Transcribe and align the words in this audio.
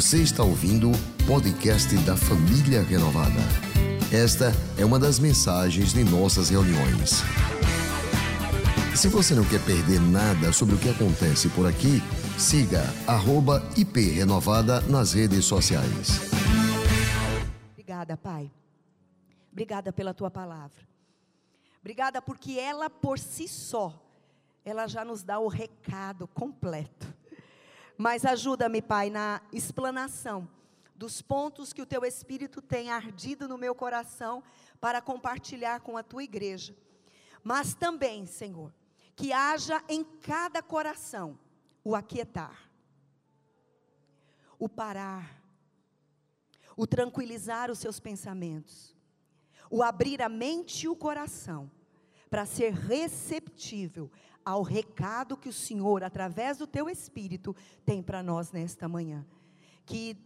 Você 0.00 0.22
está 0.22 0.42
ouvindo 0.42 0.90
o 0.90 1.26
podcast 1.26 1.94
da 2.06 2.16
Família 2.16 2.82
Renovada. 2.82 3.38
Esta 4.10 4.50
é 4.78 4.82
uma 4.82 4.98
das 4.98 5.18
mensagens 5.18 5.92
de 5.92 6.02
nossas 6.02 6.48
reuniões. 6.48 7.20
Se 8.96 9.08
você 9.08 9.34
não 9.34 9.44
quer 9.44 9.62
perder 9.62 10.00
nada 10.00 10.54
sobre 10.54 10.74
o 10.74 10.78
que 10.78 10.88
acontece 10.88 11.50
por 11.50 11.66
aqui, 11.66 12.00
siga 12.38 12.82
@iprenovada 13.76 14.80
nas 14.80 15.12
redes 15.12 15.44
sociais. 15.44 16.18
Obrigada, 17.72 18.16
Pai. 18.16 18.50
Obrigada 19.52 19.92
pela 19.92 20.14
tua 20.14 20.30
palavra. 20.30 20.80
Obrigada 21.78 22.22
porque 22.22 22.52
ela 22.52 22.88
por 22.88 23.18
si 23.18 23.46
só, 23.46 24.02
ela 24.64 24.86
já 24.86 25.04
nos 25.04 25.22
dá 25.22 25.38
o 25.38 25.46
recado 25.46 26.26
completo. 26.26 27.19
Mas 28.00 28.24
ajuda-me, 28.24 28.80
Pai, 28.80 29.10
na 29.10 29.42
explanação 29.52 30.48
dos 30.96 31.20
pontos 31.20 31.70
que 31.70 31.82
o 31.82 31.86
teu 31.86 32.02
Espírito 32.02 32.62
tem 32.62 32.90
ardido 32.90 33.46
no 33.46 33.58
meu 33.58 33.74
coração 33.74 34.42
para 34.80 35.02
compartilhar 35.02 35.80
com 35.80 35.98
a 35.98 36.02
tua 36.02 36.24
igreja. 36.24 36.74
Mas 37.44 37.74
também, 37.74 38.24
Senhor, 38.24 38.72
que 39.14 39.34
haja 39.34 39.84
em 39.86 40.02
cada 40.02 40.62
coração 40.62 41.38
o 41.84 41.94
aquietar, 41.94 42.70
o 44.58 44.66
parar, 44.66 45.38
o 46.74 46.86
tranquilizar 46.86 47.70
os 47.70 47.80
seus 47.80 48.00
pensamentos, 48.00 48.96
o 49.70 49.82
abrir 49.82 50.22
a 50.22 50.28
mente 50.30 50.84
e 50.84 50.88
o 50.88 50.96
coração 50.96 51.70
para 52.30 52.46
ser 52.46 52.72
receptível 52.72 54.10
ao 54.44 54.62
recado 54.62 55.36
que 55.36 55.48
o 55.48 55.52
Senhor, 55.52 56.02
através 56.02 56.58
do 56.58 56.66
teu 56.66 56.88
Espírito, 56.88 57.54
tem 57.84 58.02
para 58.02 58.22
nós 58.22 58.52
nesta 58.52 58.88
manhã. 58.88 59.26
Que 59.84 60.16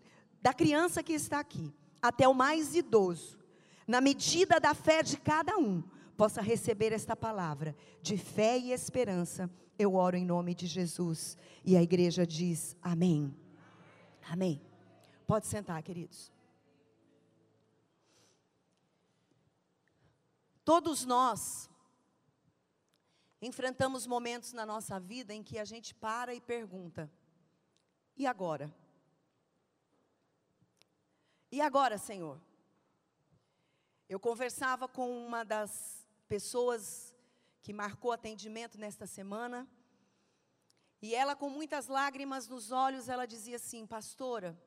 da 0.40 0.52
criança 0.52 1.02
que 1.02 1.12
está 1.12 1.40
aqui 1.40 1.72
até 2.00 2.28
o 2.28 2.34
mais 2.34 2.74
idoso, 2.74 3.38
na 3.86 4.00
medida 4.00 4.60
da 4.60 4.74
fé 4.74 5.02
de 5.02 5.16
cada 5.16 5.56
um, 5.56 5.82
possa 6.16 6.40
receber 6.40 6.92
esta 6.92 7.16
palavra 7.16 7.76
de 8.00 8.16
fé 8.16 8.58
e 8.58 8.72
esperança. 8.72 9.50
Eu 9.78 9.94
oro 9.94 10.16
em 10.16 10.24
nome 10.24 10.54
de 10.54 10.66
Jesus. 10.66 11.36
E 11.64 11.76
a 11.76 11.82
igreja 11.82 12.26
diz: 12.26 12.76
Amém. 12.82 13.34
Amém. 14.30 14.60
Pode 15.26 15.46
sentar, 15.46 15.82
queridos. 15.82 16.32
Todos 20.64 21.04
nós 21.04 21.68
enfrentamos 23.46 24.06
momentos 24.06 24.52
na 24.52 24.64
nossa 24.64 24.98
vida 24.98 25.34
em 25.34 25.42
que 25.42 25.58
a 25.58 25.64
gente 25.64 25.94
para 25.94 26.34
e 26.34 26.40
pergunta: 26.40 27.10
e 28.16 28.26
agora? 28.26 28.74
E 31.50 31.60
agora, 31.60 31.98
Senhor? 31.98 32.40
Eu 34.08 34.18
conversava 34.20 34.86
com 34.86 35.08
uma 35.26 35.44
das 35.44 36.06
pessoas 36.28 37.14
que 37.62 37.72
marcou 37.72 38.12
atendimento 38.12 38.78
nesta 38.78 39.06
semana, 39.06 39.68
e 41.00 41.14
ela, 41.14 41.36
com 41.36 41.50
muitas 41.50 41.86
lágrimas 41.86 42.48
nos 42.48 42.70
olhos, 42.70 43.08
ela 43.08 43.26
dizia 43.26 43.56
assim: 43.56 43.86
Pastora, 43.86 44.58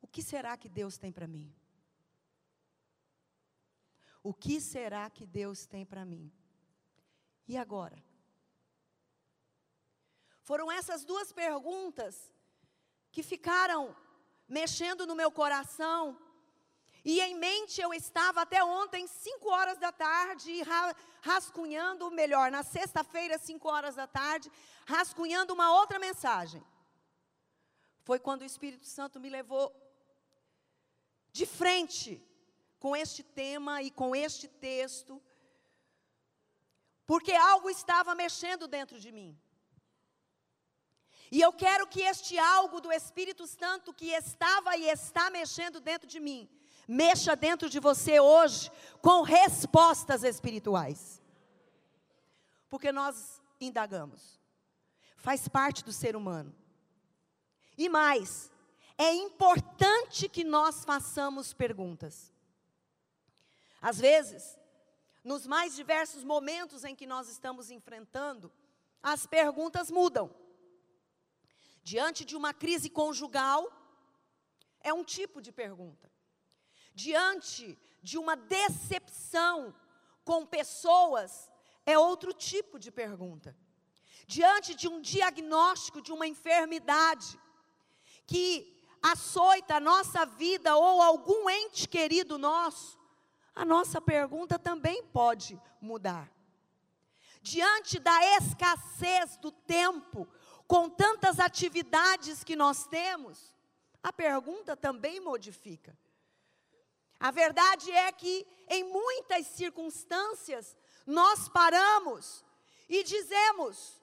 o 0.00 0.06
que 0.06 0.22
será 0.22 0.56
que 0.56 0.68
Deus 0.68 0.98
tem 0.98 1.10
para 1.10 1.26
mim? 1.26 1.54
O 4.22 4.32
que 4.32 4.60
será 4.60 5.08
que 5.10 5.26
Deus 5.26 5.66
tem 5.66 5.84
para 5.84 6.04
mim? 6.04 6.32
E 7.46 7.56
agora? 7.56 8.02
Foram 10.42 10.70
essas 10.70 11.04
duas 11.04 11.32
perguntas 11.32 12.30
que 13.10 13.22
ficaram 13.22 13.96
mexendo 14.48 15.06
no 15.06 15.14
meu 15.14 15.30
coração. 15.30 16.18
E 17.04 17.20
em 17.20 17.34
mente 17.34 17.80
eu 17.80 17.92
estava 17.92 18.42
até 18.42 18.62
ontem, 18.64 19.06
5 19.06 19.48
horas 19.48 19.78
da 19.78 19.92
tarde, 19.92 20.62
rascunhando, 21.20 22.10
melhor, 22.10 22.50
na 22.50 22.62
sexta-feira, 22.62 23.38
5 23.38 23.68
horas 23.68 23.94
da 23.94 24.06
tarde, 24.06 24.50
rascunhando 24.86 25.52
uma 25.52 25.72
outra 25.72 25.98
mensagem. 25.98 26.64
Foi 28.02 28.18
quando 28.18 28.42
o 28.42 28.46
Espírito 28.46 28.86
Santo 28.86 29.20
me 29.20 29.30
levou 29.30 29.74
de 31.32 31.46
frente 31.46 32.22
com 32.78 32.94
este 32.94 33.22
tema 33.22 33.82
e 33.82 33.90
com 33.90 34.14
este 34.14 34.46
texto, 34.46 35.22
porque 37.06 37.32
algo 37.32 37.68
estava 37.68 38.14
mexendo 38.14 38.66
dentro 38.66 38.98
de 38.98 39.12
mim. 39.12 39.38
E 41.30 41.40
eu 41.40 41.52
quero 41.52 41.86
que 41.86 42.00
este 42.00 42.38
algo 42.38 42.80
do 42.80 42.92
Espírito 42.92 43.46
Santo 43.46 43.92
que 43.92 44.06
estava 44.06 44.76
e 44.76 44.88
está 44.88 45.30
mexendo 45.30 45.80
dentro 45.80 46.06
de 46.06 46.20
mim, 46.20 46.48
mexa 46.86 47.34
dentro 47.34 47.68
de 47.68 47.80
você 47.80 48.20
hoje 48.20 48.70
com 49.00 49.22
respostas 49.22 50.22
espirituais. 50.22 51.20
Porque 52.68 52.92
nós 52.92 53.42
indagamos, 53.60 54.40
faz 55.16 55.48
parte 55.48 55.84
do 55.84 55.92
ser 55.92 56.14
humano. 56.14 56.54
E 57.76 57.88
mais, 57.88 58.50
é 58.96 59.12
importante 59.12 60.28
que 60.28 60.44
nós 60.44 60.84
façamos 60.84 61.52
perguntas. 61.52 62.32
Às 63.82 63.98
vezes, 63.98 64.56
nos 65.24 65.46
mais 65.46 65.74
diversos 65.74 66.22
momentos 66.22 66.84
em 66.84 66.94
que 66.94 67.06
nós 67.06 67.28
estamos 67.28 67.70
enfrentando, 67.70 68.52
as 69.02 69.26
perguntas 69.26 69.90
mudam. 69.90 70.30
Diante 71.82 72.24
de 72.24 72.36
uma 72.36 72.52
crise 72.52 72.90
conjugal, 72.90 73.66
é 74.80 74.92
um 74.92 75.02
tipo 75.02 75.40
de 75.40 75.50
pergunta. 75.50 76.12
Diante 76.94 77.78
de 78.02 78.18
uma 78.18 78.36
decepção 78.36 79.74
com 80.24 80.46
pessoas, 80.46 81.50
é 81.86 81.98
outro 81.98 82.32
tipo 82.32 82.78
de 82.78 82.90
pergunta. 82.92 83.56
Diante 84.26 84.74
de 84.74 84.88
um 84.88 85.00
diagnóstico 85.00 86.00
de 86.00 86.12
uma 86.12 86.26
enfermidade 86.26 87.38
que 88.26 88.74
açoita 89.02 89.76
a 89.76 89.80
nossa 89.80 90.24
vida 90.24 90.76
ou 90.76 91.02
algum 91.02 91.48
ente 91.50 91.86
querido 91.88 92.38
nosso, 92.38 92.98
a 93.54 93.64
nossa 93.64 94.00
pergunta 94.00 94.58
também 94.58 95.02
pode 95.04 95.60
mudar. 95.80 96.30
Diante 97.40 97.98
da 97.98 98.36
escassez 98.38 99.36
do 99.36 99.52
tempo, 99.52 100.26
com 100.66 100.88
tantas 100.88 101.38
atividades 101.38 102.42
que 102.42 102.56
nós 102.56 102.86
temos, 102.86 103.54
a 104.02 104.12
pergunta 104.12 104.76
também 104.76 105.20
modifica. 105.20 105.96
A 107.20 107.30
verdade 107.30 107.90
é 107.90 108.10
que, 108.10 108.46
em 108.68 108.84
muitas 108.84 109.46
circunstâncias, 109.46 110.76
nós 111.06 111.48
paramos 111.48 112.44
e 112.88 113.04
dizemos: 113.04 114.00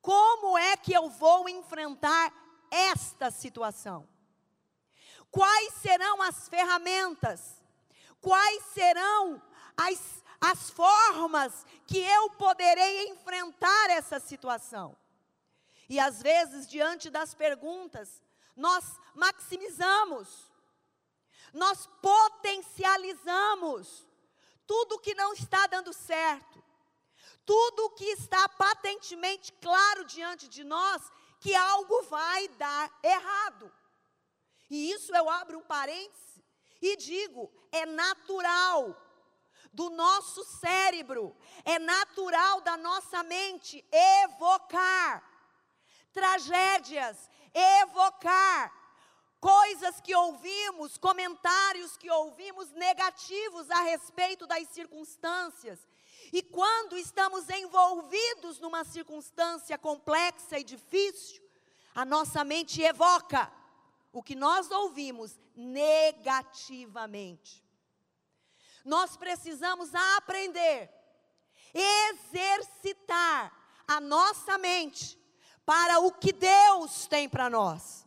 como 0.00 0.56
é 0.56 0.76
que 0.76 0.92
eu 0.92 1.08
vou 1.08 1.48
enfrentar 1.48 2.32
esta 2.70 3.30
situação? 3.30 4.08
Quais 5.30 5.74
serão 5.74 6.22
as 6.22 6.48
ferramentas 6.48 7.62
quais 8.26 8.62
serão 8.74 9.40
as, 9.76 10.24
as 10.40 10.68
formas 10.70 11.64
que 11.86 12.00
eu 12.00 12.30
poderei 12.30 13.10
enfrentar 13.10 13.90
essa 13.90 14.18
situação. 14.18 14.96
E 15.88 16.00
às 16.00 16.20
vezes, 16.20 16.66
diante 16.66 17.08
das 17.08 17.34
perguntas, 17.34 18.20
nós 18.56 18.98
maximizamos, 19.14 20.50
nós 21.52 21.86
potencializamos 22.02 24.04
tudo 24.66 24.98
que 24.98 25.14
não 25.14 25.32
está 25.32 25.68
dando 25.68 25.92
certo, 25.92 26.60
tudo 27.44 27.90
que 27.90 28.06
está 28.06 28.48
patentemente 28.48 29.52
claro 29.62 30.04
diante 30.04 30.48
de 30.48 30.64
nós 30.64 31.00
que 31.38 31.54
algo 31.54 32.02
vai 32.02 32.48
dar 32.48 32.92
errado. 33.04 33.72
E 34.68 34.90
isso 34.90 35.14
eu 35.14 35.30
abro 35.30 35.58
um 35.58 35.62
parênteses 35.62 36.35
e 36.86 36.96
digo, 36.96 37.50
é 37.72 37.84
natural 37.84 38.96
do 39.72 39.90
nosso 39.90 40.42
cérebro, 40.44 41.36
é 41.64 41.78
natural 41.78 42.60
da 42.60 42.76
nossa 42.76 43.22
mente 43.22 43.84
evocar 44.24 45.22
tragédias, 46.12 47.28
evocar 47.52 48.72
coisas 49.38 50.00
que 50.00 50.14
ouvimos, 50.14 50.96
comentários 50.96 51.96
que 51.96 52.10
ouvimos 52.10 52.70
negativos 52.72 53.70
a 53.70 53.82
respeito 53.82 54.46
das 54.46 54.66
circunstâncias. 54.68 55.86
E 56.32 56.42
quando 56.42 56.96
estamos 56.96 57.48
envolvidos 57.50 58.58
numa 58.58 58.82
circunstância 58.82 59.76
complexa 59.76 60.58
e 60.58 60.64
difícil, 60.64 61.44
a 61.94 62.04
nossa 62.04 62.42
mente 62.44 62.82
evoca 62.82 63.52
o 64.12 64.22
que 64.22 64.34
nós 64.34 64.70
ouvimos 64.70 65.38
negativamente. 65.54 67.64
Nós 68.84 69.16
precisamos 69.16 69.94
aprender, 70.16 70.90
exercitar 71.74 73.52
a 73.86 74.00
nossa 74.00 74.56
mente 74.58 75.18
para 75.64 76.00
o 76.00 76.12
que 76.12 76.32
Deus 76.32 77.06
tem 77.06 77.28
para 77.28 77.50
nós. 77.50 78.06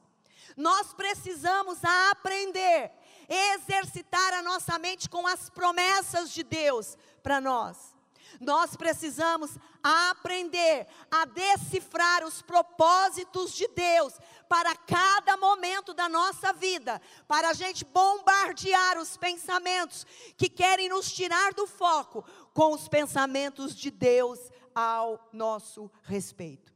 Nós 0.56 0.94
precisamos 0.94 1.84
aprender, 1.84 2.92
exercitar 3.28 4.34
a 4.34 4.42
nossa 4.42 4.80
mente 4.80 5.10
com 5.10 5.28
as 5.28 5.50
promessas 5.50 6.31
de 6.31 6.44
Deus 6.44 6.98
para 7.22 7.40
nós. 7.40 7.96
Nós 8.40 8.75
precisamos 8.75 9.57
aprender 9.84 10.88
a 11.10 11.25
decifrar 11.25 12.24
os 12.24 12.42
propósitos 12.42 13.54
de 13.54 13.68
Deus 13.68 14.13
para 14.50 14.75
cada 14.75 15.38
momento 15.38 15.94
da 15.94 16.10
nossa 16.10 16.51
vida, 16.51 17.00
para 17.28 17.50
a 17.50 17.54
gente 17.54 17.86
bombardear 17.86 18.98
os 18.98 19.16
pensamentos 19.16 20.07
que 20.36 20.50
querem 20.50 20.90
nos 20.90 21.12
tirar 21.12 21.54
do 21.54 21.68
foco 21.68 22.24
com 22.51 22.74
os 22.74 22.88
pensamentos 22.88 23.75
de 23.75 23.92
Deus 23.92 24.40
ao 24.74 25.30
nosso 25.31 25.92
respeito. 26.01 26.74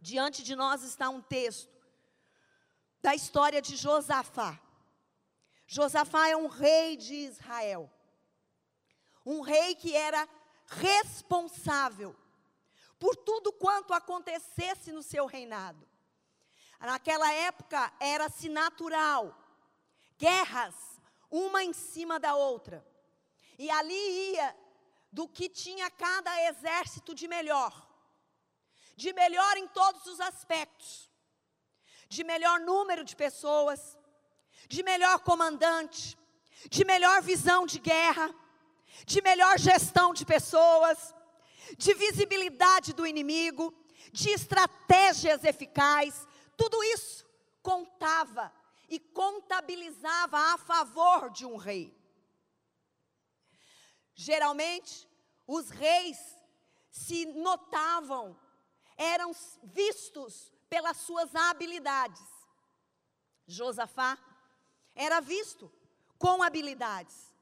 Diante 0.00 0.42
de 0.42 0.56
nós 0.56 0.82
está 0.82 1.10
um 1.10 1.20
texto 1.20 1.76
da 3.02 3.14
história 3.14 3.60
de 3.60 3.76
Josafá. 3.76 4.58
Josafá 5.66 6.28
é 6.28 6.36
um 6.36 6.46
rei 6.46 6.96
de 6.96 7.14
Israel. 7.14 7.92
Um 9.26 9.42
rei 9.42 9.74
que 9.74 9.94
era 9.94 10.26
responsável 10.66 12.16
por 12.98 13.14
tudo 13.14 13.52
quanto 13.52 13.92
acontecesse 13.92 14.90
no 14.90 15.02
seu 15.02 15.26
reinado. 15.26 15.86
Naquela 16.80 17.32
época 17.32 17.92
era-se 17.98 18.48
natural, 18.48 19.36
guerras, 20.16 20.74
uma 21.30 21.62
em 21.64 21.72
cima 21.72 22.18
da 22.20 22.34
outra. 22.34 22.86
E 23.58 23.70
ali 23.70 24.32
ia 24.32 24.56
do 25.10 25.26
que 25.26 25.48
tinha 25.48 25.90
cada 25.90 26.30
exército 26.48 27.14
de 27.14 27.26
melhor. 27.26 27.86
De 28.96 29.12
melhor 29.12 29.56
em 29.56 29.66
todos 29.68 30.06
os 30.06 30.20
aspectos. 30.20 31.10
De 32.08 32.22
melhor 32.24 32.60
número 32.60 33.04
de 33.04 33.14
pessoas, 33.14 33.98
de 34.68 34.82
melhor 34.82 35.18
comandante, 35.20 36.16
de 36.70 36.84
melhor 36.84 37.20
visão 37.20 37.66
de 37.66 37.78
guerra, 37.78 38.34
de 39.04 39.20
melhor 39.20 39.58
gestão 39.58 40.14
de 40.14 40.24
pessoas, 40.24 41.14
de 41.76 41.92
visibilidade 41.94 42.92
do 42.94 43.06
inimigo, 43.06 43.74
de 44.12 44.30
estratégias 44.30 45.44
eficazes, 45.44 46.26
tudo 46.58 46.82
isso 46.82 47.24
contava 47.62 48.52
e 48.88 48.98
contabilizava 48.98 50.36
a 50.52 50.58
favor 50.58 51.30
de 51.30 51.46
um 51.46 51.56
rei. 51.56 51.96
Geralmente, 54.12 55.08
os 55.46 55.70
reis 55.70 56.18
se 56.90 57.24
notavam, 57.26 58.36
eram 58.96 59.30
vistos 59.62 60.52
pelas 60.68 60.96
suas 60.96 61.32
habilidades. 61.34 62.28
Josafá 63.46 64.18
era 64.94 65.20
visto 65.20 65.72
com 66.18 66.42
habilidades. 66.42 67.32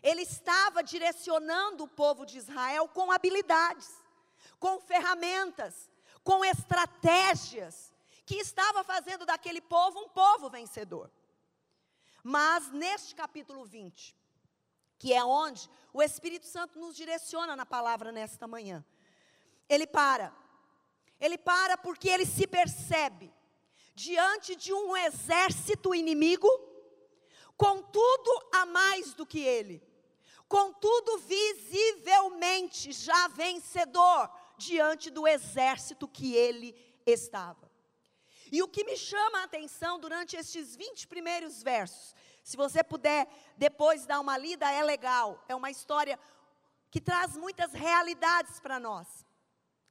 Ele 0.00 0.22
estava 0.22 0.82
direcionando 0.82 1.84
o 1.84 1.88
povo 1.88 2.24
de 2.24 2.38
Israel 2.38 2.88
com 2.88 3.10
habilidades, 3.10 3.90
com 4.60 4.80
ferramentas, 4.80 5.90
com 6.22 6.44
estratégias 6.44 7.92
que 8.30 8.36
estava 8.36 8.84
fazendo 8.84 9.26
daquele 9.26 9.60
povo 9.60 9.98
um 9.98 10.08
povo 10.08 10.48
vencedor. 10.48 11.10
Mas 12.22 12.70
neste 12.70 13.12
capítulo 13.12 13.64
20, 13.64 14.16
que 14.96 15.12
é 15.12 15.24
onde 15.24 15.68
o 15.92 16.00
Espírito 16.00 16.46
Santo 16.46 16.78
nos 16.78 16.94
direciona 16.94 17.56
na 17.56 17.66
palavra 17.66 18.12
nesta 18.12 18.46
manhã, 18.46 18.84
ele 19.68 19.84
para. 19.84 20.32
Ele 21.18 21.36
para 21.36 21.76
porque 21.76 22.08
ele 22.08 22.24
se 22.24 22.46
percebe 22.46 23.34
diante 23.96 24.54
de 24.54 24.72
um 24.72 24.96
exército 24.96 25.92
inimigo, 25.92 26.48
contudo 27.56 28.48
a 28.52 28.64
mais 28.64 29.12
do 29.12 29.26
que 29.26 29.40
ele, 29.40 29.82
contudo 30.46 31.18
visivelmente 31.18 32.92
já 32.92 33.26
vencedor 33.26 34.30
diante 34.56 35.10
do 35.10 35.26
exército 35.26 36.06
que 36.06 36.36
ele 36.36 36.76
estava. 37.04 37.69
E 38.52 38.62
o 38.62 38.68
que 38.68 38.84
me 38.84 38.96
chama 38.96 39.40
a 39.40 39.44
atenção 39.44 39.98
durante 39.98 40.36
estes 40.36 40.74
20 40.74 41.06
primeiros 41.06 41.62
versos, 41.62 42.14
se 42.42 42.56
você 42.56 42.82
puder 42.82 43.28
depois 43.56 44.06
dar 44.06 44.20
uma 44.20 44.36
lida, 44.36 44.70
é 44.70 44.82
legal. 44.82 45.44
É 45.48 45.54
uma 45.54 45.70
história 45.70 46.18
que 46.90 47.00
traz 47.00 47.36
muitas 47.36 47.72
realidades 47.72 48.58
para 48.58 48.80
nós, 48.80 49.06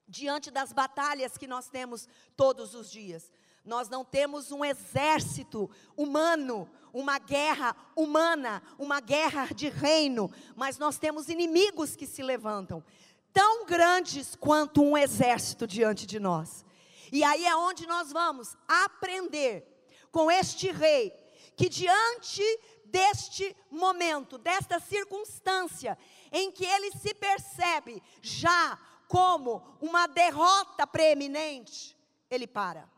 diante 0.07 0.51
das 0.51 0.73
batalhas 0.73 1.37
que 1.37 1.47
nós 1.47 1.69
temos 1.69 2.07
todos 2.35 2.75
os 2.75 2.91
dias. 2.91 3.31
Nós 3.63 3.87
não 3.87 4.03
temos 4.03 4.51
um 4.51 4.65
exército 4.65 5.69
humano, 5.95 6.69
uma 6.91 7.19
guerra 7.19 7.75
humana, 7.95 8.61
uma 8.77 8.99
guerra 8.99 9.45
de 9.53 9.69
reino, 9.69 10.29
mas 10.55 10.77
nós 10.77 10.97
temos 10.97 11.29
inimigos 11.29 11.95
que 11.95 12.07
se 12.07 12.23
levantam, 12.23 12.83
tão 13.31 13.65
grandes 13.65 14.35
quanto 14.35 14.81
um 14.81 14.97
exército 14.97 15.67
diante 15.67 16.05
de 16.05 16.19
nós. 16.19 16.65
E 17.11 17.23
aí 17.23 17.45
é 17.45 17.55
onde 17.55 17.87
nós 17.87 18.11
vamos 18.11 18.55
aprender 18.67 19.65
com 20.11 20.29
este 20.29 20.71
rei, 20.71 21.11
que 21.55 21.69
diante 21.69 22.43
deste 22.85 23.55
momento, 23.69 24.37
desta 24.37 24.79
circunstância, 24.79 25.97
em 26.31 26.51
que 26.51 26.65
ele 26.65 26.91
se 26.91 27.13
percebe 27.13 28.01
já 28.21 28.77
como 29.07 29.77
uma 29.81 30.07
derrota 30.07 30.85
preeminente, 30.85 31.97
ele 32.29 32.47
para. 32.47 32.89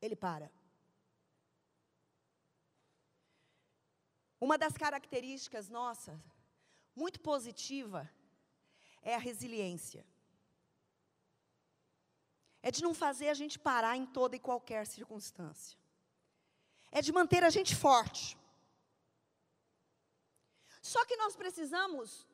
Ele 0.00 0.16
para. 0.16 0.50
Uma 4.40 4.56
das 4.56 4.76
características 4.76 5.68
nossas, 5.68 6.18
muito 6.96 7.20
positiva, 7.20 8.10
é 9.02 9.14
a 9.14 9.18
resiliência 9.18 10.04
é 12.62 12.70
de 12.70 12.82
não 12.82 12.92
fazer 12.94 13.28
a 13.28 13.34
gente 13.34 13.58
parar 13.58 13.96
em 13.96 14.06
toda 14.06 14.36
e 14.36 14.40
qualquer 14.40 14.86
circunstância, 14.86 15.78
é 16.90 17.00
de 17.00 17.12
manter 17.12 17.42
a 17.44 17.50
gente 17.50 17.74
forte. 17.74 18.36
Só 20.82 21.04
que 21.04 21.16
nós 21.16 21.36
precisamos 21.36 22.26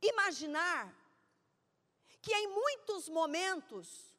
imaginar 0.00 0.94
que 2.22 2.34
em 2.34 2.48
muitos 2.48 3.08
momentos 3.08 4.14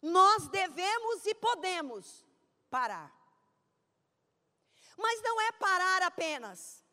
nós 0.00 0.48
devemos 0.48 1.26
e 1.26 1.34
podemos 1.34 2.24
parar. 2.70 3.12
Mas 4.96 5.22
não 5.22 5.40
é 5.40 5.52
parar 5.52 6.02
apenas 6.02 6.84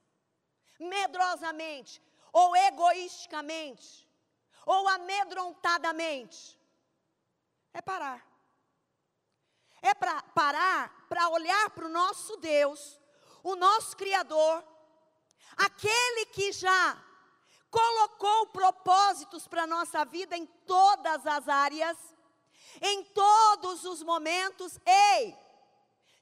medrosamente, 0.80 2.02
ou 2.34 2.56
egoisticamente, 2.56 4.08
ou 4.66 4.88
amedrontadamente 4.88 6.61
é 7.74 7.82
parar. 7.82 8.26
É 9.82 9.94
para 9.94 10.22
parar 10.22 11.02
para 11.12 11.28
olhar 11.28 11.70
para 11.72 11.88
o 11.88 11.90
nosso 11.90 12.38
Deus, 12.38 12.98
o 13.44 13.54
nosso 13.58 13.98
Criador, 13.98 14.64
aquele 15.58 16.26
que 16.28 16.54
já 16.54 16.98
colocou 17.70 18.48
propósitos 18.48 19.46
para 19.46 19.64
a 19.64 19.68
nossa 19.68 20.06
vida 20.06 20.38
em 20.38 20.46
todas 20.46 21.28
as 21.28 21.50
áreas, 21.50 21.98
em 22.82 23.04
todos 23.04 23.84
os 23.84 24.02
momentos. 24.04 24.80
Ei, 24.86 25.38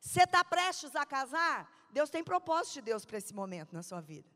você 0.02 0.24
está 0.24 0.44
prestes 0.44 0.96
a 0.96 1.06
casar? 1.06 1.72
Deus 1.92 2.10
tem 2.10 2.24
propósito 2.24 2.76
de 2.76 2.82
Deus 2.82 3.06
para 3.06 3.20
esse 3.20 3.34
momento 3.34 3.74
na 3.74 3.84
sua 3.84 4.02
vida. 4.02 4.28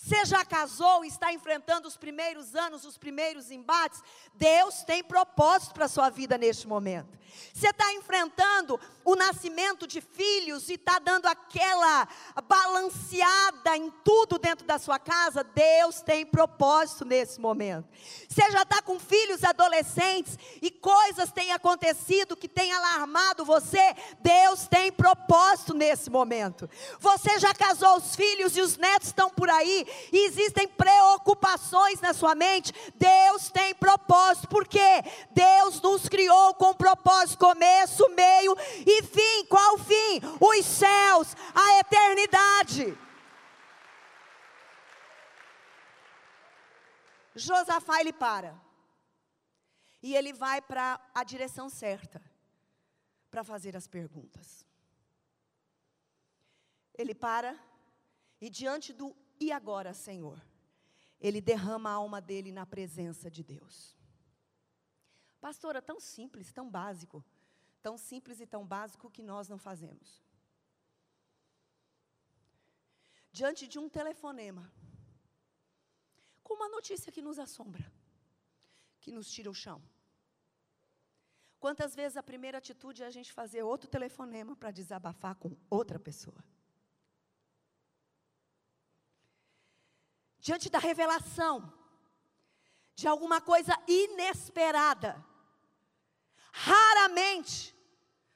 Você 0.00 0.24
já 0.24 0.44
casou 0.44 1.04
e 1.04 1.08
está 1.08 1.32
enfrentando 1.32 1.88
os 1.88 1.96
primeiros 1.96 2.54
anos, 2.54 2.84
os 2.84 2.96
primeiros 2.96 3.50
embates? 3.50 4.00
Deus 4.32 4.84
tem 4.84 5.02
propósito 5.02 5.74
para 5.74 5.86
a 5.86 5.88
sua 5.88 6.08
vida 6.08 6.38
neste 6.38 6.68
momento. 6.68 7.18
Você 7.52 7.68
está 7.68 7.92
enfrentando 7.92 8.78
o 9.04 9.16
nascimento 9.16 9.88
de 9.88 10.00
filhos 10.00 10.68
e 10.68 10.74
está 10.74 11.00
dando 11.00 11.26
aquela 11.26 12.06
balanceada 12.46 13.76
em 13.76 13.90
tudo 14.04 14.38
dentro 14.38 14.64
da 14.64 14.78
sua 14.78 15.00
casa? 15.00 15.42
Deus 15.42 16.00
tem 16.00 16.24
propósito 16.24 17.04
nesse 17.04 17.40
momento. 17.40 17.88
Você 18.28 18.50
já 18.52 18.62
está 18.62 18.80
com 18.80 19.00
filhos 19.00 19.42
adolescentes 19.42 20.38
e 20.62 20.70
coisas 20.70 21.32
têm 21.32 21.52
acontecido 21.52 22.36
que 22.36 22.48
têm 22.48 22.72
alarmado 22.72 23.44
você? 23.44 23.94
Deus 24.20 24.68
tem 24.68 24.92
propósito 24.92 25.74
nesse 25.74 26.08
momento. 26.08 26.70
Você 27.00 27.40
já 27.40 27.52
casou 27.52 27.96
os 27.96 28.14
filhos 28.14 28.56
e 28.56 28.60
os 28.60 28.76
netos 28.76 29.08
estão 29.08 29.28
por 29.28 29.50
aí 29.50 29.87
e 30.12 30.26
existem 30.26 30.68
preocupações 30.68 32.00
na 32.00 32.12
sua 32.12 32.34
mente, 32.34 32.72
Deus 32.94 33.50
tem 33.50 33.74
propósito, 33.74 34.48
porque 34.48 34.80
Deus 35.30 35.80
nos 35.80 36.08
criou 36.08 36.54
com 36.54 36.74
propósito, 36.74 37.38
começo, 37.38 38.08
meio 38.10 38.56
e 38.86 39.02
fim. 39.02 39.46
Qual 39.46 39.78
fim? 39.78 40.20
Os 40.40 40.64
céus, 40.64 41.34
a 41.54 41.78
eternidade. 41.80 42.98
Josafá 47.34 48.00
ele 48.00 48.12
para. 48.12 48.60
E 50.02 50.14
ele 50.14 50.32
vai 50.32 50.60
para 50.60 51.00
a 51.14 51.24
direção 51.24 51.68
certa. 51.68 52.20
para 53.30 53.44
fazer 53.44 53.76
as 53.76 53.86
perguntas. 53.86 54.64
Ele 56.94 57.14
para 57.14 57.56
e, 58.40 58.48
diante 58.48 58.92
do 58.92 59.14
e 59.40 59.52
agora, 59.52 59.92
Senhor, 59.94 60.42
ele 61.20 61.40
derrama 61.40 61.90
a 61.90 61.94
alma 61.94 62.20
dele 62.20 62.52
na 62.52 62.66
presença 62.66 63.30
de 63.30 63.42
Deus. 63.42 63.96
Pastora, 65.40 65.80
tão 65.80 66.00
simples, 66.00 66.52
tão 66.52 66.68
básico, 66.68 67.24
tão 67.82 67.96
simples 67.96 68.40
e 68.40 68.46
tão 68.46 68.66
básico 68.66 69.10
que 69.10 69.22
nós 69.22 69.48
não 69.48 69.58
fazemos. 69.58 70.22
Diante 73.32 73.68
de 73.68 73.78
um 73.78 73.88
telefonema, 73.88 74.72
com 76.42 76.54
uma 76.54 76.68
notícia 76.68 77.12
que 77.12 77.22
nos 77.22 77.38
assombra, 77.38 77.92
que 79.00 79.12
nos 79.12 79.30
tira 79.30 79.50
o 79.50 79.54
chão. 79.54 79.80
Quantas 81.60 81.94
vezes 81.94 82.16
a 82.16 82.22
primeira 82.22 82.58
atitude 82.58 83.02
é 83.02 83.06
a 83.06 83.10
gente 83.10 83.32
fazer 83.32 83.62
outro 83.62 83.88
telefonema 83.88 84.56
para 84.56 84.70
desabafar 84.70 85.34
com 85.34 85.56
outra 85.68 85.98
pessoa? 85.98 86.42
Diante 90.48 90.70
da 90.70 90.78
revelação 90.78 91.70
de 92.94 93.06
alguma 93.06 93.38
coisa 93.38 93.78
inesperada, 93.86 95.22
raramente 96.50 97.76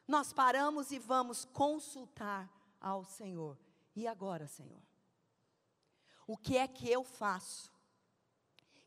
nós 0.07 0.31
paramos 0.31 0.93
e 0.93 0.99
vamos 0.99 1.47
consultar 1.47 2.53
ao 2.79 3.03
Senhor. 3.03 3.59
E 3.97 4.07
agora, 4.07 4.47
Senhor? 4.47 4.83
O 6.27 6.37
que 6.37 6.59
é 6.59 6.69
que 6.69 6.87
eu 6.87 7.03
faço? 7.03 7.73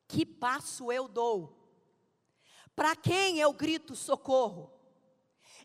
Que 0.07 0.23
passo 0.23 0.91
eu 0.91 1.07
dou? 1.07 1.67
Para 2.75 2.95
quem 2.95 3.39
eu 3.39 3.51
grito 3.51 3.95
socorro? 3.95 4.71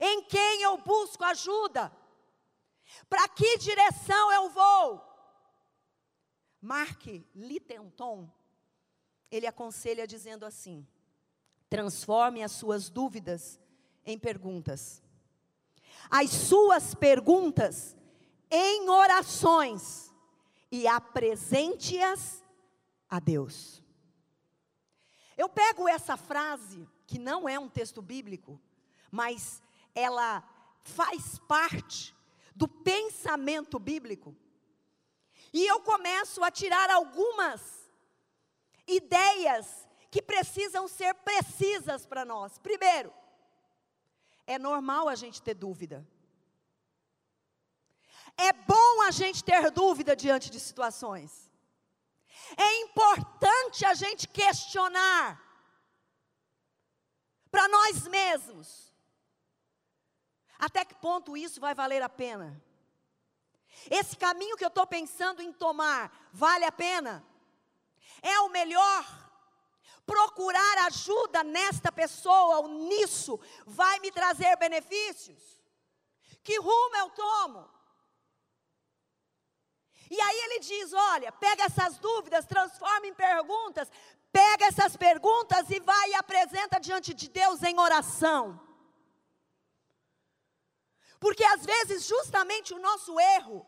Em 0.00 0.22
quem 0.22 0.62
eu 0.62 0.78
busco 0.78 1.22
ajuda? 1.24 1.94
Para 3.06 3.28
que 3.28 3.58
direção 3.58 4.32
eu 4.32 4.48
vou? 4.48 5.09
Mark 6.60 7.06
Littenton, 7.34 8.30
ele 9.30 9.46
aconselha 9.46 10.06
dizendo 10.06 10.44
assim: 10.44 10.86
transforme 11.68 12.42
as 12.42 12.52
suas 12.52 12.90
dúvidas 12.90 13.58
em 14.04 14.18
perguntas, 14.18 15.02
as 16.10 16.30
suas 16.30 16.94
perguntas 16.94 17.96
em 18.50 18.88
orações 18.88 20.12
e 20.70 20.86
apresente-as 20.86 22.44
a 23.08 23.18
Deus. 23.18 23.82
Eu 25.36 25.48
pego 25.48 25.88
essa 25.88 26.16
frase 26.16 26.86
que 27.06 27.18
não 27.18 27.48
é 27.48 27.58
um 27.58 27.68
texto 27.68 28.02
bíblico, 28.02 28.60
mas 29.10 29.62
ela 29.94 30.44
faz 30.82 31.38
parte 31.38 32.14
do 32.54 32.68
pensamento 32.68 33.78
bíblico. 33.78 34.36
E 35.52 35.66
eu 35.66 35.80
começo 35.80 36.42
a 36.44 36.50
tirar 36.50 36.90
algumas 36.90 37.90
ideias 38.86 39.88
que 40.10 40.22
precisam 40.22 40.86
ser 40.88 41.14
precisas 41.14 42.06
para 42.06 42.24
nós. 42.24 42.58
Primeiro, 42.58 43.12
é 44.46 44.58
normal 44.58 45.08
a 45.08 45.14
gente 45.14 45.42
ter 45.42 45.54
dúvida. 45.54 46.06
É 48.36 48.52
bom 48.52 49.02
a 49.02 49.10
gente 49.10 49.44
ter 49.44 49.70
dúvida 49.70 50.16
diante 50.16 50.50
de 50.50 50.58
situações. 50.58 51.50
É 52.56 52.76
importante 52.80 53.84
a 53.84 53.94
gente 53.94 54.26
questionar 54.26 55.40
para 57.50 57.68
nós 57.68 58.06
mesmos. 58.08 58.92
Até 60.58 60.84
que 60.84 60.94
ponto 60.94 61.36
isso 61.36 61.60
vai 61.60 61.74
valer 61.74 62.02
a 62.02 62.08
pena? 62.08 62.62
Esse 63.90 64.16
caminho 64.16 64.56
que 64.56 64.64
eu 64.64 64.68
estou 64.68 64.86
pensando 64.86 65.42
em 65.42 65.52
tomar, 65.52 66.12
vale 66.32 66.64
a 66.64 66.72
pena? 66.72 67.24
É 68.22 68.38
o 68.40 68.48
melhor? 68.48 69.04
Procurar 70.06 70.86
ajuda 70.86 71.44
nesta 71.44 71.92
pessoa 71.92 72.60
ou 72.60 72.68
nisso 72.68 73.38
vai 73.66 74.00
me 74.00 74.10
trazer 74.10 74.56
benefícios? 74.56 75.62
Que 76.42 76.58
rumo 76.58 76.96
eu 76.96 77.10
tomo? 77.10 77.70
E 80.10 80.20
aí 80.20 80.40
ele 80.40 80.58
diz: 80.60 80.92
olha, 80.92 81.30
pega 81.30 81.64
essas 81.64 81.98
dúvidas, 81.98 82.44
transforma 82.46 83.06
em 83.06 83.14
perguntas, 83.14 83.88
Pega 84.32 84.66
essas 84.66 84.96
perguntas 84.96 85.68
e 85.70 85.80
vai 85.80 86.10
e 86.10 86.14
apresenta 86.14 86.78
diante 86.78 87.12
de 87.12 87.28
Deus 87.28 87.62
em 87.62 87.78
oração. 87.78 88.60
Porque 91.20 91.44
às 91.44 91.64
vezes, 91.64 92.06
justamente 92.06 92.72
o 92.74 92.78
nosso 92.78 93.20
erro 93.20 93.64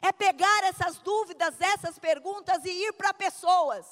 é 0.00 0.12
pegar 0.12 0.64
essas 0.64 0.98
dúvidas, 0.98 1.60
essas 1.60 1.98
perguntas 1.98 2.64
e 2.64 2.70
ir 2.70 2.92
para 2.94 3.12
pessoas 3.12 3.84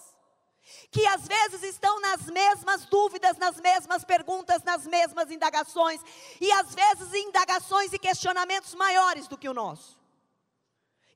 que 0.90 1.04
às 1.06 1.26
vezes 1.26 1.62
estão 1.64 2.00
nas 2.00 2.26
mesmas 2.26 2.84
dúvidas, 2.86 3.36
nas 3.36 3.60
mesmas 3.60 4.04
perguntas, 4.04 4.62
nas 4.62 4.86
mesmas 4.86 5.30
indagações, 5.30 6.00
e 6.40 6.50
às 6.52 6.74
vezes 6.74 7.12
indagações 7.14 7.92
e 7.92 7.98
questionamentos 7.98 8.74
maiores 8.74 9.26
do 9.26 9.36
que 9.36 9.48
o 9.48 9.54
nosso. 9.54 9.98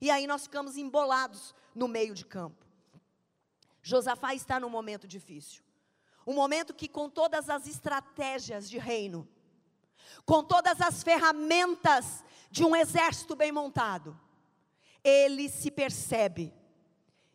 E 0.01 0.11
aí 0.11 0.27
nós 0.27 0.43
ficamos 0.43 0.77
embolados 0.77 1.55
no 1.73 1.87
meio 1.87 2.13
de 2.13 2.25
campo. 2.25 2.65
Josafá 3.81 4.33
está 4.35 4.59
num 4.59 4.69
momento 4.69 5.07
difícil. 5.07 5.63
Um 6.25 6.33
momento 6.33 6.73
que, 6.73 6.89
com 6.89 7.09
todas 7.09 7.49
as 7.49 7.65
estratégias 7.67 8.69
de 8.69 8.77
reino, 8.77 9.27
com 10.25 10.43
todas 10.43 10.81
as 10.81 11.03
ferramentas 11.03 12.23
de 12.49 12.63
um 12.63 12.75
exército 12.75 13.35
bem 13.35 13.51
montado, 13.51 14.19
ele 15.03 15.49
se 15.49 15.71
percebe 15.71 16.53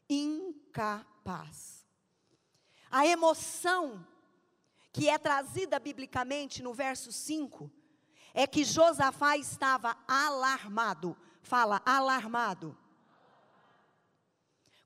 incapaz. 0.08 1.86
A 2.90 3.06
emoção 3.06 4.06
que 4.92 5.08
é 5.08 5.16
trazida 5.16 5.78
biblicamente 5.78 6.62
no 6.62 6.74
verso 6.74 7.10
5 7.10 7.70
é 8.34 8.46
que 8.46 8.64
Josafá 8.64 9.36
estava 9.36 9.96
alarmado. 10.06 11.16
Fala, 11.42 11.80
alarmado. 11.84 12.76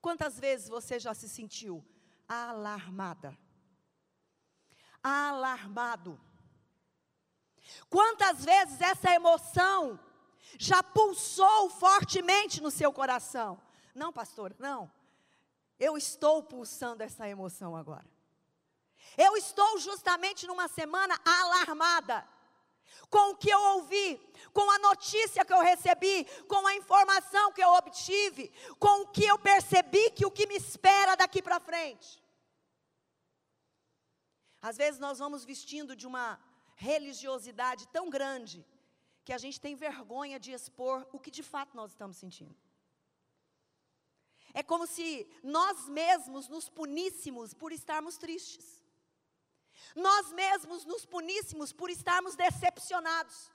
Quantas 0.00 0.38
vezes 0.38 0.69
você 0.69 0.99
já 1.00 1.12
se 1.14 1.28
sentiu 1.28 1.85
alarmada? 2.28 3.37
Alarmado. 5.02 6.21
Quantas 7.88 8.44
vezes 8.44 8.80
essa 8.80 9.11
emoção 9.14 9.99
já 10.58 10.82
pulsou 10.82 11.70
fortemente 11.70 12.62
no 12.62 12.70
seu 12.70 12.92
coração? 12.92 13.61
Não, 13.94 14.12
pastor, 14.12 14.54
não. 14.58 14.90
Eu 15.78 15.96
estou 15.96 16.42
pulsando 16.42 17.02
essa 17.02 17.28
emoção 17.28 17.76
agora. 17.76 18.06
Eu 19.16 19.37
estou 19.37 19.78
justamente 19.78 20.46
numa 20.46 20.68
semana 20.68 21.18
alarmada 21.25 22.26
com 23.08 23.30
o 23.30 23.37
que 23.37 23.50
eu 23.50 23.61
ouvi, 23.75 24.20
com 24.52 24.70
a 24.70 24.78
notícia 24.78 25.44
que 25.44 25.52
eu 25.52 25.61
recebi, 25.61 26.25
com 26.49 26.66
a 26.66 26.75
informação 26.75 27.52
que 27.52 27.62
eu 27.62 27.70
obtive, 27.75 28.50
com 28.78 29.02
o 29.02 29.08
que 29.08 29.25
eu 29.25 29.38
percebi 29.38 30.11
que 30.11 30.26
o 30.26 30.30
que 30.30 30.46
me 30.46 30.56
espera 30.56 31.14
daqui 31.16 31.40
para 31.40 31.61
frente. 31.61 32.23
Às 34.61 34.76
vezes 34.76 34.99
nós 34.99 35.18
vamos 35.18 35.44
vestindo 35.44 35.94
de 35.94 36.06
uma 36.06 36.40
religiosidade 36.76 37.88
tão 37.88 38.09
grande 38.09 38.64
que 39.25 39.33
a 39.33 39.38
gente 39.38 39.61
tem 39.61 39.75
vergonha 39.75 40.38
de 40.38 40.52
expor 40.52 41.04
o 41.12 41.18
que 41.18 41.30
de 41.30 41.42
fato 41.42 41.76
nós 41.76 41.90
estamos 41.90 42.16
sentindo. 42.16 42.56
É 44.54 44.62
como 44.62 44.87
se 44.87 45.28
nós 45.42 45.88
mesmos 45.88 46.49
nos 46.49 46.68
puníssemos 46.68 47.52
por 47.52 47.73
estarmos 47.73 48.16
tristes 48.16 48.87
nós 49.95 50.33
mesmos 50.33 50.85
nos 50.85 51.04
puníssemos 51.04 51.73
por 51.73 51.90
estarmos 51.90 52.35
decepcionados, 52.35 53.50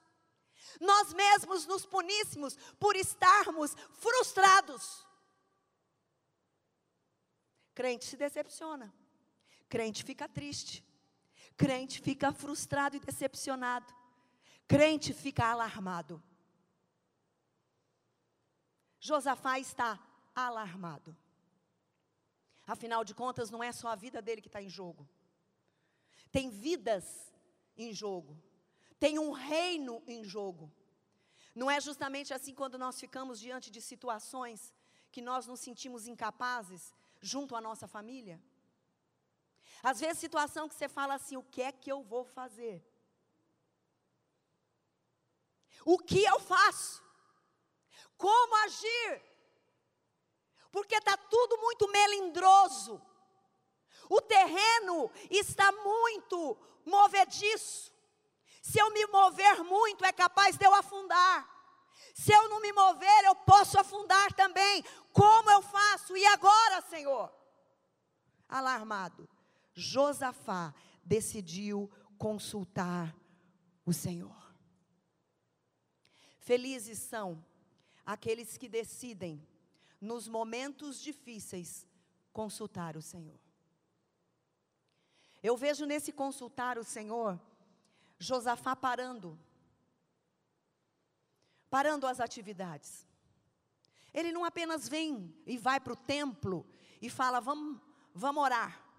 nós 0.80 1.14
mesmos 1.14 1.66
nos 1.66 1.86
puníssemos 1.86 2.56
por 2.80 2.96
estarmos 2.96 3.76
frustrados. 3.94 5.06
Crente 7.74 8.06
se 8.06 8.18
decepciona, 8.18 8.94
crente 9.70 10.04
fica 10.04 10.28
triste, 10.28 10.84
crente 11.62 11.96
fica 12.02 12.30
frustrado 12.44 12.96
e 12.96 13.00
decepcionado, 13.00 13.92
crente 14.68 15.14
fica 15.14 15.44
alarmado. 15.46 16.22
Josafá 19.00 19.60
está 19.60 20.00
alarmado. 20.36 21.12
Afinal 22.76 23.04
de 23.04 23.14
contas, 23.14 23.50
não 23.50 23.62
é 23.64 23.72
só 23.72 23.88
a 23.90 24.02
vida 24.06 24.22
dele 24.22 24.42
que 24.42 24.52
está 24.54 24.62
em 24.62 24.70
jogo 24.70 25.04
tem 26.32 26.50
vidas 26.50 27.06
em 27.76 27.94
jogo, 27.94 28.42
tem 29.00 29.20
um 29.20 29.32
reino 29.32 30.02
em 30.08 30.24
jogo. 30.24 30.72
Não 31.54 31.70
é 31.70 31.82
justamente 31.82 32.34
assim 32.34 32.56
quando 32.56 32.78
nós 32.78 33.00
ficamos 33.00 33.40
diante 33.40 33.70
de 33.70 33.82
situações 33.82 34.74
que 35.12 35.22
nós 35.22 35.46
nos 35.46 35.60
sentimos 35.60 36.08
incapazes 36.08 36.94
junto 37.20 37.56
à 37.56 37.62
nossa 37.62 37.88
família? 37.88 38.42
Às 39.84 40.00
vezes, 40.00 40.20
situação 40.20 40.70
que 40.70 40.76
você 40.76 40.88
fala 40.88 41.16
assim: 41.16 41.38
o 41.38 41.44
que 41.44 41.62
é 41.62 41.72
que 41.72 41.92
eu 41.92 42.04
vou 42.04 42.24
fazer? 42.24 42.86
O 45.86 45.98
que 45.98 46.24
eu 46.24 46.40
faço? 46.40 47.04
Como 48.18 48.56
agir? 48.66 49.24
Porque 50.72 50.96
está 50.96 51.18
tudo 51.18 51.58
muito 51.58 51.88
melindroso. 51.90 53.02
O 54.10 54.22
terreno 54.22 55.12
está 55.30 55.72
muito 55.72 56.58
movediço. 56.86 57.92
Se 58.62 58.80
eu 58.80 58.92
me 58.92 59.06
mover 59.08 59.64
muito, 59.64 60.06
é 60.06 60.12
capaz 60.12 60.56
de 60.56 60.66
eu 60.66 60.74
afundar. 60.76 61.50
Se 62.14 62.32
eu 62.32 62.50
não 62.50 62.60
me 62.60 62.72
mover, 62.72 63.26
eu 63.26 63.36
posso 63.36 63.80
afundar 63.80 64.32
também. 64.34 64.84
Como 65.12 65.50
eu 65.50 65.62
faço? 65.62 66.16
E 66.16 66.26
agora, 66.28 66.82
Senhor? 66.82 67.34
Alarmado, 68.48 69.28
Josafá 69.74 70.74
decidiu 71.04 71.90
consultar 72.18 73.16
o 73.86 73.94
Senhor. 73.94 74.36
Felizes 76.40 77.00
são 77.00 77.44
aqueles 78.06 78.58
que 78.58 78.68
decidem, 78.68 79.48
nos 80.00 80.28
momentos 80.28 81.02
difíceis, 81.02 81.88
consultar 82.34 82.98
o 82.98 83.02
Senhor. 83.02 83.40
Eu 85.44 85.56
vejo 85.58 85.86
nesse 85.86 86.12
consultar 86.12 86.78
o 86.78 86.84
Senhor, 86.84 87.40
Josafá 88.20 88.76
parando, 88.76 89.40
parando 91.70 92.06
as 92.06 92.20
atividades. 92.20 93.08
Ele 94.14 94.32
não 94.32 94.44
apenas 94.44 94.88
vem 94.88 95.34
e 95.46 95.58
vai 95.58 95.80
para 95.80 95.94
o 95.94 95.96
templo 95.96 96.68
e 97.02 97.10
fala, 97.10 97.40
vamos, 97.40 97.82
vamos 98.14 98.44
orar. 98.44 98.91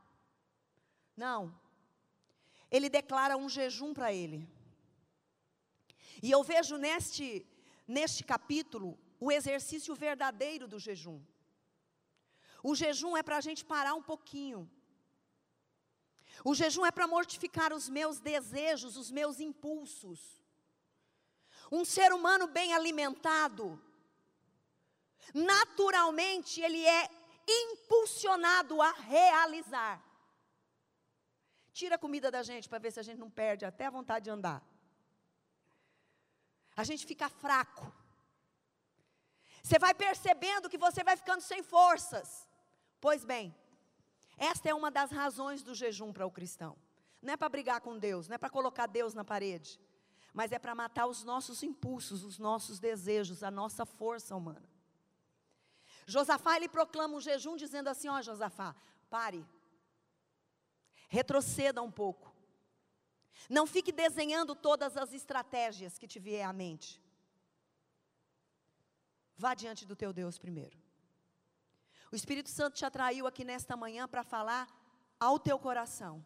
Não. 1.17 1.55
Ele 2.71 2.89
declara 2.89 3.37
um 3.37 3.49
jejum 3.49 3.93
para 3.93 4.13
ele. 4.13 4.49
E 6.23 6.31
eu 6.31 6.43
vejo 6.43 6.77
neste, 6.77 7.47
neste 7.87 8.25
capítulo 8.25 8.99
o 9.21 9.31
exercício 9.31 9.95
verdadeiro 9.95 10.67
do 10.67 10.79
jejum. 10.79 11.21
O 12.63 12.75
jejum 12.75 13.17
é 13.17 13.23
para 13.23 13.37
a 13.37 13.41
gente 13.41 13.65
parar 13.65 13.95
um 13.95 14.03
pouquinho. 14.03 14.71
O 16.45 16.55
jejum 16.55 16.87
é 16.87 16.91
para 16.91 17.07
mortificar 17.07 17.73
os 17.73 17.89
meus 17.89 18.19
desejos, 18.21 18.97
os 18.97 19.11
meus 19.11 19.39
impulsos. 19.39 20.43
Um 21.71 21.85
ser 21.85 22.13
humano 22.13 22.47
bem 22.47 22.73
alimentado, 22.75 23.81
naturalmente 25.33 26.61
ele 26.61 26.85
é 26.85 27.11
impulsionado 27.47 28.81
a 28.81 28.93
realizar. 28.93 30.12
Tira 31.73 31.95
a 31.95 31.99
comida 31.99 32.31
da 32.31 32.43
gente 32.43 32.69
para 32.69 32.79
ver 32.79 32.93
se 32.93 33.01
a 33.01 33.03
gente 33.03 33.19
não 33.19 33.31
perde 33.31 33.65
até 33.65 33.87
a 33.87 33.91
vontade 33.91 34.25
de 34.25 34.31
andar. 34.31 34.63
A 36.77 36.85
gente 36.85 37.07
fica 37.07 37.29
fraco. 37.29 37.93
Você 39.63 39.79
vai 39.79 39.95
percebendo 39.95 40.69
que 40.69 40.79
você 40.79 41.05
vai 41.05 41.17
ficando 41.17 41.41
sem 41.41 41.63
forças. 41.63 42.49
Pois 43.01 43.25
bem, 43.25 43.55
esta 44.37 44.69
é 44.69 44.75
uma 44.75 44.91
das 44.91 45.11
razões 45.11 45.63
do 45.63 45.75
jejum 45.75 46.13
para 46.13 46.27
o 46.27 46.31
cristão. 46.31 46.77
Não 47.21 47.35
é 47.35 47.37
para 47.37 47.49
brigar 47.49 47.81
com 47.81 47.97
Deus, 47.97 48.29
não 48.29 48.35
é 48.35 48.39
para 48.39 48.51
colocar 48.51 48.87
Deus 48.87 49.15
na 49.15 49.25
parede, 49.25 49.81
mas 50.35 50.51
é 50.51 50.59
para 50.59 50.75
matar 50.75 51.07
os 51.07 51.23
nossos 51.23 51.63
impulsos, 51.63 52.25
os 52.25 52.39
nossos 52.39 52.81
desejos, 52.81 53.43
a 53.43 53.51
nossa 53.51 53.87
força 53.87 54.35
humana. 54.35 54.69
Josafá 56.07 56.57
ele 56.57 56.69
proclama 56.69 57.17
um 57.17 57.21
jejum 57.21 57.57
dizendo 57.57 57.89
assim: 57.89 58.09
ó 58.09 58.21
Josafá, 58.21 58.75
pare, 59.09 59.47
retroceda 61.19 61.83
um 61.83 61.91
pouco, 61.91 62.35
não 63.57 63.67
fique 63.67 63.93
desenhando 63.93 64.55
todas 64.55 64.97
as 64.97 65.13
estratégias 65.13 65.99
que 65.99 66.09
te 66.13 66.19
vier 66.19 66.47
à 66.49 66.55
mente. 66.55 66.91
Vá 69.37 69.53
diante 69.63 69.85
do 69.85 69.95
teu 69.95 70.11
Deus 70.11 70.39
primeiro. 70.39 70.79
O 72.11 72.17
Espírito 72.17 72.49
Santo 72.49 72.79
te 72.79 72.87
atraiu 72.87 73.27
aqui 73.27 73.45
nesta 73.45 73.77
manhã 73.77 74.09
para 74.09 74.25
falar 74.25 74.67
ao 75.21 75.39
teu 75.39 75.59
coração. 75.59 76.25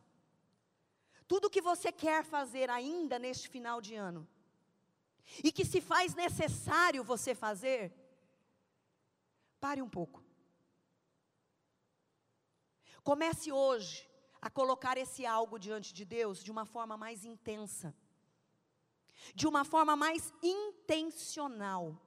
Tudo 1.26 1.50
que 1.50 1.60
você 1.60 1.90
quer 1.90 2.22
fazer 2.24 2.70
ainda 2.70 3.18
neste 3.18 3.48
final 3.48 3.80
de 3.80 3.96
ano, 3.96 4.22
e 5.42 5.50
que 5.50 5.64
se 5.64 5.80
faz 5.80 6.14
necessário 6.14 7.02
você 7.02 7.34
fazer, 7.34 7.92
pare 9.58 9.82
um 9.82 9.88
pouco. 9.88 10.22
Comece 13.02 13.50
hoje 13.50 14.08
a 14.46 14.50
colocar 14.50 14.96
esse 14.96 15.26
algo 15.26 15.58
diante 15.58 15.92
de 15.92 16.04
Deus 16.04 16.38
de 16.40 16.52
uma 16.52 16.64
forma 16.64 16.96
mais 16.96 17.24
intensa, 17.24 17.92
de 19.34 19.44
uma 19.44 19.64
forma 19.64 19.96
mais 19.96 20.32
intencional. 20.40 22.00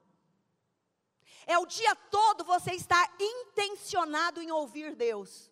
É 1.46 1.58
o 1.58 1.66
dia 1.66 1.94
todo 1.94 2.42
você 2.42 2.72
estar 2.72 3.14
intencionado 3.20 4.40
em 4.40 4.50
ouvir 4.50 4.96
Deus. 4.96 5.50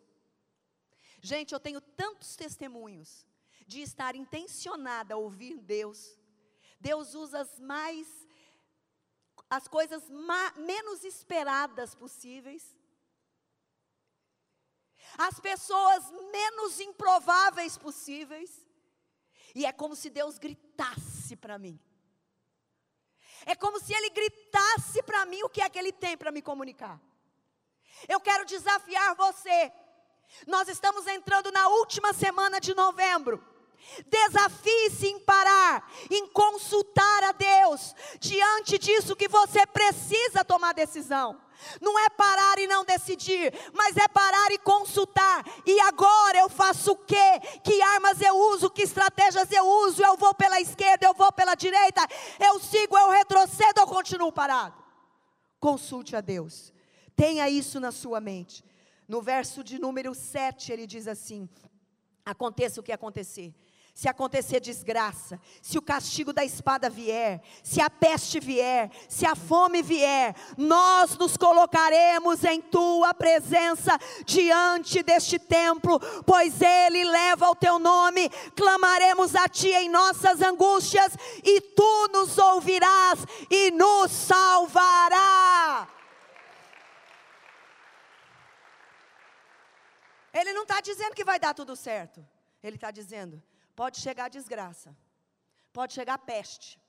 Gente, 1.21 1.53
eu 1.53 1.61
tenho 1.61 1.83
tantos 1.83 2.35
testemunhos 2.37 3.27
de 3.67 3.83
estar 3.83 4.17
intencionada 4.17 5.13
a 5.13 5.19
ouvir 5.19 5.59
Deus. 5.59 6.19
Deus 6.81 7.15
usa 7.15 7.41
as 7.43 7.61
mais 7.61 8.27
as 9.51 9.69
coisas 9.69 10.03
menos 10.57 11.05
esperadas 11.05 11.95
possíveis 11.95 12.75
as 15.17 15.41
pessoas 15.41 16.11
menos 16.33 16.81
improváveis 16.81 17.79
possíveis. 17.79 18.67
E 19.55 19.65
é 19.65 19.73
como 19.73 19.97
se 19.97 20.11
Deus 20.11 20.39
gritasse 20.39 21.37
para 21.37 21.59
mim. 21.59 21.81
É 23.47 23.55
como 23.55 23.81
se 23.81 23.95
Ele 23.95 24.11
gritasse 24.11 25.03
para 25.03 25.25
mim 25.25 25.43
o 25.43 25.49
que 25.49 25.63
é 25.63 25.69
que 25.69 25.79
Ele 25.79 25.93
tem 25.93 26.17
para 26.17 26.31
me 26.31 26.43
comunicar. 26.43 27.01
Eu 28.09 28.21
quero 28.21 28.45
desafiar 28.45 29.15
você. 29.15 29.73
Nós 30.47 30.69
estamos 30.69 31.07
entrando 31.07 31.51
na 31.51 31.69
última 31.69 32.13
semana 32.13 32.61
de 32.61 32.75
novembro. 32.75 33.43
Desafie-se 34.07 35.07
em 35.07 35.21
parar, 35.21 35.91
em 36.11 36.27
consultar 36.29 37.25
a 37.25 37.33
Deus, 37.33 37.95
diante 38.19 38.77
disso 38.77 39.17
que 39.17 39.29
você 39.29 39.67
precisa 39.67 40.45
tomar 40.45 40.75
decisão. 40.75 41.41
Não 41.81 41.99
é 41.99 42.09
parar 42.11 42.59
e 42.59 42.67
não 42.67 42.85
decidir, 42.85 43.53
mas 43.73 43.97
é 43.97 44.07
parar 44.09 44.51
e 44.53 44.59
consultar. 44.59 45.45
E 45.67 45.81
agora 45.81 46.39
eu 46.39 46.49
faço 46.49 46.93
o 46.93 46.97
quê? 46.97 47.41
Que 47.63 47.81
armas 47.83 48.21
eu 48.21 48.35
uso? 48.35 48.71
Que 48.71 48.83
estratégias 48.83 49.51
eu 49.51 49.67
uso? 49.67 50.03
Eu 50.03 50.17
vou 50.17 50.35
pela 50.35 50.61
esquerda, 50.61 51.07
eu 51.07 51.15
vou 51.15 51.33
pela 51.33 51.55
direita, 51.55 52.07
eu 52.39 52.59
sigo, 52.61 52.97
eu 52.97 53.11
retrocedo, 53.11 53.81
eu 53.81 53.87
continuo 53.87 54.33
parado. 54.33 54.83
Consulte 55.61 56.15
a 56.15 56.21
Deus. 56.21 56.73
Tenha 57.17 57.49
isso 57.49 57.81
na 57.81 57.91
sua 57.91 58.21
mente. 58.21 58.65
No 59.07 59.21
verso 59.21 59.65
de 59.65 59.79
número 59.79 60.15
7, 60.15 60.73
ele 60.73 60.87
diz 60.87 61.09
assim: 61.09 61.49
Aconteça 62.25 62.81
o 62.81 62.83
que 62.83 62.93
acontecer 62.93 63.55
se 63.99 64.09
acontecer 64.09 64.61
desgraça, 64.61 65.41
se 65.61 65.77
o 65.77 65.83
castigo 65.83 66.33
da 66.33 66.45
espada 66.45 66.89
vier, 66.89 67.43
se 67.65 67.81
a 67.81 67.91
peste 67.91 68.39
vier, 68.39 68.93
se 69.09 69.27
a 69.27 69.35
fome 69.35 69.83
vier, 69.83 70.37
nós 70.57 71.19
nos 71.19 71.37
colocaremos 71.37 72.45
em 72.45 72.63
tua 72.63 73.13
presença 73.13 73.99
diante 74.25 75.03
deste 75.03 75.37
templo, 75.37 75.99
pois 76.25 76.63
ele 76.63 77.03
leva 77.03 77.51
o 77.51 77.57
teu 77.57 77.81
nome, 77.81 78.31
clamaremos 78.55 79.35
a 79.35 79.49
ti 79.49 79.71
em 79.71 79.89
nossas 79.89 80.43
angústias, 80.43 81.17
e 81.43 81.61
tu 81.61 82.09
nos 82.13 82.39
ouvirás 82.39 83.19
e 83.51 83.73
nos 83.73 84.13
salvará. 84.13 85.89
Ele 90.33 90.53
não 90.53 90.63
está 90.63 90.81
dizendo 90.81 91.17
que 91.17 91.25
vai 91.25 91.41
dar 91.41 91.53
tudo 91.53 91.75
certo. 91.75 92.25
Ele 92.63 92.77
está 92.77 92.93
dizendo: 92.93 93.43
Pode 93.79 94.01
chegar 94.01 94.29
desgraça, 94.29 94.93
pode 95.73 95.93
chegar 95.93 96.19
peste, 96.19 96.81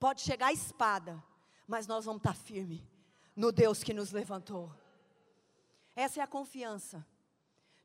pode 0.00 0.20
chegar 0.20 0.52
espada, 0.52 1.22
mas 1.64 1.86
nós 1.86 2.06
vamos 2.06 2.18
estar 2.18 2.34
firmes 2.34 2.82
no 3.36 3.52
Deus 3.52 3.84
que 3.84 3.94
nos 3.94 4.10
levantou. 4.10 4.74
Essa 5.94 6.18
é 6.18 6.24
a 6.24 6.26
confiança 6.26 7.06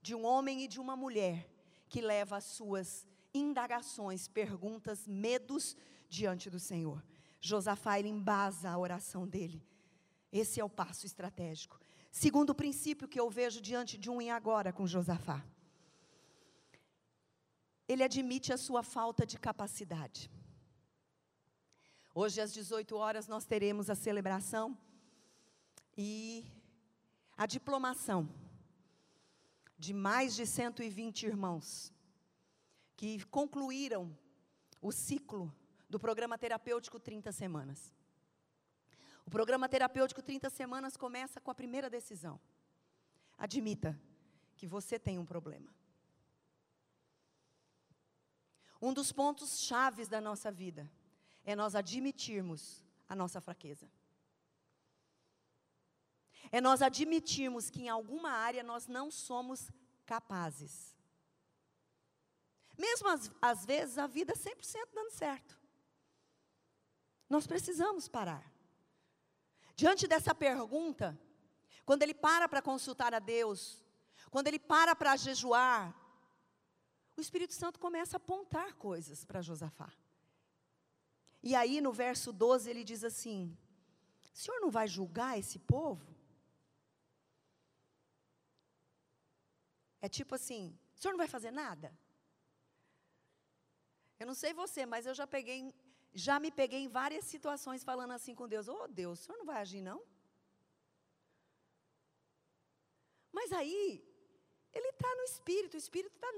de 0.02 0.16
um 0.16 0.26
homem 0.26 0.64
e 0.64 0.68
de 0.68 0.80
uma 0.80 0.96
mulher 0.96 1.48
que 1.88 2.02
leva 2.02 2.38
as 2.38 2.46
suas 2.46 3.08
indagações, 3.32 4.28
perguntas, 4.28 5.08
medos 5.08 5.78
diante 6.10 6.50
do 6.50 6.60
Senhor. 6.60 7.06
Josafá 7.40 8.00
ele 8.00 8.10
embasa 8.10 8.72
a 8.72 8.80
oração 8.80 9.28
dele. 9.28 9.64
Esse 10.32 10.60
é 10.60 10.66
o 10.66 10.70
passo 10.82 11.06
estratégico. 11.06 11.80
Segundo 12.12 12.56
princípio 12.56 13.08
que 13.08 13.20
eu 13.20 13.30
vejo 13.30 13.62
diante 13.62 13.96
de 13.96 14.10
um 14.10 14.20
e 14.20 14.28
agora 14.28 14.74
com 14.74 14.88
Josafá 14.88 15.46
ele 17.90 18.04
admite 18.04 18.54
a 18.54 18.58
sua 18.58 18.84
falta 18.84 19.26
de 19.26 19.40
capacidade. 19.40 20.30
Hoje, 22.14 22.40
às 22.40 22.54
18 22.54 22.96
horas, 22.96 23.28
nós 23.28 23.46
teremos 23.46 23.90
a 23.90 23.96
celebração 23.96 24.78
e 25.98 26.46
a 27.36 27.48
diplomação 27.48 28.30
de 29.76 29.92
mais 29.92 30.36
de 30.36 30.46
120 30.46 31.24
irmãos 31.24 31.92
que 32.96 33.26
concluíram 33.26 34.16
o 34.80 34.92
ciclo 34.92 35.52
do 35.90 36.00
programa 36.00 36.38
terapêutico 36.38 37.00
30 37.00 37.32
semanas. 37.32 37.92
O 39.26 39.32
programa 39.32 39.68
terapêutico 39.68 40.22
30 40.22 40.48
semanas 40.52 40.96
começa 40.96 41.42
com 41.42 41.50
a 41.50 41.56
primeira 41.56 41.90
decisão. 41.90 42.40
Admita 43.36 44.00
que 44.56 44.68
você 44.68 45.00
tem 45.00 45.18
um 45.18 45.26
problema. 45.26 45.79
Um 48.82 48.94
dos 48.94 49.12
pontos 49.12 49.60
chaves 49.60 50.08
da 50.08 50.22
nossa 50.22 50.52
vida 50.52 50.90
é 51.44 51.56
nós 51.56 51.76
admitirmos 51.76 52.84
a 53.08 53.16
nossa 53.16 53.42
fraqueza. 53.42 53.90
É 56.52 56.62
nós 56.62 56.82
admitirmos 56.82 57.70
que 57.70 57.84
em 57.84 57.90
alguma 57.90 58.32
área 58.32 58.64
nós 58.64 58.88
não 58.88 59.12
somos 59.12 59.70
capazes. 60.06 60.96
Mesmo 62.78 63.10
às, 63.42 63.66
vezes 63.66 63.98
a 63.98 64.08
vida 64.08 64.34
100% 64.34 64.88
dando 64.94 65.12
certo. 65.12 65.60
Nós 67.30 67.46
precisamos 67.46 68.08
parar. 68.08 68.50
Diante 69.76 70.08
dessa 70.08 70.34
pergunta, 70.34 71.20
quando 71.86 72.04
ele 72.04 72.14
para 72.14 72.48
para 72.48 72.62
consultar 72.62 73.14
a 73.14 73.20
Deus, 73.20 73.84
quando 74.32 74.48
ele 74.48 74.60
para 74.60 74.96
para 74.96 75.16
jejuar, 75.18 75.94
o 77.20 77.22
Espírito 77.22 77.54
Santo 77.54 77.80
começa 77.80 78.16
a 78.16 78.22
apontar 78.24 78.74
coisas 78.76 79.24
para 79.26 79.42
Josafá. 79.42 79.92
E 81.44 81.56
aí 81.56 81.80
no 81.82 81.92
verso 81.92 82.32
12 82.32 82.70
ele 82.70 82.84
diz 82.84 83.04
assim: 83.04 83.56
O 84.34 84.38
senhor 84.38 84.60
não 84.60 84.72
vai 84.72 84.88
julgar 84.88 85.38
esse 85.38 85.60
povo? 85.60 86.16
É 90.02 90.08
tipo 90.08 90.36
assim: 90.36 90.78
o 90.96 91.00
senhor 91.00 91.12
não 91.14 91.18
vai 91.18 91.28
fazer 91.28 91.52
nada? 91.52 91.98
Eu 94.20 94.28
não 94.28 94.34
sei 94.34 94.54
você, 94.54 94.86
mas 94.86 95.06
eu 95.06 95.14
já 95.14 95.28
peguei, 95.28 95.74
já 96.14 96.40
me 96.40 96.52
peguei 96.52 96.82
em 96.84 96.90
várias 96.90 97.26
situações 97.26 97.84
falando 97.84 98.12
assim 98.12 98.34
com 98.34 98.48
Deus: 98.48 98.68
oh, 98.68 98.88
Deus, 98.88 99.20
o 99.20 99.24
senhor 99.24 99.38
não 99.38 99.46
vai 99.46 99.62
agir 99.62 99.82
não? 99.82 100.02
Mas 103.32 103.52
aí, 103.54 104.04
ele 104.74 104.90
está 104.90 105.16
no 105.16 105.24
Espírito, 105.24 105.76
o 105.76 105.78
Espírito 105.78 106.16
está 106.16 106.32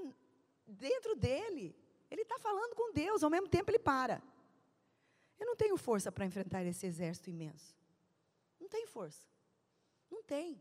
dentro 0.66 1.14
dele. 1.14 1.76
Ele 2.10 2.22
está 2.22 2.38
falando 2.38 2.74
com 2.74 2.92
Deus, 2.92 3.22
ao 3.22 3.30
mesmo 3.30 3.48
tempo 3.48 3.70
ele 3.70 3.78
para. 3.78 4.22
Eu 5.38 5.46
não 5.46 5.56
tenho 5.56 5.76
força 5.76 6.12
para 6.12 6.24
enfrentar 6.24 6.64
esse 6.64 6.86
exército 6.86 7.30
imenso. 7.30 7.76
Não 8.60 8.68
tem 8.68 8.86
força. 8.86 9.26
Não 10.10 10.22
tem. 10.22 10.60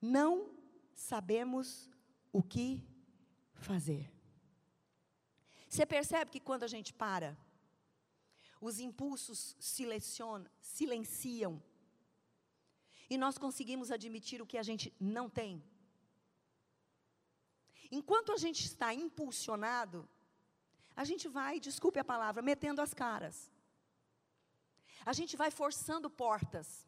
Não 0.00 0.50
sabemos 0.94 1.90
o 2.32 2.42
que 2.42 2.82
fazer. 3.54 4.12
Você 5.68 5.86
percebe 5.86 6.30
que 6.30 6.40
quando 6.40 6.64
a 6.64 6.66
gente 6.66 6.92
para, 6.92 7.38
os 8.60 8.78
impulsos 8.78 9.56
silenciam 9.58 11.62
e 13.08 13.16
nós 13.16 13.38
conseguimos 13.38 13.90
admitir 13.90 14.42
o 14.42 14.46
que 14.46 14.58
a 14.58 14.62
gente 14.62 14.92
não 15.00 15.28
tem. 15.28 15.62
Enquanto 17.98 18.32
a 18.32 18.38
gente 18.38 18.64
está 18.64 18.94
impulsionado, 18.94 20.08
a 20.96 21.04
gente 21.04 21.28
vai, 21.28 21.60
desculpe 21.60 21.98
a 21.98 22.04
palavra, 22.04 22.40
metendo 22.40 22.80
as 22.80 22.94
caras. 22.94 23.50
A 25.04 25.12
gente 25.12 25.36
vai 25.36 25.50
forçando 25.50 26.08
portas. 26.08 26.86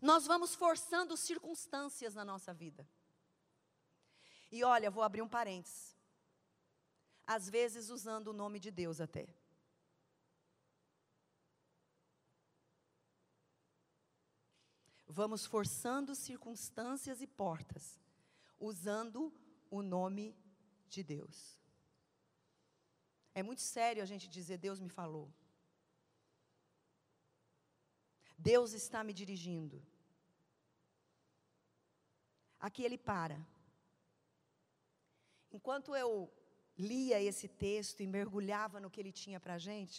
Nós 0.00 0.26
vamos 0.26 0.54
forçando 0.54 1.14
circunstâncias 1.14 2.14
na 2.14 2.24
nossa 2.24 2.54
vida. 2.54 2.88
E 4.50 4.64
olha, 4.64 4.90
vou 4.90 5.02
abrir 5.02 5.20
um 5.20 5.28
parênteses. 5.28 5.94
Às 7.26 7.50
vezes 7.50 7.90
usando 7.90 8.28
o 8.28 8.32
nome 8.32 8.58
de 8.58 8.70
Deus 8.70 8.98
até. 8.98 9.28
Vamos 15.06 15.44
forçando 15.44 16.14
circunstâncias 16.14 17.20
e 17.20 17.26
portas, 17.26 18.00
usando 18.58 19.30
o 19.76 19.80
nome 19.96 20.24
de 20.94 21.02
Deus. 21.14 21.36
É 23.34 23.42
muito 23.48 23.62
sério 23.62 24.02
a 24.02 24.08
gente 24.12 24.26
dizer: 24.28 24.58
Deus 24.58 24.78
me 24.84 24.90
falou. 25.00 25.26
Deus 28.50 28.72
está 28.82 29.00
me 29.08 29.14
dirigindo. 29.20 29.78
Aqui 32.66 32.82
ele 32.84 32.98
para. 33.10 33.38
Enquanto 35.56 35.96
eu 36.02 36.12
lia 36.90 37.18
esse 37.28 37.48
texto 37.66 38.00
e 38.02 38.06
mergulhava 38.06 38.78
no 38.80 38.90
que 38.90 39.00
ele 39.00 39.12
tinha 39.22 39.40
para 39.40 39.54
a 39.54 39.62
gente, 39.68 39.98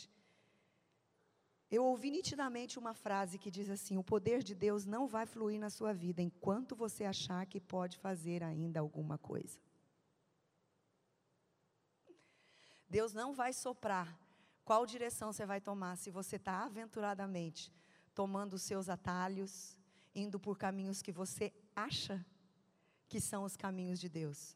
eu 1.75 1.83
ouvi 1.85 2.11
nitidamente 2.11 2.77
uma 2.77 2.93
frase 2.93 3.39
que 3.39 3.49
diz 3.49 3.67
assim: 3.67 3.97
O 3.97 4.03
poder 4.03 4.43
de 4.43 4.53
Deus 4.53 4.85
não 4.85 5.07
vai 5.07 5.25
fluir 5.25 5.59
na 5.59 5.71
sua 5.71 5.91
vida 5.91 6.21
enquanto 6.21 6.75
você 6.75 7.03
achar 7.03 7.47
que 7.47 7.59
pode 7.59 7.97
fazer 7.97 8.43
ainda 8.43 8.79
alguma 8.79 9.17
coisa. 9.17 9.59
Deus 12.87 13.11
não 13.11 13.33
vai 13.33 13.51
soprar 13.53 14.07
qual 14.63 14.85
direção 14.85 15.33
você 15.33 15.47
vai 15.47 15.59
tomar 15.59 15.97
se 15.97 16.11
você 16.11 16.35
está 16.35 16.63
aventuradamente 16.63 17.73
tomando 18.13 18.53
os 18.53 18.61
seus 18.61 18.87
atalhos, 18.87 19.75
indo 20.13 20.39
por 20.39 20.59
caminhos 20.59 21.01
que 21.01 21.11
você 21.11 21.51
acha 21.75 22.23
que 23.09 23.19
são 23.19 23.43
os 23.45 23.57
caminhos 23.57 23.99
de 23.99 24.09
Deus. 24.09 24.55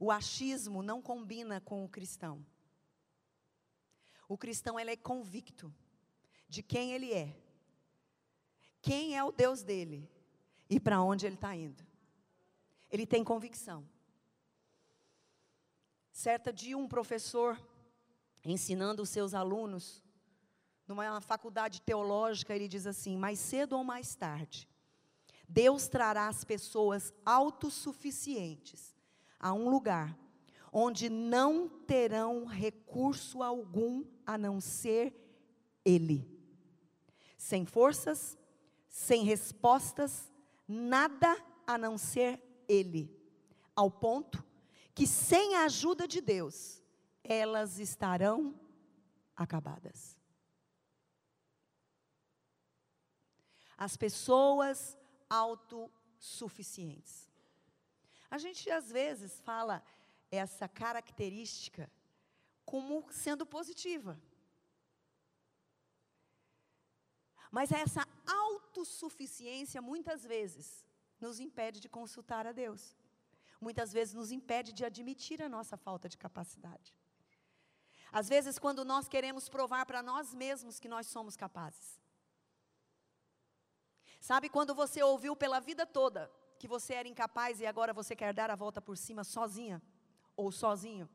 O 0.00 0.10
achismo 0.10 0.82
não 0.82 1.00
combina 1.00 1.60
com 1.60 1.84
o 1.84 1.88
cristão. 1.88 2.44
O 4.28 4.36
cristão 4.36 4.80
ele 4.80 4.90
é 4.90 4.96
convicto 4.96 5.72
de 6.48 6.62
quem 6.62 6.92
ele 6.92 7.12
é, 7.12 7.36
quem 8.80 9.16
é 9.16 9.24
o 9.24 9.32
Deus 9.32 9.62
dele 9.62 10.08
e 10.68 10.78
para 10.78 11.02
onde 11.02 11.26
ele 11.26 11.36
está 11.36 11.54
indo. 11.54 11.82
Ele 12.90 13.06
tem 13.06 13.24
convicção. 13.24 13.88
Certa 16.12 16.52
dia, 16.52 16.76
um 16.76 16.86
professor, 16.86 17.60
ensinando 18.44 19.02
os 19.02 19.08
seus 19.08 19.34
alunos, 19.34 20.02
numa 20.86 21.20
faculdade 21.20 21.80
teológica, 21.80 22.54
ele 22.54 22.68
diz 22.68 22.86
assim: 22.86 23.16
mais 23.16 23.38
cedo 23.38 23.76
ou 23.76 23.82
mais 23.82 24.14
tarde, 24.14 24.68
Deus 25.48 25.88
trará 25.88 26.28
as 26.28 26.44
pessoas 26.44 27.12
autossuficientes 27.24 28.94
a 29.40 29.52
um 29.52 29.68
lugar 29.68 30.16
onde 30.72 31.08
não 31.08 31.68
terão 31.68 32.44
recurso 32.44 33.42
algum 33.42 34.04
a 34.26 34.36
não 34.36 34.60
ser 34.60 35.14
Ele 35.84 36.33
sem 37.36 37.64
forças, 37.64 38.38
sem 38.88 39.24
respostas, 39.24 40.30
nada 40.66 41.36
a 41.66 41.76
não 41.76 41.98
ser 41.98 42.40
Ele, 42.68 43.10
ao 43.74 43.90
ponto 43.90 44.44
que 44.94 45.06
sem 45.06 45.56
a 45.56 45.64
ajuda 45.64 46.06
de 46.06 46.20
Deus, 46.20 46.80
elas 47.24 47.78
estarão 47.78 48.54
acabadas. 49.34 50.16
As 53.76 53.96
pessoas 53.96 54.96
autossuficientes. 55.28 57.28
A 58.30 58.38
gente 58.38 58.70
às 58.70 58.90
vezes 58.90 59.40
fala 59.40 59.82
essa 60.30 60.68
característica 60.68 61.90
como 62.64 63.04
sendo 63.10 63.44
positiva. 63.44 64.20
Mas 67.56 67.70
essa 67.70 68.04
autossuficiência, 68.26 69.80
muitas 69.80 70.24
vezes, 70.24 70.84
nos 71.20 71.38
impede 71.38 71.78
de 71.78 71.88
consultar 71.88 72.48
a 72.48 72.52
Deus. 72.52 72.96
Muitas 73.60 73.92
vezes 73.92 74.12
nos 74.12 74.32
impede 74.32 74.72
de 74.72 74.84
admitir 74.84 75.40
a 75.40 75.48
nossa 75.48 75.76
falta 75.76 76.08
de 76.08 76.18
capacidade. 76.18 76.92
Às 78.10 78.28
vezes, 78.28 78.58
quando 78.58 78.84
nós 78.84 79.06
queremos 79.06 79.48
provar 79.48 79.86
para 79.86 80.02
nós 80.02 80.34
mesmos 80.34 80.80
que 80.80 80.88
nós 80.88 81.06
somos 81.06 81.36
capazes. 81.36 82.00
Sabe 84.20 84.48
quando 84.48 84.74
você 84.74 85.00
ouviu 85.04 85.36
pela 85.36 85.60
vida 85.60 85.86
toda 85.86 86.28
que 86.58 86.66
você 86.66 86.94
era 86.94 87.06
incapaz 87.06 87.60
e 87.60 87.66
agora 87.66 87.94
você 87.94 88.16
quer 88.16 88.34
dar 88.34 88.50
a 88.50 88.56
volta 88.56 88.82
por 88.82 88.96
cima 88.96 89.22
sozinha 89.22 89.80
ou 90.36 90.50
sozinho? 90.50 91.08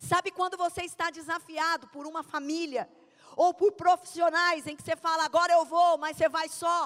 Sabe 0.00 0.30
quando 0.30 0.56
você 0.56 0.84
está 0.84 1.10
desafiado 1.10 1.86
por 1.88 2.06
uma 2.06 2.22
família 2.22 2.88
ou 3.36 3.52
por 3.52 3.72
profissionais 3.72 4.66
em 4.66 4.74
que 4.74 4.82
você 4.82 4.96
fala, 4.96 5.24
agora 5.24 5.52
eu 5.52 5.64
vou, 5.66 5.98
mas 5.98 6.16
você 6.16 6.26
vai 6.26 6.48
só. 6.48 6.80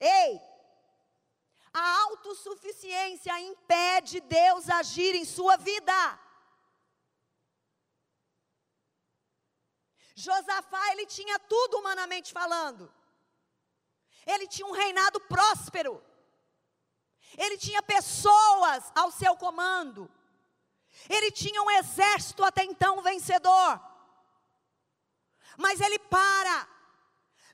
Ei, 0.00 0.40
a 1.72 2.00
autossuficiência 2.04 3.38
impede 3.40 4.20
Deus 4.20 4.68
agir 4.70 5.14
em 5.14 5.26
sua 5.26 5.58
vida. 5.58 6.18
Josafá, 10.14 10.92
ele 10.92 11.06
tinha 11.06 11.38
tudo 11.38 11.78
humanamente 11.78 12.32
falando. 12.32 12.92
Ele 14.26 14.48
tinha 14.48 14.66
um 14.66 14.72
reinado 14.72 15.20
próspero. 15.20 16.02
Ele 17.36 17.58
tinha 17.58 17.82
pessoas 17.82 18.90
ao 18.94 19.10
seu 19.10 19.36
comando. 19.36 20.10
Ele 21.08 21.30
tinha 21.30 21.62
um 21.62 21.70
exército 21.70 22.42
até 22.42 22.64
então 22.64 23.02
vencedor. 23.02 23.87
Mas 25.58 25.80
ele 25.80 25.98
para. 25.98 26.68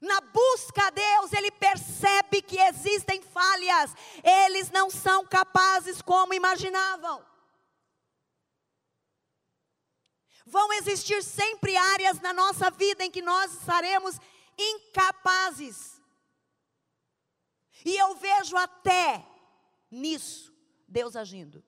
Na 0.00 0.20
busca 0.20 0.86
a 0.86 0.90
Deus, 0.90 1.32
ele 1.32 1.50
percebe 1.50 2.42
que 2.42 2.60
existem 2.60 3.22
falhas. 3.22 3.94
Eles 4.22 4.70
não 4.70 4.90
são 4.90 5.26
capazes 5.26 6.02
como 6.02 6.34
imaginavam. 6.34 7.24
Vão 10.44 10.70
existir 10.74 11.22
sempre 11.22 11.74
áreas 11.74 12.20
na 12.20 12.34
nossa 12.34 12.70
vida 12.70 13.02
em 13.02 13.10
que 13.10 13.22
nós 13.22 13.54
estaremos 13.54 14.20
incapazes. 14.58 15.98
E 17.82 17.96
eu 17.96 18.14
vejo 18.16 18.54
até 18.58 19.26
nisso 19.90 20.52
Deus 20.86 21.16
agindo. 21.16 21.64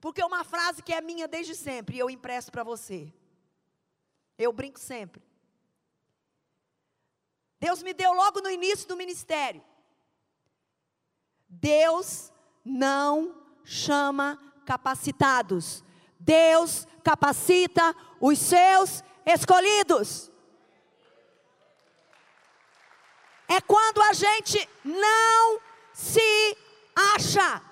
Porque 0.00 0.22
uma 0.22 0.44
frase 0.44 0.80
que 0.80 0.94
é 0.94 1.00
minha 1.00 1.26
desde 1.26 1.56
sempre, 1.56 1.96
e 1.96 1.98
eu 1.98 2.08
impresso 2.08 2.52
para 2.52 2.62
você. 2.62 3.12
Eu 4.38 4.52
brinco 4.52 4.78
sempre. 4.78 5.22
Deus 7.60 7.82
me 7.82 7.94
deu 7.94 8.12
logo 8.12 8.40
no 8.40 8.50
início 8.50 8.86
do 8.86 8.96
ministério. 8.96 9.64
Deus 11.48 12.32
não 12.64 13.34
chama 13.64 14.38
capacitados. 14.66 15.84
Deus 16.18 16.86
capacita 17.02 17.94
os 18.20 18.38
seus 18.38 19.02
escolhidos. 19.24 20.30
É 23.48 23.60
quando 23.60 24.02
a 24.02 24.12
gente 24.12 24.68
não 24.84 25.60
se 25.92 26.56
acha, 27.14 27.62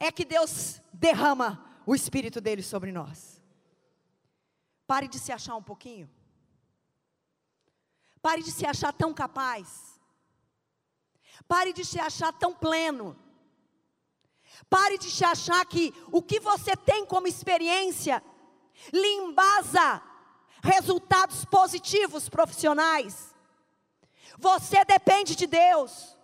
é 0.00 0.10
que 0.10 0.24
Deus 0.24 0.80
derrama 0.92 1.80
o 1.86 1.94
Espírito 1.94 2.40
dele 2.40 2.62
sobre 2.62 2.90
nós. 2.90 3.31
Pare 4.92 5.08
de 5.08 5.18
se 5.18 5.32
achar 5.32 5.56
um 5.56 5.62
pouquinho. 5.62 6.06
Pare 8.20 8.42
de 8.42 8.52
se 8.52 8.66
achar 8.66 8.92
tão 8.92 9.14
capaz. 9.14 9.98
Pare 11.48 11.72
de 11.72 11.82
se 11.82 11.98
achar 11.98 12.30
tão 12.30 12.52
pleno. 12.52 13.18
Pare 14.68 14.98
de 14.98 15.10
se 15.10 15.24
achar 15.24 15.64
que 15.64 15.94
o 16.12 16.20
que 16.20 16.38
você 16.38 16.76
tem 16.76 17.06
como 17.06 17.26
experiência 17.26 18.22
lhe 18.92 19.08
embasa 19.14 20.02
resultados 20.62 21.42
positivos 21.46 22.28
profissionais. 22.28 23.34
Você 24.36 24.84
depende 24.84 25.34
de 25.34 25.46
Deus. 25.46 26.18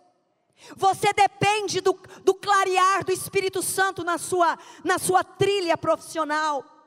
Você 0.76 1.10
depende 1.14 1.80
do, 1.80 1.94
do 2.22 2.34
clarear 2.34 3.02
do 3.02 3.12
Espírito 3.12 3.62
Santo 3.62 4.04
na 4.04 4.18
sua, 4.18 4.58
na 4.84 4.98
sua 4.98 5.24
trilha 5.24 5.78
profissional. 5.78 6.77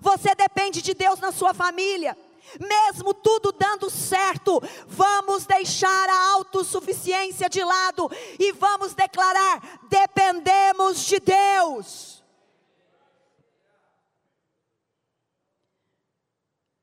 Você 0.00 0.34
depende 0.34 0.82
de 0.82 0.94
Deus 0.94 1.20
na 1.20 1.32
sua 1.32 1.54
família. 1.54 2.16
Mesmo 2.60 3.12
tudo 3.12 3.50
dando 3.50 3.90
certo, 3.90 4.60
vamos 4.86 5.46
deixar 5.46 6.08
a 6.08 6.32
autossuficiência 6.34 7.48
de 7.48 7.62
lado 7.62 8.08
e 8.38 8.52
vamos 8.52 8.94
declarar: 8.94 9.80
dependemos 9.88 11.04
de 11.04 11.18
Deus. 11.18 12.22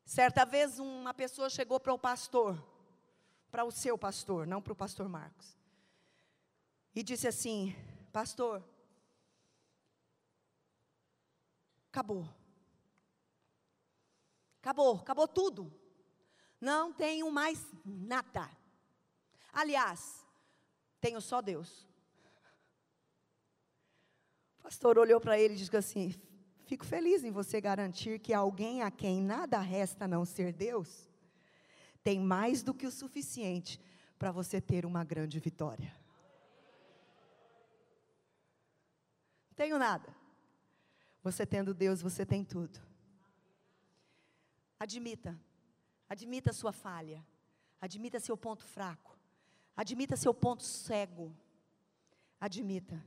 Certa 0.06 0.46
vez 0.46 0.80
uma 0.80 1.14
pessoa 1.14 1.50
chegou 1.50 1.80
para 1.80 1.94
o 1.94 1.98
pastor, 1.98 2.62
para 3.50 3.64
o 3.64 3.72
seu 3.72 3.98
pastor, 3.98 4.46
não 4.46 4.62
para 4.62 4.74
o 4.74 4.76
pastor 4.76 5.08
Marcos 5.08 5.64
e 6.96 7.02
disse 7.02 7.28
assim: 7.28 7.76
Pastor, 8.12 8.64
acabou. 11.92 12.28
Acabou, 14.64 14.96
acabou 14.96 15.28
tudo. 15.28 15.70
Não 16.62 16.94
tenho 16.94 17.30
mais 17.30 17.68
nada. 17.84 18.50
Aliás, 19.52 20.26
tenho 21.02 21.20
só 21.20 21.42
Deus. 21.42 21.86
O 24.60 24.64
pastor 24.64 24.98
olhou 24.98 25.20
para 25.20 25.38
ele 25.38 25.56
e 25.56 25.58
disse 25.58 25.76
assim: 25.76 26.16
Fico 26.66 26.86
feliz 26.86 27.26
em 27.26 27.30
você 27.30 27.60
garantir 27.60 28.20
que 28.20 28.34
alguém 28.34 28.82
a 28.82 28.90
quem 28.90 29.22
nada 29.22 29.60
resta 29.60 30.08
não 30.08 30.24
ser 30.24 30.54
Deus, 30.54 31.10
tem 32.02 32.18
mais 32.22 32.64
do 32.64 32.74
que 32.74 32.88
o 32.88 32.92
suficiente 32.92 33.82
para 34.18 34.32
você 34.32 34.62
ter 34.62 34.86
uma 34.86 35.04
grande 35.04 35.42
vitória. 35.42 35.94
Tenho 39.58 39.78
nada. 39.78 40.16
Você 41.22 41.46
tendo 41.46 41.74
Deus, 41.74 42.02
você 42.02 42.26
tem 42.26 42.46
tudo. 42.46 42.93
Admita. 44.84 45.40
Admita 46.10 46.50
a 46.50 46.54
sua 46.54 46.74
falha. 46.74 47.26
Admita 47.80 48.20
seu 48.20 48.36
ponto 48.36 48.66
fraco. 48.66 49.18
Admita 49.78 50.18
seu 50.18 50.34
ponto 50.34 50.62
cego. 50.62 51.34
Admita. 52.38 53.02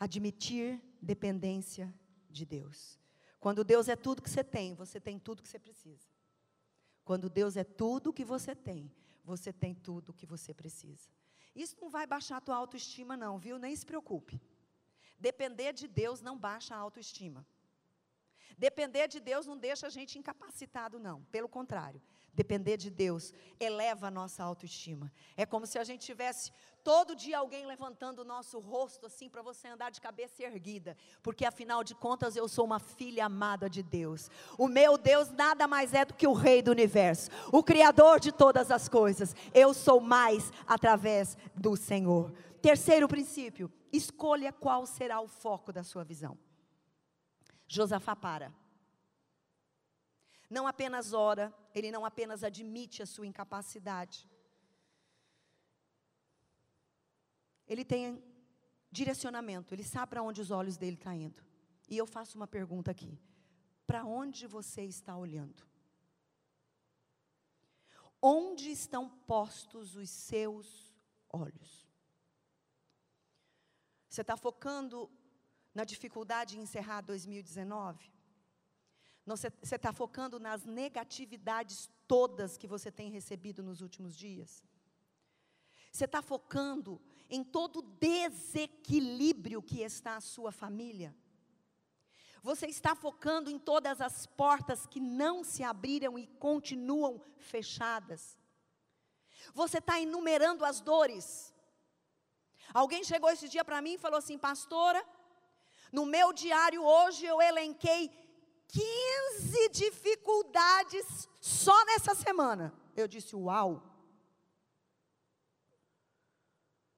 Admitir 0.00 0.80
dependência 1.02 1.94
de 2.30 2.46
Deus. 2.46 2.98
Quando 3.38 3.62
Deus 3.62 3.90
é 3.90 3.94
tudo 3.94 4.22
que 4.22 4.30
você 4.30 4.42
tem, 4.42 4.72
você 4.74 4.98
tem 4.98 5.18
tudo 5.18 5.42
que 5.42 5.48
você 5.50 5.58
precisa. 5.58 6.08
Quando 7.04 7.28
Deus 7.28 7.58
é 7.58 7.64
tudo 7.64 8.10
que 8.10 8.24
você 8.24 8.54
tem, 8.54 8.90
você 9.22 9.52
tem 9.52 9.74
tudo 9.74 10.14
que 10.14 10.24
você 10.24 10.54
precisa. 10.54 11.10
Isso 11.54 11.76
não 11.78 11.90
vai 11.90 12.06
baixar 12.06 12.38
a 12.38 12.40
tua 12.40 12.56
autoestima, 12.56 13.18
não, 13.18 13.38
viu? 13.38 13.58
Nem 13.58 13.76
se 13.76 13.84
preocupe. 13.84 14.40
Depender 15.18 15.74
de 15.74 15.86
Deus 15.86 16.22
não 16.22 16.38
baixa 16.38 16.74
a 16.74 16.78
autoestima. 16.78 17.46
Depender 18.56 19.08
de 19.08 19.20
Deus 19.20 19.46
não 19.46 19.56
deixa 19.56 19.86
a 19.86 19.90
gente 19.90 20.18
incapacitado, 20.18 20.98
não. 20.98 21.22
Pelo 21.24 21.48
contrário, 21.48 22.00
depender 22.32 22.76
de 22.76 22.90
Deus 22.90 23.32
eleva 23.58 24.08
a 24.08 24.10
nossa 24.10 24.42
autoestima. 24.42 25.12
É 25.36 25.46
como 25.46 25.66
se 25.66 25.78
a 25.78 25.84
gente 25.84 26.04
tivesse 26.04 26.52
todo 26.82 27.16
dia 27.16 27.38
alguém 27.38 27.66
levantando 27.66 28.20
o 28.20 28.24
nosso 28.24 28.58
rosto 28.58 29.06
assim 29.06 29.28
para 29.28 29.40
você 29.42 29.68
andar 29.68 29.90
de 29.90 30.00
cabeça 30.00 30.42
erguida, 30.42 30.96
porque 31.22 31.44
afinal 31.44 31.82
de 31.82 31.94
contas 31.94 32.36
eu 32.36 32.48
sou 32.48 32.64
uma 32.64 32.78
filha 32.78 33.26
amada 33.26 33.70
de 33.70 33.82
Deus. 33.82 34.30
O 34.58 34.68
meu 34.68 34.98
Deus 34.98 35.30
nada 35.30 35.66
mais 35.66 35.94
é 35.94 36.04
do 36.04 36.14
que 36.14 36.26
o 36.26 36.32
Rei 36.32 36.60
do 36.60 36.70
universo, 36.70 37.30
o 37.52 37.62
Criador 37.62 38.20
de 38.20 38.32
todas 38.32 38.70
as 38.70 38.88
coisas. 38.88 39.34
Eu 39.54 39.72
sou 39.72 40.00
mais 40.00 40.52
através 40.66 41.36
do 41.54 41.76
Senhor. 41.76 42.32
Terceiro 42.60 43.06
princípio, 43.08 43.70
escolha 43.92 44.52
qual 44.52 44.86
será 44.86 45.20
o 45.20 45.28
foco 45.28 45.72
da 45.72 45.82
sua 45.82 46.04
visão. 46.04 46.36
Josafá 47.66 48.14
para. 48.14 48.54
Não 50.48 50.66
apenas 50.66 51.12
ora, 51.12 51.52
ele 51.74 51.90
não 51.90 52.04
apenas 52.04 52.44
admite 52.44 53.02
a 53.02 53.06
sua 53.06 53.26
incapacidade. 53.26 54.28
Ele 57.66 57.84
tem 57.84 58.22
direcionamento, 58.90 59.74
ele 59.74 59.82
sabe 59.82 60.10
para 60.10 60.22
onde 60.22 60.40
os 60.40 60.50
olhos 60.50 60.76
dele 60.76 60.96
estão 60.96 61.12
tá 61.12 61.16
indo. 61.16 61.42
E 61.88 61.96
eu 61.96 62.06
faço 62.06 62.36
uma 62.36 62.46
pergunta 62.46 62.90
aqui: 62.90 63.18
para 63.86 64.04
onde 64.04 64.46
você 64.46 64.82
está 64.82 65.16
olhando? 65.16 65.62
Onde 68.20 68.70
estão 68.70 69.08
postos 69.08 69.96
os 69.96 70.08
seus 70.08 70.94
olhos? 71.28 71.84
Você 74.08 74.20
está 74.20 74.36
focando 74.36 75.10
na 75.74 75.84
dificuldade 75.84 76.56
em 76.56 76.62
encerrar 76.62 77.00
2019? 77.00 78.12
Não, 79.26 79.36
você 79.36 79.48
está 79.62 79.92
focando 79.92 80.38
nas 80.38 80.64
negatividades 80.64 81.88
todas 82.06 82.56
que 82.58 82.66
você 82.66 82.92
tem 82.92 83.10
recebido 83.10 83.62
nos 83.62 83.80
últimos 83.80 84.14
dias? 84.14 84.62
Você 85.90 86.04
está 86.04 86.20
focando 86.20 87.00
em 87.28 87.42
todo 87.42 87.78
o 87.78 87.82
desequilíbrio 87.82 89.62
que 89.62 89.80
está 89.80 90.16
a 90.16 90.20
sua 90.20 90.52
família? 90.52 91.16
Você 92.42 92.66
está 92.66 92.94
focando 92.94 93.50
em 93.50 93.58
todas 93.58 94.02
as 94.02 94.26
portas 94.26 94.86
que 94.86 95.00
não 95.00 95.42
se 95.42 95.62
abriram 95.62 96.18
e 96.18 96.26
continuam 96.26 97.18
fechadas? 97.38 98.38
Você 99.54 99.78
está 99.78 99.98
enumerando 99.98 100.64
as 100.64 100.80
dores? 100.80 101.54
Alguém 102.74 103.02
chegou 103.02 103.30
esse 103.30 103.48
dia 103.48 103.64
para 103.64 103.80
mim 103.80 103.94
e 103.94 103.98
falou 103.98 104.18
assim: 104.18 104.36
Pastora, 104.36 105.02
no 105.94 106.04
meu 106.04 106.32
diário 106.32 106.82
hoje 106.82 107.24
eu 107.24 107.40
elenquei 107.40 108.10
15 108.66 109.68
dificuldades 109.68 111.28
só 111.40 111.84
nessa 111.84 112.14
semana. 112.16 112.74
Eu 112.96 113.06
disse: 113.06 113.36
Uau! 113.36 113.80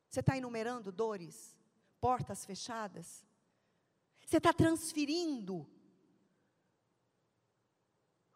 Você 0.09 0.21
está 0.21 0.35
enumerando 0.35 0.91
dores, 0.91 1.55
portas 2.01 2.47
fechadas? 2.47 3.23
Você 4.25 4.39
está 4.39 4.53
transferindo 4.53 5.69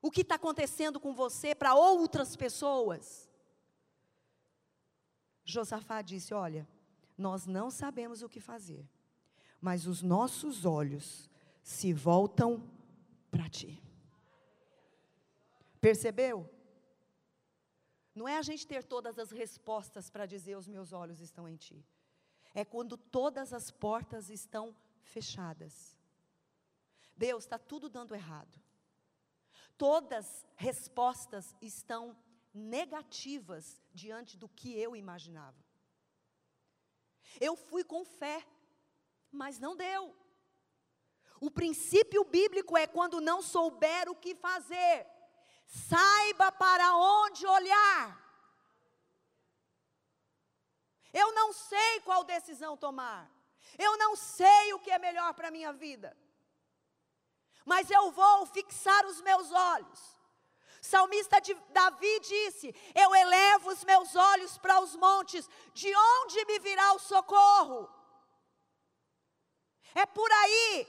o 0.02 0.10
que 0.10 0.20
está 0.20 0.34
acontecendo 0.34 1.00
com 1.00 1.14
você 1.14 1.54
para 1.54 1.74
outras 1.74 2.36
pessoas? 2.36 3.30
Josafá 5.42 6.02
disse: 6.02 6.34
Olha, 6.34 6.68
nós 7.16 7.46
não 7.46 7.70
sabemos 7.70 8.20
o 8.20 8.28
que 8.28 8.40
fazer, 8.40 8.86
mas 9.60 9.86
os 9.86 10.02
nossos 10.02 10.64
olhos 10.64 11.28
se 11.62 11.92
voltam 11.92 12.68
para 13.30 13.48
ti. 13.48 13.82
Percebeu? 15.80 16.48
Não 18.14 18.26
é 18.26 18.36
a 18.36 18.42
gente 18.42 18.66
ter 18.66 18.84
todas 18.84 19.18
as 19.18 19.30
respostas 19.30 20.10
para 20.10 20.26
dizer 20.26 20.56
os 20.56 20.68
meus 20.68 20.92
olhos 20.92 21.20
estão 21.20 21.48
em 21.48 21.56
ti. 21.56 21.84
É 22.54 22.64
quando 22.64 22.96
todas 22.96 23.52
as 23.52 23.70
portas 23.70 24.28
estão 24.28 24.74
fechadas. 25.02 25.96
Deus, 27.16 27.44
está 27.44 27.58
tudo 27.58 27.88
dando 27.88 28.14
errado. 28.14 28.60
Todas 29.78 30.44
respostas 30.56 31.54
estão 31.60 32.16
negativas 32.52 33.80
diante 33.92 34.36
do 34.36 34.48
que 34.48 34.76
eu 34.76 34.96
imaginava. 34.96 35.64
Eu 37.40 37.54
fui 37.54 37.84
com 37.84 38.04
fé, 38.04 38.44
mas 39.30 39.58
não 39.58 39.76
deu. 39.76 40.14
O 41.40 41.50
princípio 41.50 42.24
bíblico 42.24 42.76
é 42.76 42.86
quando 42.86 43.20
não 43.20 43.40
souber 43.40 44.08
o 44.08 44.14
que 44.14 44.34
fazer, 44.34 45.06
saiba 45.66 46.52
para 46.52 46.94
onde 46.96 47.46
olhar. 47.46 48.28
Eu 51.12 51.32
não 51.32 51.52
sei 51.52 52.00
qual 52.00 52.22
decisão 52.24 52.76
tomar. 52.76 53.30
Eu 53.78 53.96
não 53.96 54.14
sei 54.14 54.72
o 54.74 54.78
que 54.78 54.90
é 54.90 54.98
melhor 54.98 55.32
para 55.34 55.48
a 55.48 55.50
minha 55.50 55.72
vida. 55.72 56.16
Mas 57.64 57.90
eu 57.90 58.10
vou 58.10 58.46
fixar 58.46 59.04
os 59.06 59.20
meus 59.20 59.50
olhos 59.50 60.20
salmista 60.80 61.40
de 61.40 61.54
Davi 61.70 62.20
disse: 62.20 62.74
Eu 62.94 63.14
elevo 63.14 63.70
os 63.70 63.84
meus 63.84 64.16
olhos 64.16 64.58
para 64.58 64.80
os 64.80 64.96
montes, 64.96 65.48
de 65.74 65.94
onde 65.94 66.44
me 66.46 66.58
virá 66.58 66.92
o 66.94 66.98
socorro? 66.98 67.88
É 69.94 70.06
por 70.06 70.30
aí. 70.30 70.86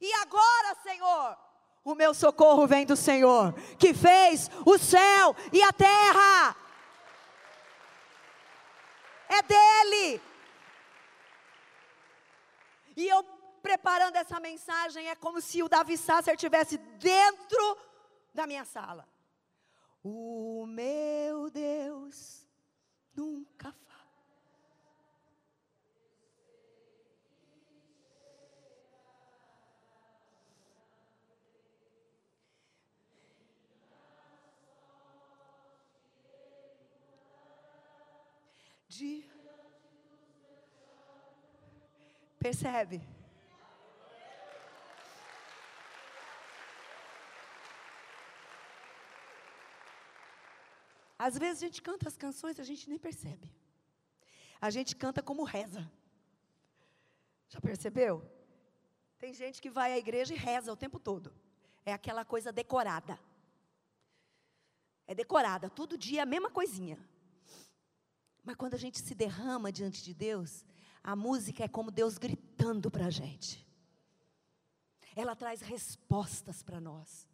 E 0.00 0.12
agora, 0.14 0.76
Senhor, 0.82 1.36
o 1.84 1.94
meu 1.94 2.12
socorro 2.12 2.66
vem 2.66 2.84
do 2.84 2.96
Senhor, 2.96 3.54
que 3.78 3.94
fez 3.94 4.50
o 4.64 4.78
céu 4.78 5.34
e 5.52 5.62
a 5.62 5.72
terra. 5.72 6.56
É 9.28 9.42
dele. 9.42 10.20
E 12.96 13.06
eu 13.08 13.22
preparando 13.62 14.14
essa 14.14 14.38
mensagem, 14.38 15.08
é 15.08 15.16
como 15.16 15.40
se 15.40 15.60
o 15.60 15.68
Davi 15.68 15.96
Sasser 15.96 16.34
estivesse 16.34 16.78
dentro 16.78 17.78
da 18.32 18.46
minha 18.46 18.64
sala. 18.64 19.08
O 20.04 20.64
meu 20.68 21.50
Deus 21.50 22.48
nunca 23.12 23.72
falha. 23.72 23.95
De 38.96 39.24
Percebe? 42.38 42.98
Às 51.18 51.36
vezes 51.36 51.62
a 51.62 51.66
gente 51.66 51.82
canta 51.82 52.08
as 52.08 52.16
canções 52.16 52.56
e 52.56 52.60
a 52.60 52.64
gente 52.64 52.88
nem 52.88 52.98
percebe. 52.98 53.52
A 54.60 54.70
gente 54.70 54.94
canta 54.94 55.22
como 55.22 55.42
reza. 55.42 55.90
Já 57.48 57.60
percebeu? 57.60 58.14
Tem 59.18 59.34
gente 59.34 59.60
que 59.60 59.68
vai 59.68 59.92
à 59.92 59.98
igreja 59.98 60.32
e 60.34 60.38
reza 60.38 60.72
o 60.72 60.76
tempo 60.84 60.98
todo. 61.00 61.34
É 61.84 61.92
aquela 61.92 62.24
coisa 62.24 62.52
decorada. 62.52 63.18
É 65.06 65.14
decorada, 65.14 65.68
todo 65.68 65.98
dia 65.98 66.22
a 66.22 66.26
mesma 66.34 66.50
coisinha. 66.50 66.98
Mas 68.46 68.54
quando 68.54 68.74
a 68.74 68.78
gente 68.78 69.00
se 69.00 69.12
derrama 69.12 69.72
diante 69.72 70.04
de 70.04 70.14
Deus, 70.14 70.64
a 71.02 71.16
música 71.16 71.64
é 71.64 71.68
como 71.68 71.90
Deus 71.90 72.16
gritando 72.16 72.88
para 72.88 73.06
a 73.06 73.10
gente. 73.10 73.66
Ela 75.16 75.34
traz 75.34 75.60
respostas 75.60 76.62
para 76.62 76.80
nós. 76.80 77.28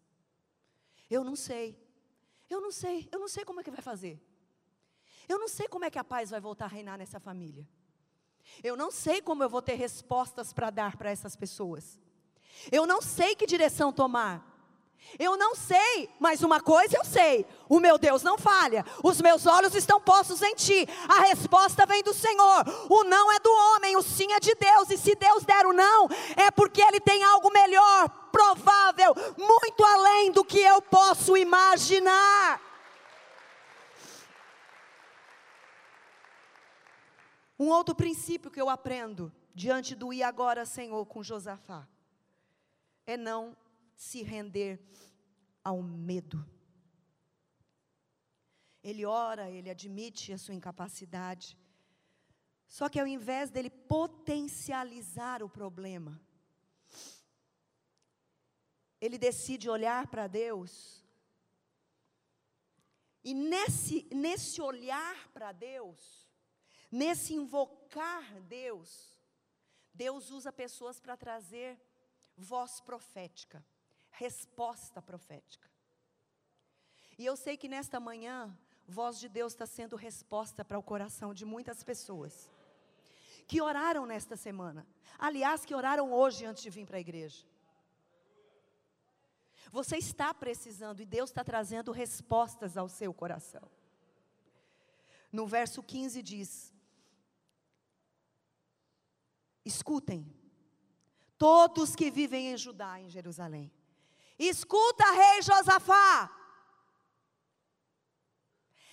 Eu 1.10 1.22
não 1.22 1.36
sei, 1.36 1.78
eu 2.48 2.62
não 2.62 2.72
sei, 2.72 3.10
eu 3.12 3.20
não 3.20 3.28
sei 3.28 3.44
como 3.44 3.60
é 3.60 3.62
que 3.62 3.70
vai 3.70 3.82
fazer. 3.82 4.18
Eu 5.28 5.38
não 5.38 5.48
sei 5.48 5.68
como 5.68 5.84
é 5.84 5.90
que 5.90 5.98
a 5.98 6.04
paz 6.04 6.30
vai 6.30 6.40
voltar 6.40 6.64
a 6.64 6.68
reinar 6.68 6.96
nessa 6.96 7.20
família. 7.20 7.68
Eu 8.64 8.74
não 8.74 8.90
sei 8.90 9.20
como 9.20 9.42
eu 9.42 9.50
vou 9.50 9.60
ter 9.60 9.74
respostas 9.74 10.50
para 10.50 10.70
dar 10.70 10.96
para 10.96 11.10
essas 11.10 11.36
pessoas. 11.36 12.00
Eu 12.70 12.86
não 12.86 13.02
sei 13.02 13.36
que 13.36 13.46
direção 13.46 13.92
tomar. 13.92 14.51
Eu 15.18 15.36
não 15.36 15.54
sei, 15.54 16.08
mas 16.18 16.42
uma 16.42 16.60
coisa 16.60 16.96
eu 16.96 17.04
sei: 17.04 17.46
o 17.68 17.80
meu 17.80 17.98
Deus 17.98 18.22
não 18.22 18.38
falha, 18.38 18.84
os 19.02 19.20
meus 19.20 19.46
olhos 19.46 19.74
estão 19.74 20.00
postos 20.00 20.42
em 20.42 20.54
ti, 20.54 20.86
a 21.08 21.20
resposta 21.22 21.86
vem 21.86 22.02
do 22.02 22.14
Senhor. 22.14 22.64
O 22.88 23.04
não 23.04 23.32
é 23.32 23.38
do 23.38 23.50
homem, 23.52 23.96
o 23.96 24.02
sim 24.02 24.32
é 24.32 24.40
de 24.40 24.54
Deus, 24.54 24.90
e 24.90 24.98
se 24.98 25.14
Deus 25.14 25.44
der 25.44 25.66
o 25.66 25.72
não, 25.72 26.08
é 26.36 26.50
porque 26.50 26.82
Ele 26.82 27.00
tem 27.00 27.22
algo 27.24 27.50
melhor, 27.50 28.08
provável, 28.30 29.14
muito 29.36 29.84
além 29.84 30.32
do 30.32 30.44
que 30.44 30.58
eu 30.58 30.80
posso 30.82 31.36
imaginar. 31.36 32.60
Um 37.58 37.68
outro 37.68 37.94
princípio 37.94 38.50
que 38.50 38.60
eu 38.60 38.68
aprendo 38.68 39.32
diante 39.54 39.94
do 39.94 40.12
e 40.12 40.22
agora, 40.22 40.64
Senhor, 40.64 41.06
com 41.06 41.22
Josafá, 41.22 41.86
é 43.06 43.16
não 43.16 43.56
se 44.02 44.20
render 44.24 44.80
ao 45.62 45.80
medo. 45.80 46.44
Ele 48.82 49.06
ora, 49.06 49.48
ele 49.48 49.70
admite 49.70 50.32
a 50.32 50.38
sua 50.38 50.54
incapacidade. 50.54 51.56
Só 52.66 52.88
que 52.88 52.98
ao 52.98 53.06
invés 53.06 53.48
dele 53.48 53.70
potencializar 53.70 55.40
o 55.40 55.48
problema, 55.48 56.20
ele 59.00 59.16
decide 59.16 59.70
olhar 59.70 60.08
para 60.08 60.26
Deus. 60.26 61.06
E 63.22 63.32
nesse, 63.32 64.08
nesse 64.12 64.60
olhar 64.60 65.28
para 65.28 65.52
Deus, 65.52 66.28
nesse 66.90 67.34
invocar 67.34 68.40
Deus, 68.42 69.16
Deus 69.94 70.30
usa 70.32 70.52
pessoas 70.52 70.98
para 70.98 71.16
trazer 71.16 71.80
voz 72.36 72.80
profética 72.80 73.64
resposta 74.12 75.02
profética. 75.02 75.68
E 77.18 77.26
eu 77.26 77.36
sei 77.36 77.56
que 77.56 77.68
nesta 77.68 77.98
manhã, 77.98 78.56
voz 78.86 79.18
de 79.18 79.28
Deus 79.28 79.52
está 79.52 79.66
sendo 79.66 79.96
resposta 79.96 80.64
para 80.64 80.78
o 80.78 80.82
coração 80.82 81.34
de 81.34 81.44
muitas 81.44 81.82
pessoas 81.82 82.50
que 83.46 83.60
oraram 83.60 84.06
nesta 84.06 84.36
semana. 84.36 84.86
Aliás, 85.18 85.64
que 85.64 85.74
oraram 85.74 86.12
hoje 86.12 86.44
antes 86.44 86.62
de 86.62 86.70
vir 86.70 86.86
para 86.86 86.96
a 86.96 87.00
igreja. 87.00 87.44
Você 89.70 89.96
está 89.96 90.32
precisando 90.34 91.00
e 91.00 91.06
Deus 91.06 91.30
está 91.30 91.42
trazendo 91.42 91.92
respostas 91.92 92.76
ao 92.76 92.88
seu 92.88 93.12
coração. 93.12 93.68
No 95.30 95.46
verso 95.46 95.82
15 95.82 96.22
diz: 96.22 96.72
Escutem, 99.64 100.30
todos 101.38 101.96
que 101.96 102.10
vivem 102.10 102.52
em 102.52 102.56
Judá, 102.56 103.00
em 103.00 103.08
Jerusalém, 103.08 103.72
Escuta, 104.48 105.04
rei 105.12 105.42
Josafá. 105.42 106.30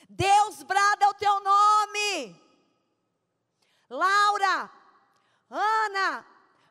Deus 0.08 0.64
brada 0.64 1.10
o 1.10 1.14
teu 1.14 1.40
nome. 1.40 2.40
Laura, 3.90 4.70
Ana, 5.50 6.26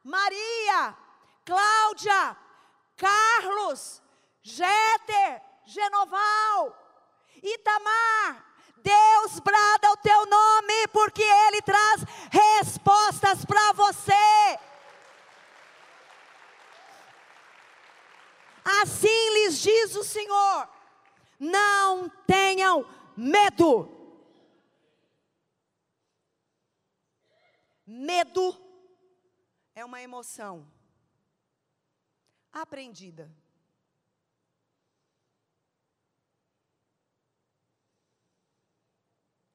Maria, 0.04 0.96
Cláudia, 1.44 2.36
Carlos, 2.96 4.00
Jéter, 4.42 5.42
Genoval, 5.66 6.76
Itamar, 7.42 8.44
Deus 8.76 9.40
brada 9.40 9.90
o 9.90 9.96
teu 9.96 10.26
nome, 10.26 10.88
porque 10.88 11.22
Ele 11.22 11.62
traz 11.62 12.04
respostas 12.30 13.44
para 13.44 13.72
você. 13.72 14.58
Assim 18.82 19.28
diz 19.62 19.94
o 19.96 20.04
Senhor: 20.04 20.68
não 21.38 22.08
tenham 22.26 22.84
medo. 23.16 23.96
Medo 27.86 28.54
é 29.74 29.84
uma 29.84 30.00
emoção 30.02 30.70
aprendida. 32.52 33.32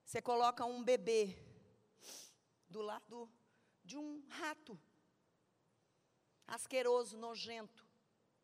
Você 0.03 0.21
coloca 0.21 0.63
um 0.65 0.83
bebê 0.83 1.37
do 2.69 2.81
lado 2.81 3.29
de 3.83 3.97
um 3.97 4.23
rato. 4.29 4.79
asqueroso, 6.45 7.17
nojento, 7.17 7.85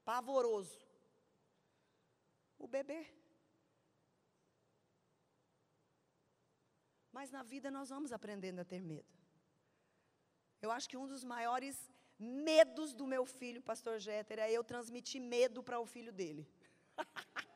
pavoroso. 0.03 0.88
O 2.59 2.67
bebê. 2.67 3.01
Mas 7.11 7.31
na 7.31 7.41
vida 7.41 7.71
nós 7.71 7.89
vamos 7.89 8.11
aprendendo 8.11 8.59
a 8.59 8.65
ter 8.65 8.81
medo. 8.81 9.11
Eu 10.61 10.69
acho 10.71 10.87
que 10.89 10.97
um 10.97 11.07
dos 11.07 11.23
maiores 11.23 11.89
medos 12.19 12.93
do 12.93 13.07
meu 13.07 13.25
filho, 13.25 13.61
pastor 13.61 13.97
Jéter, 13.97 14.39
é 14.39 14.51
eu 14.51 14.63
transmitir 14.63 15.21
medo 15.21 15.63
para 15.63 15.79
o 15.79 15.85
filho 15.85 16.11
dele. 16.11 16.45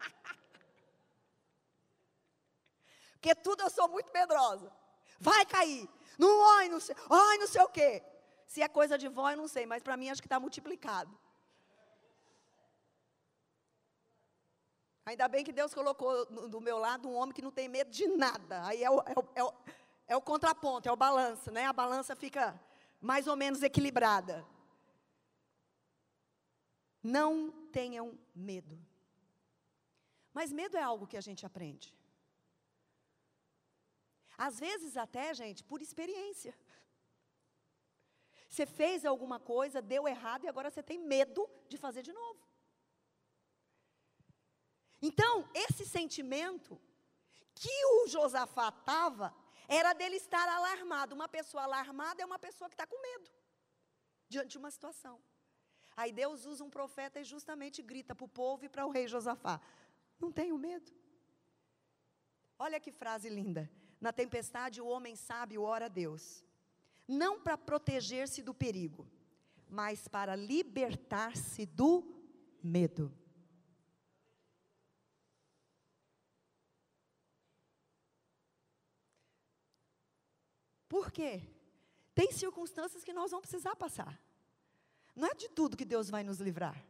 Porque 3.13 3.35
tudo 3.35 3.61
eu 3.61 3.69
sou 3.69 3.87
muito 3.89 4.11
medrosa. 4.11 4.71
Vai 5.19 5.45
cair. 5.45 5.87
Não, 6.17 6.29
oi, 6.57 6.69
não 6.69 6.79
sei, 6.79 6.95
ai, 7.09 7.37
não 7.37 7.47
sei 7.47 7.61
o 7.61 7.69
quê. 7.69 8.03
Se 8.45 8.61
é 8.61 8.67
coisa 8.67 8.97
de 8.97 9.07
vó, 9.07 9.29
eu 9.31 9.37
não 9.37 9.47
sei, 9.47 9.65
mas 9.65 9.83
para 9.83 9.97
mim 9.97 10.09
acho 10.09 10.21
que 10.21 10.27
está 10.27 10.39
multiplicado. 10.39 11.17
Ainda 15.05 15.27
bem 15.27 15.43
que 15.43 15.51
Deus 15.51 15.73
colocou 15.73 16.25
do 16.47 16.61
meu 16.61 16.77
lado 16.77 17.09
um 17.09 17.15
homem 17.15 17.33
que 17.33 17.41
não 17.41 17.51
tem 17.51 17.67
medo 17.67 17.91
de 17.91 18.07
nada. 18.07 18.65
Aí 18.65 18.83
é 18.83 18.89
o, 18.89 18.99
é 19.01 19.13
o, 19.17 19.29
é 19.35 19.43
o, 19.43 19.53
é 20.07 20.15
o 20.15 20.21
contraponto, 20.21 20.87
é 20.87 20.91
o 20.91 20.95
balanço, 20.95 21.51
né? 21.51 21.65
A 21.65 21.73
balança 21.73 22.15
fica 22.15 22.59
mais 23.01 23.27
ou 23.27 23.35
menos 23.35 23.61
equilibrada. 23.61 24.45
Não 27.01 27.51
tenham 27.71 28.17
medo. 28.33 28.79
Mas 30.33 30.53
medo 30.53 30.77
é 30.77 30.81
algo 30.81 31.05
que 31.05 31.17
a 31.17 31.21
gente 31.21 31.45
aprende. 31.45 31.93
Às 34.37 34.59
vezes, 34.59 34.95
até, 34.95 35.33
gente, 35.33 35.63
por 35.63 35.81
experiência. 35.81 36.57
Você 38.47 38.65
fez 38.65 39.05
alguma 39.05 39.39
coisa, 39.39 39.81
deu 39.81 40.07
errado 40.07 40.45
e 40.45 40.47
agora 40.47 40.69
você 40.69 40.81
tem 40.81 40.97
medo 40.97 41.49
de 41.67 41.77
fazer 41.77 42.03
de 42.03 42.13
novo. 42.13 42.39
Então, 45.07 45.45
esse 45.53 45.85
sentimento 45.85 46.79
que 47.53 47.85
o 47.95 48.07
Josafá 48.07 48.69
estava, 48.69 49.35
era 49.67 49.91
dele 49.91 50.15
estar 50.15 50.47
alarmado. 50.47 51.13
Uma 51.13 51.27
pessoa 51.27 51.63
alarmada 51.63 52.21
é 52.23 52.25
uma 52.25 52.39
pessoa 52.39 52.69
que 52.69 52.73
está 52.73 52.87
com 52.87 53.01
medo 53.01 53.29
diante 54.29 54.51
de 54.51 54.57
uma 54.57 54.71
situação. 54.71 55.21
Aí 55.95 56.13
Deus 56.13 56.45
usa 56.45 56.63
um 56.63 56.69
profeta 56.69 57.19
e 57.19 57.25
justamente 57.25 57.81
grita 57.81 58.15
para 58.15 58.23
o 58.23 58.29
povo 58.29 58.63
e 58.63 58.69
para 58.69 58.85
o 58.85 58.91
rei 58.91 59.05
Josafá: 59.09 59.59
Não 60.17 60.31
tenho 60.31 60.57
medo. 60.57 60.89
Olha 62.57 62.79
que 62.79 62.91
frase 62.91 63.27
linda. 63.27 63.69
Na 63.99 64.13
tempestade, 64.13 64.81
o 64.81 64.87
homem 64.87 65.17
sábio 65.17 65.63
ora 65.63 65.85
a 65.85 65.89
Deus, 65.89 66.45
não 67.05 67.41
para 67.41 67.57
proteger-se 67.57 68.41
do 68.41 68.53
perigo, 68.53 69.05
mas 69.69 70.07
para 70.07 70.33
libertar-se 70.33 71.65
do 71.65 72.03
medo. 72.63 73.13
Por 80.93 81.11
quê? 81.11 81.41
Tem 82.13 82.31
circunstâncias 82.31 83.03
que 83.03 83.11
nós 83.11 83.31
vamos 83.31 83.47
precisar 83.47 83.75
passar. 83.75 84.21
Não 85.15 85.27
é 85.27 85.33
de 85.33 85.49
tudo 85.49 85.75
que 85.75 85.83
Deus 85.83 86.07
vai 86.07 86.23
nos 86.23 86.39
livrar, 86.39 86.85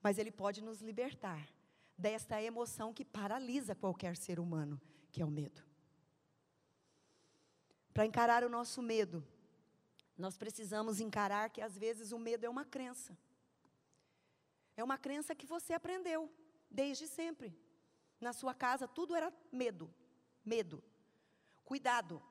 mas 0.00 0.18
Ele 0.18 0.30
pode 0.30 0.62
nos 0.62 0.80
libertar 0.80 1.52
desta 1.98 2.40
emoção 2.40 2.94
que 2.94 3.04
paralisa 3.04 3.74
qualquer 3.74 4.16
ser 4.16 4.38
humano, 4.38 4.80
que 5.10 5.20
é 5.20 5.24
o 5.24 5.30
medo. 5.32 5.60
Para 7.92 8.06
encarar 8.06 8.44
o 8.44 8.48
nosso 8.48 8.80
medo, 8.80 9.26
nós 10.16 10.38
precisamos 10.38 11.00
encarar 11.00 11.50
que 11.50 11.60
às 11.60 11.76
vezes 11.76 12.12
o 12.12 12.20
medo 12.20 12.46
é 12.46 12.48
uma 12.48 12.64
crença. 12.64 13.18
É 14.76 14.84
uma 14.84 14.96
crença 14.96 15.34
que 15.34 15.44
você 15.44 15.72
aprendeu 15.72 16.32
desde 16.70 17.08
sempre. 17.08 17.52
Na 18.20 18.32
sua 18.32 18.54
casa 18.54 18.86
tudo 18.86 19.16
era 19.16 19.34
medo, 19.50 19.92
medo. 20.44 20.80
Cuidado, 21.64 22.22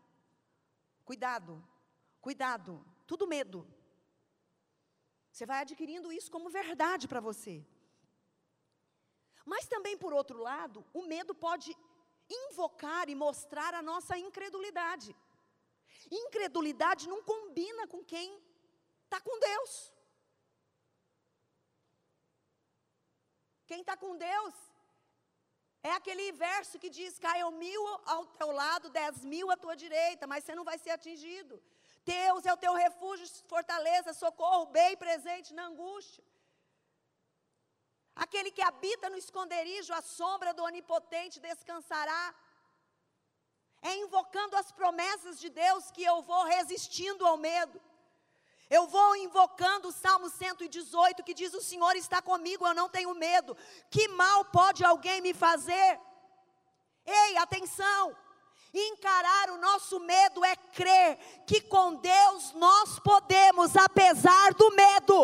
Cuidado, 1.03 1.63
cuidado, 2.19 2.85
tudo 3.05 3.27
medo. 3.27 3.67
Você 5.31 5.45
vai 5.45 5.61
adquirindo 5.61 6.11
isso 6.11 6.29
como 6.31 6.49
verdade 6.49 7.07
para 7.07 7.19
você. 7.19 7.65
Mas 9.45 9.67
também, 9.67 9.97
por 9.97 10.13
outro 10.13 10.37
lado, 10.37 10.85
o 10.93 11.01
medo 11.03 11.33
pode 11.33 11.75
invocar 12.29 13.09
e 13.09 13.15
mostrar 13.15 13.73
a 13.73 13.81
nossa 13.81 14.17
incredulidade. 14.17 15.15
Incredulidade 16.09 17.07
não 17.07 17.21
combina 17.23 17.87
com 17.87 18.03
quem 18.03 18.41
está 19.03 19.19
com 19.21 19.39
Deus. 19.39 19.93
Quem 23.65 23.81
está 23.81 23.95
com 23.95 24.17
Deus 24.17 24.70
é 25.83 25.91
aquele 25.93 26.31
verso 26.31 26.79
que 26.79 26.89
diz: 26.89 27.17
caiam 27.17 27.51
mil 27.51 27.83
ao 28.05 28.25
teu 28.39 28.51
lado, 28.51 28.89
dez 28.89 29.23
mil 29.33 29.49
à 29.49 29.57
tua 29.57 29.75
direita, 29.75 30.27
mas 30.27 30.43
você 30.43 30.53
não 30.55 30.63
vai 30.63 30.77
ser 30.77 30.91
atingido. 30.91 31.61
Deus 32.03 32.45
é 32.45 32.53
o 32.53 32.61
teu 32.65 32.73
refúgio, 32.73 33.27
fortaleza, 33.47 34.13
socorro, 34.13 34.65
bem 34.67 34.95
presente 34.97 35.53
na 35.53 35.65
angústia. 35.71 36.23
Aquele 38.15 38.51
que 38.51 38.61
habita 38.69 39.09
no 39.09 39.17
esconderijo, 39.17 39.93
a 39.93 40.01
sombra 40.01 40.53
do 40.53 40.63
Onipotente 40.63 41.39
descansará. 41.39 42.23
É 43.81 43.95
invocando 43.95 44.55
as 44.55 44.71
promessas 44.71 45.39
de 45.39 45.49
Deus 45.49 45.89
que 45.89 46.03
eu 46.03 46.21
vou 46.21 46.43
resistindo 46.43 47.25
ao 47.25 47.37
medo. 47.37 47.81
Eu 48.71 48.87
vou 48.87 49.17
invocando 49.17 49.89
o 49.89 49.91
Salmo 49.91 50.29
118 50.29 51.23
que 51.23 51.33
diz: 51.33 51.53
O 51.53 51.61
Senhor 51.61 51.93
está 51.97 52.21
comigo, 52.21 52.65
eu 52.65 52.73
não 52.73 52.87
tenho 52.87 53.13
medo. 53.13 53.55
Que 53.89 54.07
mal 54.07 54.45
pode 54.45 54.81
alguém 54.85 55.19
me 55.19 55.33
fazer? 55.33 55.99
Ei, 57.05 57.35
atenção! 57.35 58.15
Encarar 58.73 59.49
o 59.49 59.57
nosso 59.57 59.99
medo 59.99 60.45
é 60.45 60.55
crer 60.55 61.17
que 61.45 61.59
com 61.59 61.95
Deus 61.95 62.53
nós 62.53 62.97
podemos, 62.99 63.75
apesar 63.75 64.53
do 64.53 64.71
medo. 64.71 65.17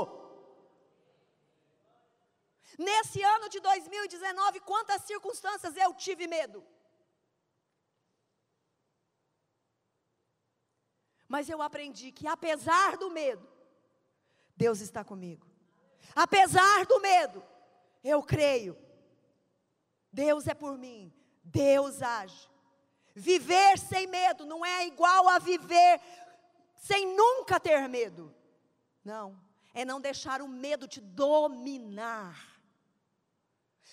Nesse 2.77 3.23
ano 3.23 3.47
de 3.47 3.61
2019, 3.61 4.59
quantas 4.59 5.03
circunstâncias 5.03 5.77
eu 5.77 5.93
tive 5.93 6.27
medo? 6.27 6.61
Mas 11.27 11.49
eu 11.49 11.61
aprendi 11.61 12.11
que 12.11 12.27
apesar 12.27 12.97
do 12.97 13.09
medo, 13.09 13.47
Deus 14.55 14.79
está 14.79 15.03
comigo. 15.03 15.45
Apesar 16.15 16.85
do 16.85 16.99
medo, 16.99 17.43
eu 18.03 18.23
creio. 18.23 18.77
Deus 20.11 20.47
é 20.47 20.53
por 20.53 20.77
mim. 20.77 21.13
Deus 21.43 22.01
age. 22.01 22.49
Viver 23.13 23.79
sem 23.79 24.07
medo 24.07 24.45
não 24.45 24.65
é 24.65 24.85
igual 24.85 25.27
a 25.27 25.39
viver 25.39 25.99
sem 26.75 27.15
nunca 27.15 27.59
ter 27.59 27.87
medo. 27.89 28.33
Não, 29.03 29.39
é 29.73 29.83
não 29.83 29.99
deixar 29.99 30.41
o 30.41 30.47
medo 30.47 30.87
te 30.87 31.01
dominar, 31.01 32.61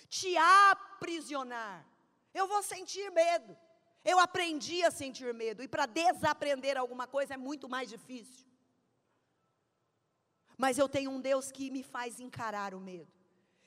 te 0.09 0.37
aprisionar. 0.37 1.87
Eu 2.32 2.47
vou 2.47 2.62
sentir 2.62 3.11
medo. 3.11 3.57
Eu 4.05 4.19
aprendi 4.21 4.85
a 4.85 4.91
sentir 4.91 5.33
medo, 5.33 5.63
e 5.63 5.69
para 5.69 5.87
desaprender 5.87 6.77
alguma 6.77 7.07
coisa 7.07 7.35
é 7.35 7.37
muito 7.37 7.69
mais 7.69 7.89
difícil. 7.89 8.47
Mas 10.59 10.77
eu 10.77 10.89
tenho 10.89 11.11
um 11.11 11.21
Deus 11.21 11.51
que 11.51 11.71
me 11.71 11.83
faz 11.83 12.21
encarar 12.21 12.75
o 12.75 12.81
medo, 12.81 13.13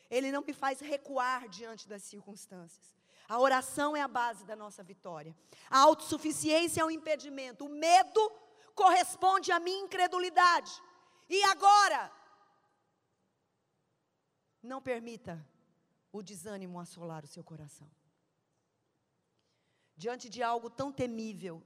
Ele 0.10 0.32
não 0.32 0.44
me 0.44 0.54
faz 0.54 0.80
recuar 0.80 1.50
diante 1.50 1.88
das 1.88 2.04
circunstâncias. 2.04 2.96
A 3.28 3.40
oração 3.40 3.94
é 3.98 4.02
a 4.02 4.08
base 4.08 4.46
da 4.46 4.56
nossa 4.56 4.84
vitória, 4.84 5.36
a 5.70 5.80
autossuficiência 5.80 6.82
é 6.82 6.86
o 6.86 6.92
impedimento, 6.92 7.66
o 7.66 7.70
medo 7.70 8.32
corresponde 8.76 9.52
à 9.52 9.60
minha 9.60 9.84
incredulidade. 9.84 10.72
E 11.28 11.44
agora, 11.46 12.12
não 14.62 14.82
permita 14.82 15.46
o 16.12 16.22
desânimo 16.22 16.80
assolar 16.80 17.26
o 17.26 17.28
seu 17.28 17.44
coração 17.44 17.90
diante 19.98 20.30
de 20.30 20.42
algo 20.44 20.70
tão 20.70 20.92
temível, 20.92 21.62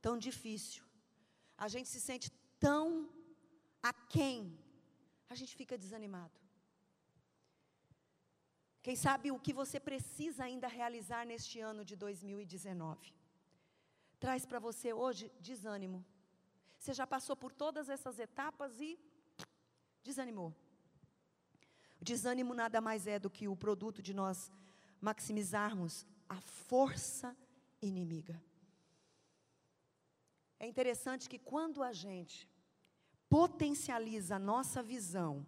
tão 0.00 0.16
difícil, 0.16 0.84
a 1.58 1.68
gente 1.68 1.88
se 1.88 2.00
sente 2.00 2.30
tão 2.58 3.08
aquém, 3.82 4.58
a 5.28 5.34
gente 5.34 5.54
fica 5.60 5.76
desanimado. 5.76 6.38
Quem 8.82 8.96
sabe 8.96 9.32
o 9.32 9.38
que 9.38 9.52
você 9.52 9.80
precisa 9.80 10.44
ainda 10.44 10.68
realizar 10.68 11.26
neste 11.26 11.58
ano 11.58 11.84
de 11.84 11.96
2019? 11.96 13.14
Traz 14.20 14.44
para 14.46 14.58
você 14.58 14.92
hoje 14.92 15.32
desânimo. 15.40 16.04
Você 16.78 16.92
já 16.92 17.06
passou 17.06 17.34
por 17.34 17.50
todas 17.50 17.88
essas 17.88 18.18
etapas 18.18 18.78
e 18.80 18.98
desanimou. 20.02 20.54
O 22.00 22.04
desânimo 22.04 22.52
nada 22.52 22.78
mais 22.80 23.06
é 23.06 23.18
do 23.18 23.30
que 23.30 23.48
o 23.48 23.56
produto 23.56 24.02
de 24.02 24.12
nós 24.12 24.52
maximizarmos 25.00 26.06
a 26.28 26.38
força 26.40 27.34
inimiga. 27.84 28.42
É 30.58 30.66
interessante 30.66 31.28
que 31.28 31.38
quando 31.38 31.82
a 31.82 31.92
gente 31.92 32.48
potencializa 33.28 34.36
a 34.36 34.38
nossa 34.38 34.82
visão 34.82 35.46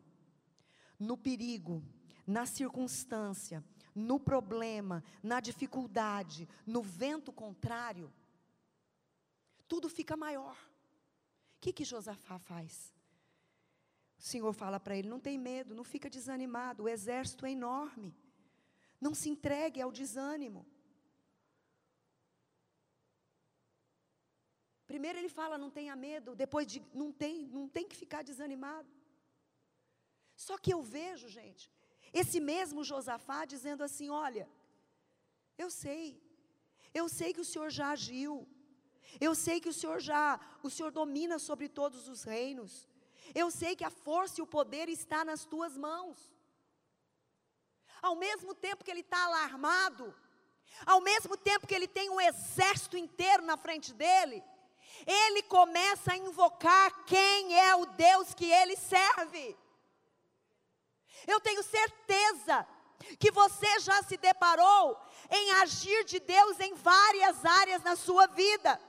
no 0.99 1.17
perigo, 1.17 1.83
na 2.27 2.45
circunstância, 2.45 3.65
no 3.95 4.19
problema, 4.19 5.03
na 5.23 5.41
dificuldade, 5.41 6.49
no 6.67 6.83
vento 6.83 7.33
contrário, 7.33 8.13
tudo 9.67 9.89
fica 9.89 10.17
maior. 10.17 10.57
O 11.57 11.61
que, 11.61 11.73
que 11.73 11.85
Josafá 11.85 12.39
faz? 12.39 12.95
O 14.19 14.23
Senhor 14.23 14.53
fala 14.53 14.79
para 14.79 14.97
ele: 14.97 15.09
não 15.09 15.21
tem 15.21 15.39
medo, 15.39 15.75
não 15.75 15.85
fica 15.85 16.11
desanimado, 16.11 16.85
o 16.85 16.89
exército 16.89 17.47
é 17.47 17.51
enorme. 17.51 18.15
Não 19.01 19.15
se 19.15 19.29
entregue 19.29 19.81
ao 19.81 19.93
desânimo. 19.93 20.67
Primeiro 24.97 25.19
ele 25.19 25.29
fala, 25.29 25.59
não 25.63 25.71
tenha 25.79 25.95
medo, 25.95 26.35
depois 26.35 26.67
de, 26.67 26.79
não 27.01 27.13
tem, 27.13 27.35
não 27.59 27.69
tem 27.69 27.87
que 27.87 27.95
ficar 28.03 28.23
desanimado. 28.25 28.89
Só 30.45 30.57
que 30.57 30.73
eu 30.73 30.81
vejo, 30.81 31.29
gente, 31.29 31.65
esse 32.21 32.41
mesmo 32.41 32.83
Josafá 32.83 33.45
dizendo 33.45 33.85
assim: 33.85 34.09
olha, 34.09 34.49
eu 35.59 35.71
sei, 35.71 36.19
eu 36.95 37.11
sei 37.11 37.35
que 37.35 37.43
o 37.43 37.45
Senhor 37.45 37.69
já 37.79 37.91
agiu, 37.91 38.49
eu 39.21 39.35
sei 39.35 39.61
que 39.61 39.69
o 39.69 39.79
Senhor 39.81 40.01
já, 40.01 40.41
o 40.63 40.71
Senhor 40.71 40.91
domina 40.91 41.39
sobre 41.39 41.69
todos 41.69 42.09
os 42.09 42.23
reinos, 42.23 42.89
eu 43.35 43.51
sei 43.51 43.77
que 43.77 43.85
a 43.85 43.91
força 43.91 44.41
e 44.41 44.45
o 44.45 44.53
poder 44.59 44.89
está 44.89 45.27
nas 45.27 45.45
tuas 45.45 45.77
mãos. 45.77 46.19
Ao 48.01 48.17
mesmo 48.17 48.55
tempo 48.55 48.83
que 48.83 48.91
ele 48.91 49.07
está 49.09 49.23
alarmado, 49.27 50.15
ao 50.87 51.03
mesmo 51.03 51.37
tempo 51.37 51.67
que 51.67 51.75
ele 51.75 51.87
tem 51.87 52.09
um 52.09 52.21
exército 52.21 52.97
inteiro 52.97 53.43
na 53.45 53.59
frente 53.59 53.93
dele, 53.93 54.43
ele 55.07 55.43
começa 55.43 56.13
a 56.13 56.17
invocar 56.17 57.05
quem 57.05 57.59
é 57.59 57.75
o 57.75 57.87
Deus 57.87 58.33
que 58.35 58.51
ele 58.51 58.77
serve. 58.77 59.57
Eu 61.27 61.41
tenho 61.41 61.63
certeza 61.63 62.67
que 63.19 63.31
você 63.31 63.81
já 63.81 64.03
se 64.03 64.17
deparou 64.17 64.99
em 65.31 65.53
agir 65.55 66.05
de 66.05 66.21
Deus 66.21 66.61
em 66.61 66.75
várias 66.75 67.45
áreas 67.45 67.83
na 67.83 67.97
sua 67.97 68.27
vida. 68.29 68.81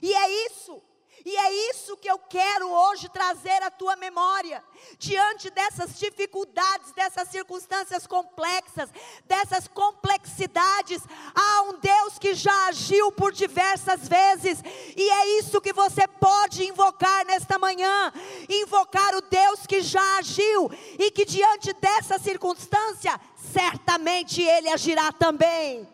E 0.00 0.12
é 0.14 0.46
isso 0.46 0.82
e 1.24 1.36
é 1.36 1.70
isso 1.70 1.96
que 1.96 2.10
eu 2.10 2.18
quero 2.18 2.70
hoje 2.70 3.08
trazer 3.08 3.62
à 3.62 3.70
tua 3.70 3.96
memória. 3.96 4.62
Diante 4.98 5.50
dessas 5.50 5.98
dificuldades, 5.98 6.92
dessas 6.92 7.28
circunstâncias 7.28 8.06
complexas, 8.06 8.90
dessas 9.24 9.68
complexidades, 9.68 11.02
há 11.34 11.62
um 11.62 11.78
Deus 11.78 12.18
que 12.18 12.34
já 12.34 12.68
agiu 12.68 13.12
por 13.12 13.32
diversas 13.32 14.08
vezes, 14.08 14.62
e 14.96 15.10
é 15.10 15.38
isso 15.38 15.60
que 15.60 15.72
você 15.72 16.06
pode 16.06 16.64
invocar 16.64 17.24
nesta 17.26 17.58
manhã 17.58 18.12
invocar 18.48 19.14
o 19.14 19.20
Deus 19.22 19.66
que 19.66 19.80
já 19.80 20.18
agiu 20.18 20.70
e 20.98 21.10
que 21.10 21.24
diante 21.24 21.72
dessa 21.74 22.18
circunstância, 22.18 23.18
certamente 23.52 24.42
Ele 24.42 24.68
agirá 24.68 25.12
também. 25.12 25.88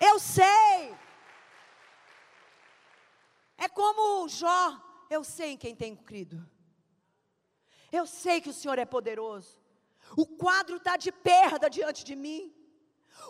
Eu 0.00 0.18
sei 0.18 0.94
é 3.56 3.68
como 3.68 4.28
Jó, 4.28 4.80
eu 5.10 5.22
sei 5.22 5.52
em 5.52 5.56
quem 5.56 5.74
tenho 5.74 5.96
crido. 5.96 6.44
Eu 7.90 8.06
sei 8.06 8.40
que 8.40 8.50
o 8.50 8.54
Senhor 8.54 8.78
é 8.78 8.84
poderoso. 8.84 9.62
O 10.16 10.26
quadro 10.26 10.76
está 10.76 10.96
de 10.96 11.12
perda 11.12 11.68
diante 11.70 12.04
de 12.04 12.16
mim. 12.16 12.52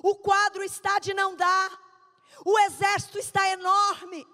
O 0.03 0.17
quadro 0.17 0.63
está 0.63 0.99
de 0.99 1.13
não 1.13 1.37
dar. 1.37 1.71
O 2.45 2.59
exército 2.61 3.19
está 3.19 3.49
enorme. 3.51 4.27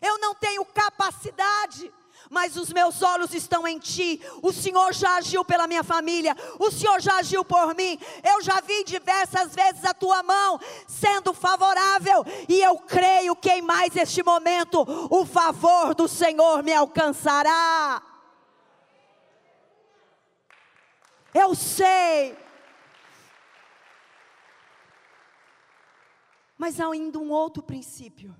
Eu 0.00 0.18
não 0.18 0.34
tenho 0.34 0.64
capacidade 0.64 1.92
mas 2.30 2.56
os 2.56 2.72
meus 2.72 3.02
olhos 3.02 3.32
estão 3.34 3.66
em 3.66 3.78
ti. 3.78 4.20
O 4.42 4.52
Senhor 4.52 4.92
já 4.92 5.16
agiu 5.16 5.44
pela 5.44 5.66
minha 5.66 5.82
família, 5.82 6.36
o 6.58 6.70
Senhor 6.70 7.00
já 7.00 7.16
agiu 7.16 7.44
por 7.44 7.74
mim. 7.74 7.98
Eu 8.22 8.42
já 8.42 8.60
vi 8.60 8.84
diversas 8.84 9.54
vezes 9.54 9.84
a 9.84 9.94
tua 9.94 10.22
mão 10.22 10.60
sendo 10.86 11.32
favorável, 11.32 12.24
e 12.48 12.60
eu 12.60 12.78
creio 12.78 13.34
que 13.36 13.50
em 13.50 13.62
mais 13.62 13.94
este 13.96 14.22
momento 14.22 14.84
o 15.10 15.24
favor 15.24 15.94
do 15.94 16.08
Senhor 16.08 16.62
me 16.62 16.72
alcançará. 16.72 18.02
Eu 21.34 21.54
sei. 21.54 22.36
Mas 26.56 26.80
há 26.80 26.90
ainda 26.90 27.18
um 27.18 27.30
outro 27.30 27.62
princípio 27.62 28.34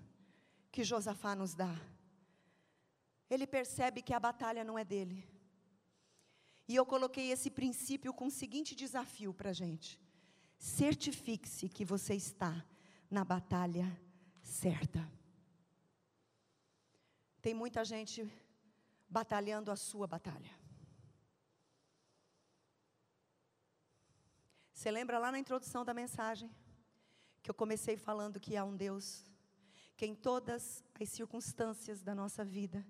que 0.72 0.82
Josafá 0.82 1.34
nos 1.34 1.54
dá 1.54 1.74
ele 3.28 3.46
percebe 3.46 4.02
que 4.02 4.14
a 4.14 4.20
batalha 4.20 4.62
não 4.64 4.78
é 4.78 4.84
dele. 4.84 5.26
E 6.68 6.74
eu 6.74 6.84
coloquei 6.84 7.30
esse 7.30 7.50
princípio 7.50 8.12
com 8.12 8.26
o 8.26 8.30
seguinte 8.30 8.74
desafio 8.74 9.32
para 9.32 9.50
a 9.50 9.52
gente: 9.52 10.00
certifique-se 10.58 11.68
que 11.68 11.84
você 11.84 12.14
está 12.14 12.64
na 13.10 13.24
batalha 13.24 13.86
certa. 14.42 15.08
Tem 17.40 17.54
muita 17.54 17.84
gente 17.84 18.28
batalhando 19.08 19.70
a 19.70 19.76
sua 19.76 20.06
batalha. 20.06 20.50
Você 24.72 24.90
lembra 24.90 25.18
lá 25.18 25.32
na 25.32 25.38
introdução 25.38 25.84
da 25.84 25.94
mensagem 25.94 26.50
que 27.42 27.50
eu 27.50 27.54
comecei 27.54 27.96
falando 27.96 28.40
que 28.40 28.56
há 28.56 28.64
um 28.64 28.76
Deus 28.76 29.24
que 29.96 30.04
em 30.04 30.14
todas 30.14 30.84
as 31.00 31.08
circunstâncias 31.08 32.02
da 32.02 32.14
nossa 32.14 32.44
vida 32.44 32.84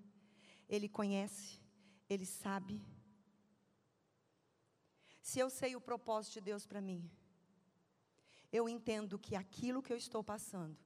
ele 0.67 0.89
conhece, 0.89 1.61
Ele 2.09 2.25
sabe. 2.25 2.81
Se 5.21 5.39
eu 5.39 5.49
sei 5.49 5.75
o 5.75 5.81
propósito 5.81 6.35
de 6.35 6.41
Deus 6.41 6.65
para 6.65 6.81
mim, 6.81 7.09
eu 8.51 8.67
entendo 8.67 9.19
que 9.19 9.35
aquilo 9.35 9.81
que 9.81 9.91
eu 9.91 9.97
estou 9.97 10.23
passando, 10.23 10.77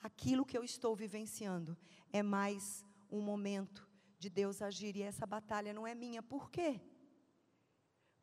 aquilo 0.00 0.44
que 0.44 0.58
eu 0.58 0.64
estou 0.64 0.94
vivenciando, 0.96 1.76
é 2.12 2.22
mais 2.22 2.84
um 3.10 3.20
momento 3.20 3.88
de 4.18 4.28
Deus 4.28 4.62
agir 4.62 4.96
e 4.96 5.02
essa 5.02 5.26
batalha 5.26 5.72
não 5.72 5.86
é 5.86 5.94
minha. 5.94 6.22
Por 6.22 6.50
quê? 6.50 6.80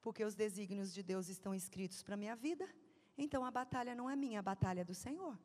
Porque 0.02 0.26
os 0.26 0.36
desígnios 0.36 0.94
de 0.94 1.04
Deus 1.04 1.30
estão 1.30 1.54
escritos 1.54 2.04
para 2.04 2.18
minha 2.18 2.36
vida, 2.36 2.68
então 3.18 3.46
a 3.46 3.52
batalha 3.52 3.96
não 3.96 4.10
é 4.10 4.16
minha, 4.16 4.40
a 4.40 4.44
batalha 4.44 4.82
é 4.82 4.84
do 4.84 4.96
Senhor. 4.96 5.38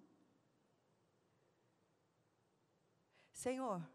Senhor, 3.32 3.86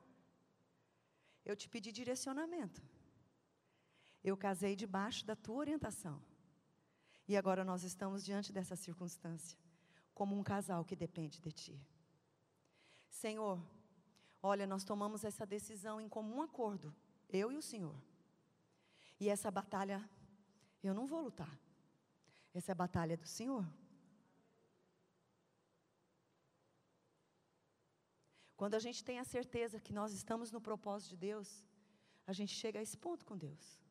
eu 1.45 1.55
te 1.55 1.67
pedi 1.67 1.91
direcionamento. 1.91 2.81
Eu 4.23 4.37
casei 4.37 4.75
debaixo 4.75 5.25
da 5.25 5.35
tua 5.35 5.57
orientação. 5.57 6.21
E 7.27 7.35
agora 7.35 7.63
nós 7.63 7.83
estamos 7.83 8.23
diante 8.23 8.51
dessa 8.51 8.75
circunstância, 8.75 9.57
como 10.13 10.37
um 10.37 10.43
casal 10.43 10.83
que 10.83 10.95
depende 10.95 11.39
de 11.39 11.51
ti. 11.51 11.81
Senhor, 13.09 13.59
olha, 14.41 14.67
nós 14.67 14.83
tomamos 14.83 15.23
essa 15.23 15.45
decisão 15.45 15.99
em 15.99 16.09
comum 16.09 16.41
acordo, 16.41 16.93
eu 17.29 17.51
e 17.51 17.57
o 17.57 17.61
Senhor. 17.61 17.95
E 19.19 19.29
essa 19.29 19.49
batalha, 19.51 20.07
eu 20.83 20.93
não 20.93 21.05
vou 21.05 21.21
lutar. 21.21 21.59
Essa 22.53 22.71
é 22.71 22.73
a 22.73 22.75
batalha 22.75 23.15
do 23.15 23.27
Senhor. 23.27 23.65
Quando 28.61 28.75
a 28.75 28.79
gente 28.85 29.03
tem 29.03 29.17
a 29.17 29.23
certeza 29.23 29.79
que 29.79 29.91
nós 29.91 30.13
estamos 30.13 30.51
no 30.51 30.61
propósito 30.61 31.09
de 31.13 31.17
Deus, 31.17 31.65
a 32.27 32.33
gente 32.39 32.53
chega 32.53 32.77
a 32.77 32.83
esse 32.83 32.95
ponto 32.95 33.25
com 33.25 33.35
Deus. 33.35 33.81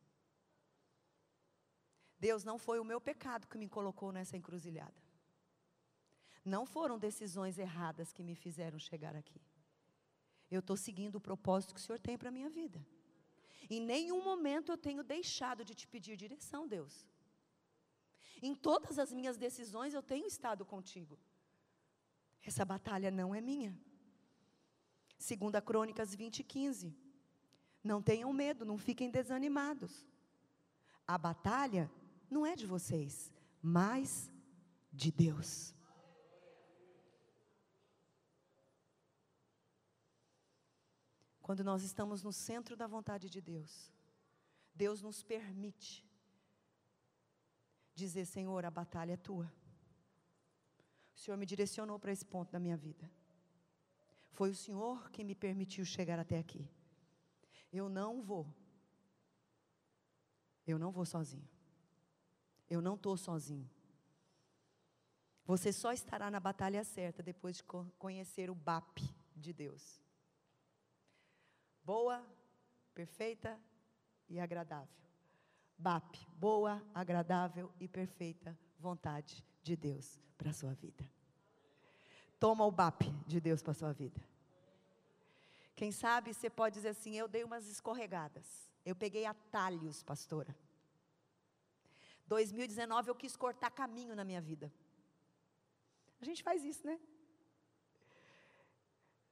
Deus 2.17 2.45
não 2.45 2.57
foi 2.57 2.79
o 2.79 2.85
meu 2.85 3.01
pecado 3.01 3.49
que 3.49 3.57
me 3.57 3.67
colocou 3.67 4.13
nessa 4.13 4.37
encruzilhada. 4.37 4.95
Não 6.45 6.65
foram 6.65 6.97
decisões 6.97 7.57
erradas 7.57 8.13
que 8.13 8.23
me 8.23 8.33
fizeram 8.33 8.79
chegar 8.79 9.13
aqui. 9.13 9.41
Eu 10.49 10.61
estou 10.61 10.77
seguindo 10.77 11.17
o 11.17 11.25
propósito 11.29 11.73
que 11.73 11.81
o 11.81 11.83
Senhor 11.83 11.99
tem 11.99 12.17
para 12.17 12.29
a 12.29 12.37
minha 12.39 12.49
vida. 12.49 12.81
Em 13.69 13.81
nenhum 13.81 14.23
momento 14.23 14.71
eu 14.71 14.77
tenho 14.77 15.03
deixado 15.03 15.65
de 15.65 15.75
te 15.75 15.85
pedir 15.85 16.15
direção, 16.15 16.65
Deus. 16.65 17.05
Em 18.41 18.55
todas 18.55 18.97
as 18.97 19.11
minhas 19.11 19.35
decisões 19.35 19.93
eu 19.93 20.01
tenho 20.01 20.25
estado 20.25 20.63
contigo. 20.63 21.19
Essa 22.41 22.63
batalha 22.63 23.11
não 23.11 23.35
é 23.35 23.41
minha. 23.41 23.77
Segunda 25.21 25.61
Crônicas 25.61 26.15
20, 26.15 26.43
15. 26.43 26.97
Não 27.83 28.01
tenham 28.01 28.33
medo, 28.33 28.65
não 28.65 28.75
fiquem 28.75 29.11
desanimados. 29.11 30.07
A 31.05 31.15
batalha 31.15 31.91
não 32.27 32.43
é 32.43 32.55
de 32.55 32.65
vocês, 32.65 33.31
mas 33.61 34.31
de 34.91 35.11
Deus. 35.11 35.75
Quando 41.39 41.63
nós 41.63 41.83
estamos 41.83 42.23
no 42.23 42.33
centro 42.33 42.75
da 42.75 42.87
vontade 42.87 43.29
de 43.29 43.39
Deus, 43.39 43.93
Deus 44.73 45.03
nos 45.03 45.21
permite 45.21 46.03
dizer: 47.93 48.25
Senhor, 48.25 48.65
a 48.65 48.71
batalha 48.71 49.13
é 49.13 49.17
tua. 49.17 49.53
O 51.15 51.19
Senhor 51.19 51.37
me 51.37 51.45
direcionou 51.45 51.99
para 51.99 52.11
esse 52.11 52.25
ponto 52.25 52.51
da 52.51 52.59
minha 52.59 52.75
vida. 52.75 53.20
Foi 54.31 54.49
o 54.49 54.55
Senhor 54.55 55.09
que 55.11 55.23
me 55.23 55.35
permitiu 55.35 55.85
chegar 55.85 56.17
até 56.17 56.39
aqui. 56.39 56.67
Eu 57.71 57.87
não 57.87 58.21
vou. 58.21 58.47
Eu 60.65 60.79
não 60.79 60.91
vou 60.91 61.05
sozinho. 61.05 61.47
Eu 62.69 62.81
não 62.81 62.95
estou 62.95 63.17
sozinho. 63.17 63.69
Você 65.45 65.73
só 65.73 65.91
estará 65.91 66.31
na 66.31 66.39
batalha 66.39 66.83
certa 66.83 67.21
depois 67.21 67.57
de 67.57 67.63
conhecer 67.97 68.49
o 68.49 68.55
BAP 68.55 68.99
de 69.35 69.51
Deus. 69.51 70.01
Boa, 71.83 72.25
perfeita 72.93 73.59
e 74.29 74.39
agradável. 74.39 75.01
BAP, 75.77 76.15
boa, 76.37 76.81
agradável 76.93 77.71
e 77.79 77.87
perfeita 77.87 78.57
vontade 78.77 79.43
de 79.61 79.75
Deus 79.75 80.19
para 80.37 80.51
a 80.51 80.53
sua 80.53 80.73
vida. 80.73 81.03
Toma 82.43 82.65
o 82.65 82.71
BAP 82.71 83.03
de 83.27 83.39
Deus 83.39 83.61
para 83.61 83.69
a 83.69 83.79
sua 83.81 83.93
vida. 83.93 84.19
Quem 85.75 85.91
sabe 85.91 86.33
você 86.33 86.49
pode 86.49 86.73
dizer 86.73 86.89
assim: 86.89 87.13
eu 87.15 87.27
dei 87.27 87.43
umas 87.43 87.67
escorregadas. 87.67 88.47
Eu 88.83 88.95
peguei 88.95 89.25
atalhos, 89.25 90.01
pastora. 90.01 90.53
2019 92.25 93.11
eu 93.11 93.15
quis 93.21 93.35
cortar 93.35 93.69
caminho 93.69 94.15
na 94.15 94.23
minha 94.23 94.41
vida. 94.41 94.73
A 96.19 96.25
gente 96.25 96.41
faz 96.41 96.63
isso, 96.63 96.83
né? 96.87 96.99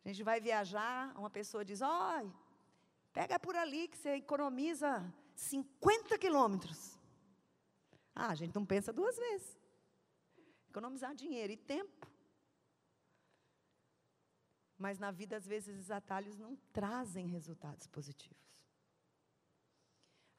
A 0.06 0.10
gente 0.10 0.22
vai 0.22 0.40
viajar, 0.40 1.12
uma 1.18 1.32
pessoa 1.32 1.66
diz: 1.66 1.82
"Olha, 1.82 2.32
pega 3.12 3.40
por 3.40 3.56
ali 3.56 3.88
que 3.88 3.98
você 3.98 4.12
economiza 4.18 4.92
50 5.34 6.16
quilômetros". 6.20 6.96
Ah, 8.14 8.30
a 8.30 8.36
gente 8.36 8.54
não 8.54 8.68
pensa 8.68 8.94
duas 8.94 9.18
vezes. 9.18 9.58
Economizar 10.70 11.16
dinheiro 11.16 11.54
e 11.54 11.58
tempo. 11.58 12.19
Mas 14.80 14.98
na 14.98 15.12
vida, 15.12 15.36
às 15.36 15.46
vezes, 15.46 15.78
os 15.78 15.92
atalhos 15.92 16.38
não 16.38 16.56
trazem 16.72 17.28
resultados 17.28 17.86
positivos. 17.86 18.50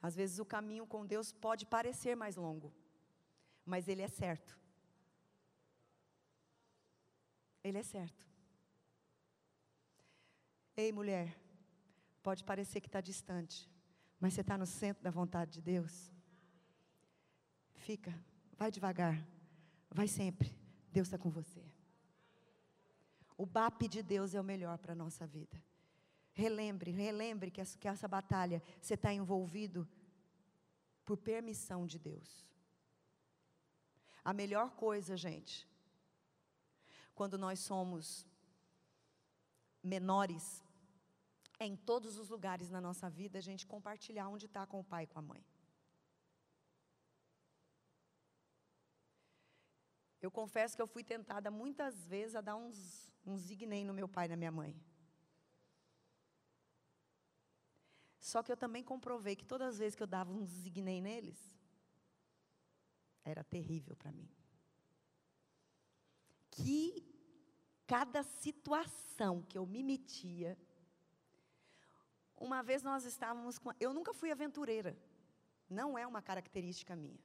Às 0.01 0.16
vezes, 0.16 0.38
o 0.38 0.47
caminho 0.47 0.86
com 0.86 1.05
Deus 1.05 1.30
pode 1.30 1.66
parecer 1.66 2.16
mais 2.16 2.36
longo, 2.36 2.72
mas 3.66 3.86
ele 3.86 4.01
é 4.01 4.09
certo. 4.09 4.59
Ele 7.62 7.76
é 7.76 7.82
certo. 7.82 8.26
Ei, 10.74 10.91
mulher, 10.91 11.38
pode 12.22 12.43
parecer 12.43 12.80
que 12.80 12.88
está 12.88 13.03
distante, 13.03 13.70
mas 14.18 14.32
você 14.32 14.41
está 14.41 14.57
no 14.57 14.64
centro 14.64 15.03
da 15.03 15.11
vontade 15.11 15.53
de 15.53 15.61
Deus. 15.61 16.11
Fica, 17.74 18.14
vai 18.57 18.70
devagar, 18.70 19.22
vai 19.91 20.09
sempre. 20.09 20.59
Deus 20.91 21.09
está 21.09 21.18
com 21.18 21.28
você. 21.28 21.69
O 23.43 23.47
BAP 23.47 23.88
de 23.88 24.03
Deus 24.03 24.34
é 24.34 24.41
o 24.41 24.45
melhor 24.45 24.76
para 24.76 24.93
a 24.93 24.95
nossa 24.95 25.26
vida. 25.26 25.59
Relembre, 26.30 26.91
relembre 26.91 27.51
que 27.51 27.62
essa, 27.62 27.78
que 27.78 27.88
essa 27.88 28.07
batalha 28.07 28.62
você 28.82 28.93
está 28.93 29.14
envolvido 29.14 29.88
por 31.07 31.16
permissão 31.16 31.86
de 31.86 31.99
Deus. 31.99 32.47
A 34.22 34.34
melhor 34.34 34.72
coisa, 34.72 35.16
gente, 35.16 35.66
quando 37.14 37.38
nós 37.38 37.61
somos 37.61 38.26
menores, 39.82 40.62
é 41.59 41.64
em 41.64 41.76
todos 41.76 42.18
os 42.18 42.28
lugares 42.28 42.68
na 42.68 42.78
nossa 42.78 43.09
vida 43.09 43.38
a 43.38 43.47
gente 43.49 43.66
compartilhar 43.66 44.28
onde 44.28 44.45
está 44.45 44.66
com 44.66 44.80
o 44.80 44.84
pai 44.84 45.05
e 45.05 45.07
com 45.07 45.18
a 45.18 45.22
mãe. 45.22 45.43
Eu 50.20 50.30
confesso 50.30 50.76
que 50.76 50.82
eu 50.82 50.86
fui 50.86 51.03
tentada 51.03 51.51
muitas 51.51 52.07
vezes 52.07 52.36
a 52.36 52.43
dar 52.43 52.57
uns, 52.57 53.09
uns 53.24 53.42
zignei 53.42 53.84
no 53.84 53.94
meu 53.94 54.08
pai 54.08 54.26
e 54.26 54.28
na 54.28 54.36
minha 54.36 54.50
mãe. 54.50 54.80
Só 58.18 58.42
que 58.42 58.52
eu 58.52 58.56
também 58.56 58.82
comprovei 58.82 59.34
que 59.34 59.44
todas 59.44 59.68
as 59.68 59.78
vezes 59.78 59.96
que 59.96 60.02
eu 60.02 60.06
dava 60.06 60.32
um 60.32 60.44
zignei 60.44 61.00
neles, 61.00 61.38
era 63.24 63.42
terrível 63.42 63.96
para 63.96 64.12
mim. 64.12 64.28
Que 66.50 67.10
cada 67.86 68.22
situação 68.22 69.42
que 69.42 69.58
eu 69.58 69.66
me 69.66 69.82
metia. 69.82 70.56
Uma 72.36 72.62
vez 72.62 72.82
nós 72.82 73.04
estávamos 73.04 73.58
com. 73.58 73.72
Eu 73.80 73.92
nunca 73.92 74.14
fui 74.14 74.30
aventureira. 74.30 74.96
Não 75.68 75.98
é 75.98 76.06
uma 76.06 76.22
característica 76.22 76.94
minha. 76.94 77.18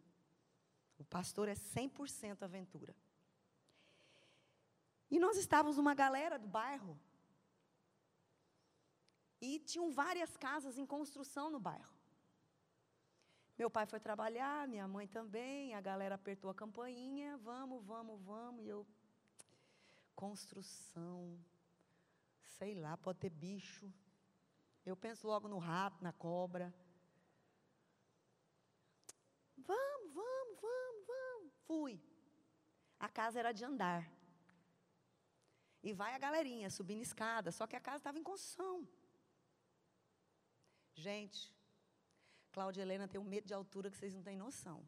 O 0.97 1.03
pastor 1.03 1.47
é 1.47 1.53
100% 1.53 2.41
aventura. 2.41 2.95
E 5.09 5.19
nós 5.19 5.37
estávamos 5.37 5.77
uma 5.77 5.93
galera 5.93 6.37
do 6.39 6.47
bairro. 6.47 6.99
E 9.41 9.59
tinham 9.59 9.91
várias 9.91 10.35
casas 10.37 10.77
em 10.77 10.85
construção 10.85 11.49
no 11.49 11.59
bairro. 11.59 11.93
Meu 13.57 13.69
pai 13.69 13.85
foi 13.85 13.99
trabalhar, 13.99 14.67
minha 14.67 14.87
mãe 14.87 15.07
também, 15.07 15.73
a 15.73 15.79
galera 15.79 16.15
apertou 16.15 16.49
a 16.49 16.55
campainha, 16.55 17.37
vamos, 17.37 17.83
vamos, 17.85 18.21
vamos, 18.21 18.65
e 18.65 18.67
eu 18.67 18.85
construção, 20.13 21.37
sei 22.57 22.73
lá, 22.73 22.97
pode 22.97 23.19
ter 23.19 23.29
bicho. 23.29 23.91
Eu 24.85 24.95
penso 24.95 25.27
logo 25.27 25.47
no 25.47 25.57
rato, 25.57 26.03
na 26.03 26.13
cobra. 26.13 26.73
Vamos, 29.57 30.13
vamos, 30.13 30.61
vamos, 30.61 31.07
vamos. 31.07 31.53
Fui. 31.65 32.01
A 32.99 33.09
casa 33.09 33.39
era 33.39 33.51
de 33.51 33.63
andar. 33.63 34.09
E 35.87 35.93
vai 35.93 36.11
a 36.15 36.21
galerinha 36.25 36.69
subindo 36.75 37.03
escada, 37.07 37.51
só 37.51 37.67
que 37.67 37.75
a 37.75 37.81
casa 37.87 37.97
estava 37.97 38.17
em 38.17 38.23
construção. 38.29 38.87
Gente, 40.95 41.53
Cláudia 42.55 42.81
Helena 42.81 43.07
tem 43.07 43.21
um 43.21 43.31
medo 43.33 43.45
de 43.45 43.53
altura 43.53 43.91
que 43.91 43.97
vocês 43.97 44.15
não 44.15 44.23
têm 44.23 44.35
noção. 44.35 44.83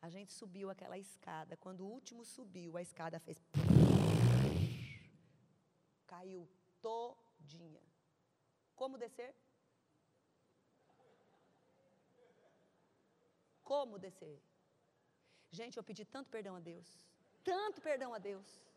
A 0.00 0.08
gente 0.08 0.32
subiu 0.32 0.70
aquela 0.70 0.96
escada. 0.96 1.58
Quando 1.58 1.82
o 1.82 1.90
último 1.96 2.24
subiu, 2.24 2.78
a 2.78 2.80
escada 2.80 3.20
fez. 3.20 3.38
Caiu 6.06 6.48
todinha. 6.80 7.82
Como 8.74 8.96
descer? 8.96 9.34
Como 13.62 13.98
descer? 13.98 14.40
Gente, 15.50 15.76
eu 15.76 15.84
pedi 15.84 16.06
tanto 16.06 16.30
perdão 16.30 16.56
a 16.56 16.60
Deus. 16.60 16.88
Tanto 17.44 17.82
perdão 17.82 18.14
a 18.14 18.18
Deus. 18.18 18.67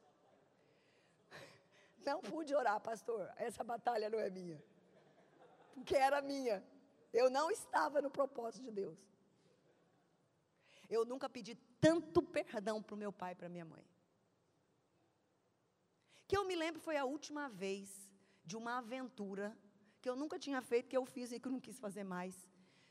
Não 2.06 2.22
pude 2.22 2.54
orar, 2.56 2.80
pastor. 2.80 3.32
Essa 3.36 3.64
batalha 3.64 4.10
não 4.10 4.20
é 4.20 4.30
minha. 4.30 4.62
Porque 5.74 5.96
era 5.96 6.22
minha. 6.22 6.64
Eu 7.14 7.30
não 7.30 7.50
estava 7.52 8.02
no 8.02 8.10
propósito 8.10 8.64
de 8.64 8.72
Deus. 8.72 9.00
Eu 10.90 11.06
nunca 11.06 11.30
pedi 11.30 11.56
tanto 11.80 12.22
perdão 12.22 12.82
para 12.82 12.96
o 12.96 12.98
meu 12.98 13.12
pai 13.12 13.32
e 13.34 13.36
para 13.36 13.50
minha 13.50 13.66
mãe. 13.66 13.86
Que 16.28 16.38
eu 16.38 16.46
me 16.46 16.56
lembro 16.56 16.80
foi 16.80 16.98
a 16.98 17.06
última 17.06 17.50
vez 17.50 18.10
de 18.44 18.56
uma 18.58 18.78
aventura 18.78 19.58
que 20.02 20.10
eu 20.10 20.16
nunca 20.16 20.40
tinha 20.40 20.62
feito, 20.62 20.90
que 20.90 20.98
eu 20.98 21.06
fiz 21.06 21.32
e 21.32 21.40
que 21.40 21.48
eu 21.48 21.52
não 21.52 21.60
quis 21.60 21.80
fazer 21.80 22.04
mais, 22.04 22.36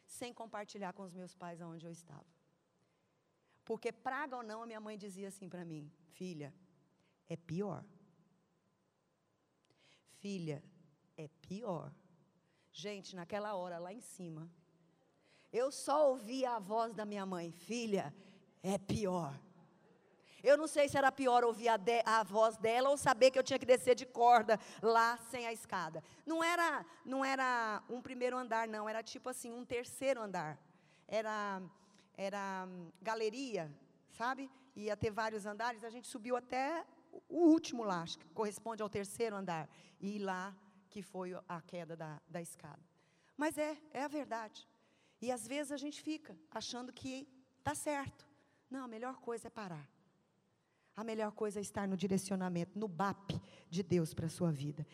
sem 0.05 0.33
compartilhar 0.33 0.93
com 0.93 1.03
os 1.03 1.15
meus 1.15 1.35
pais 1.35 1.61
aonde 1.61 1.87
eu 1.87 1.91
estava. 1.91 2.27
Porque 3.65 3.91
praga 3.93 4.37
ou 4.37 4.43
não, 4.43 4.63
a 4.63 4.67
minha 4.67 4.81
mãe 4.81 4.97
dizia 4.97 5.29
assim 5.29 5.49
para 5.49 5.65
mim: 5.65 5.91
"Filha, 6.19 6.55
é 7.29 7.37
pior. 7.37 7.85
Filha, 10.21 10.63
é 11.17 11.29
pior." 11.49 11.93
Gente, 12.73 13.17
naquela 13.17 13.55
hora 13.55 13.79
lá 13.79 13.93
em 13.93 14.01
cima, 14.01 14.51
eu 15.53 15.73
só 15.73 16.11
ouvia 16.11 16.53
a 16.53 16.59
voz 16.59 16.95
da 16.95 17.05
minha 17.05 17.27
mãe: 17.27 17.51
Filha, 17.51 18.15
é 18.63 18.79
pior. 18.79 19.35
Eu 20.43 20.57
não 20.57 20.67
sei 20.67 20.89
se 20.89 20.97
era 20.97 21.13
pior 21.13 21.45
ouvir 21.45 21.69
a, 21.69 21.77
de, 21.77 22.03
a, 22.05 22.23
voz 22.23 22.57
dela 22.57 22.89
ou 22.89 22.97
saber 22.97 23.31
que 23.31 23.39
eu 23.39 23.43
tinha 23.43 23.59
que 23.59 23.67
descer 23.67 23.95
de 23.95 24.07
corda 24.07 24.59
lá 24.81 25.19
sem 25.31 25.47
a 25.47 25.53
escada. 25.53 26.03
Não 26.25 26.43
era, 26.43 26.85
não 27.05 27.23
era 27.23 27.83
um 27.91 28.01
primeiro 28.01 28.39
andar, 28.39 28.67
não. 28.67 28.89
Era 28.89 29.03
tipo 29.03 29.29
assim, 29.29 29.53
um 29.53 29.65
terceiro 29.65 30.21
andar. 30.21 30.59
Era, 31.07 31.61
era 32.17 32.67
hum, 32.67 32.91
galeria, 33.03 33.71
sabe? 34.09 34.51
Ia 34.75 34.97
ter 34.97 35.11
vários 35.11 35.45
andares. 35.45 35.85
A 35.85 35.91
gente 35.91 36.09
subiu 36.09 36.37
até 36.37 36.87
o 37.29 37.49
último 37.49 37.85
lá, 37.85 38.03
acho 38.03 38.19
que 38.19 38.29
corresponde 38.29 38.83
ao 38.83 38.89
terceiro 38.89 39.37
andar. 39.37 39.69
E 40.01 40.19
lá 40.19 40.57
que 40.89 41.03
foi 41.03 41.33
a 41.49 41.61
queda 41.61 41.97
da, 41.97 42.21
da 42.29 42.41
escada. 42.43 42.83
Mas 43.37 43.57
é, 43.57 43.77
é 43.93 44.03
a 44.03 44.09
verdade. 44.09 44.69
E 45.21 45.31
às 45.31 45.47
vezes 45.47 45.73
a 45.73 45.77
gente 45.77 46.03
fica 46.03 46.37
achando 46.51 46.93
que 46.93 47.29
está 47.59 47.75
certo. 47.75 48.27
Não, 48.71 48.85
a 48.85 48.89
melhor 48.89 49.21
coisa 49.21 49.49
é 49.49 49.51
parar. 49.51 49.89
A 50.97 51.05
melhor 51.05 51.33
coisa 51.33 51.61
é 51.61 51.63
estar 51.63 51.87
no 51.87 51.97
direcionamento, 51.97 52.79
no 52.79 52.89
BAP 52.89 53.31
de 53.71 53.83
Deus 53.83 54.13
para 54.13 54.27
a 54.27 54.31
sua 54.31 54.51
vida. 54.51 54.87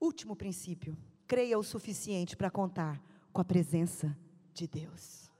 Último 0.00 0.34
princípio: 0.34 0.96
creia 1.26 1.58
o 1.58 1.62
suficiente 1.62 2.36
para 2.36 2.50
contar 2.50 3.00
com 3.32 3.40
a 3.40 3.44
presença 3.44 4.16
de 4.52 4.66
Deus. 4.66 5.30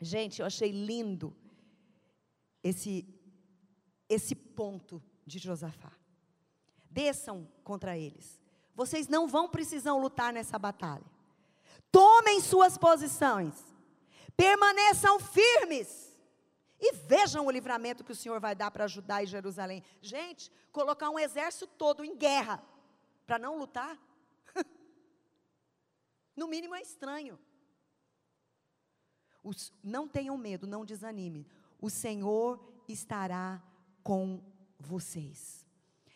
Gente, 0.00 0.40
eu 0.40 0.46
achei 0.46 0.70
lindo 0.70 1.36
esse, 2.62 3.06
esse 4.08 4.34
ponto 4.34 5.02
de 5.30 5.38
Josafá. 5.38 5.92
Desçam 6.90 7.48
contra 7.62 7.96
eles, 7.96 8.40
Vocês 8.74 9.08
não 9.08 9.28
vão 9.28 9.48
precisar 9.48 9.92
lutar 9.94 10.32
nessa 10.32 10.58
batalha. 10.58 11.04
Tomem 11.92 12.40
suas 12.40 12.78
posições. 12.78 13.54
Permaneçam 14.36 15.20
firmes. 15.20 16.16
E 16.80 16.94
vejam 16.94 17.44
o 17.44 17.50
livramento 17.50 18.02
que 18.02 18.12
o 18.12 18.16
Senhor 18.16 18.40
vai 18.40 18.54
dar 18.54 18.70
para 18.70 18.86
Judá 18.86 19.22
e 19.22 19.26
Jerusalém. 19.26 19.84
Gente, 20.00 20.50
colocar 20.72 21.10
um 21.10 21.18
exército 21.18 21.66
todo 21.66 22.02
em 22.02 22.16
guerra 22.16 22.62
para 23.26 23.38
não 23.38 23.58
lutar, 23.58 23.98
no 26.34 26.48
mínimo 26.48 26.74
é 26.74 26.80
estranho. 26.80 27.38
Os, 29.42 29.72
não 29.82 30.08
tenham 30.08 30.36
medo, 30.38 30.66
não 30.66 30.84
desanime. 30.84 31.46
O 31.78 31.90
Senhor 31.90 32.58
estará 32.88 33.62
com 34.02 34.42
vocês. 34.80 35.66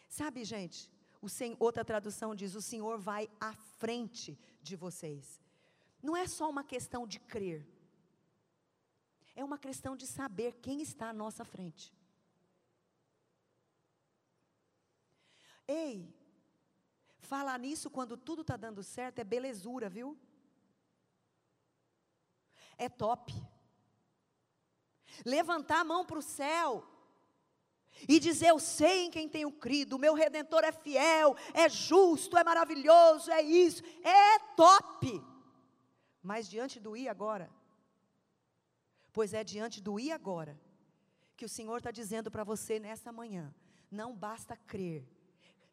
Sabe, 0.09 0.45
gente, 0.45 0.91
o 1.21 1.29
Senhor, 1.29 1.57
outra 1.61 1.85
tradução 1.85 2.35
diz: 2.35 2.55
o 2.55 2.63
Senhor 2.63 2.99
vai 2.99 3.31
à 3.41 3.55
frente 3.55 4.39
de 4.63 4.75
vocês. 4.75 5.41
Não 6.03 6.17
é 6.17 6.27
só 6.27 6.49
uma 6.51 6.65
questão 6.65 7.07
de 7.07 7.19
crer, 7.19 7.67
é 9.35 9.45
uma 9.45 9.59
questão 9.59 9.97
de 9.97 10.07
saber 10.07 10.57
quem 10.61 10.81
está 10.83 11.11
à 11.11 11.13
nossa 11.13 11.45
frente. 11.45 11.95
Ei, 15.67 16.15
falar 17.21 17.59
nisso 17.59 17.89
quando 17.89 18.17
tudo 18.17 18.43
está 18.43 18.57
dando 18.57 18.83
certo 18.83 19.19
é 19.19 19.25
belezura, 19.25 19.89
viu? 19.89 20.19
É 22.77 22.89
top. 22.89 23.33
Levantar 25.25 25.81
a 25.81 25.85
mão 25.85 26.05
para 26.05 26.19
o 26.19 26.23
céu 26.23 26.94
e 28.09 28.19
dizer: 28.19 28.49
Eu 28.49 28.59
sei 28.59 29.07
em 29.07 29.11
quem 29.11 29.29
tenho 29.29 29.51
crido, 29.51 29.97
o 29.97 29.99
meu 29.99 30.15
redentor 30.15 30.65
é 30.65 30.73
fiel, 30.73 31.37
é 31.53 31.69
justo, 31.69 32.37
é 32.37 32.45
maravilhoso, 32.45 33.31
é 33.31 33.43
isso, 33.43 33.83
é 34.03 34.39
top. 34.57 35.23
Mas 36.23 36.49
diante 36.49 36.81
do 36.81 36.97
ir 36.97 37.09
agora, 37.09 37.51
Pois 39.15 39.33
é 39.33 39.45
diante 39.45 39.81
do 39.81 39.99
e 40.01 40.11
agora 40.11 40.61
que 41.37 41.45
o 41.45 41.49
Senhor 41.49 41.77
está 41.77 41.93
dizendo 41.93 42.33
para 42.33 42.43
você 42.43 42.81
nessa 42.81 43.13
manhã: 43.13 43.55
não 43.89 44.13
basta 44.13 44.57
crer, 44.57 45.09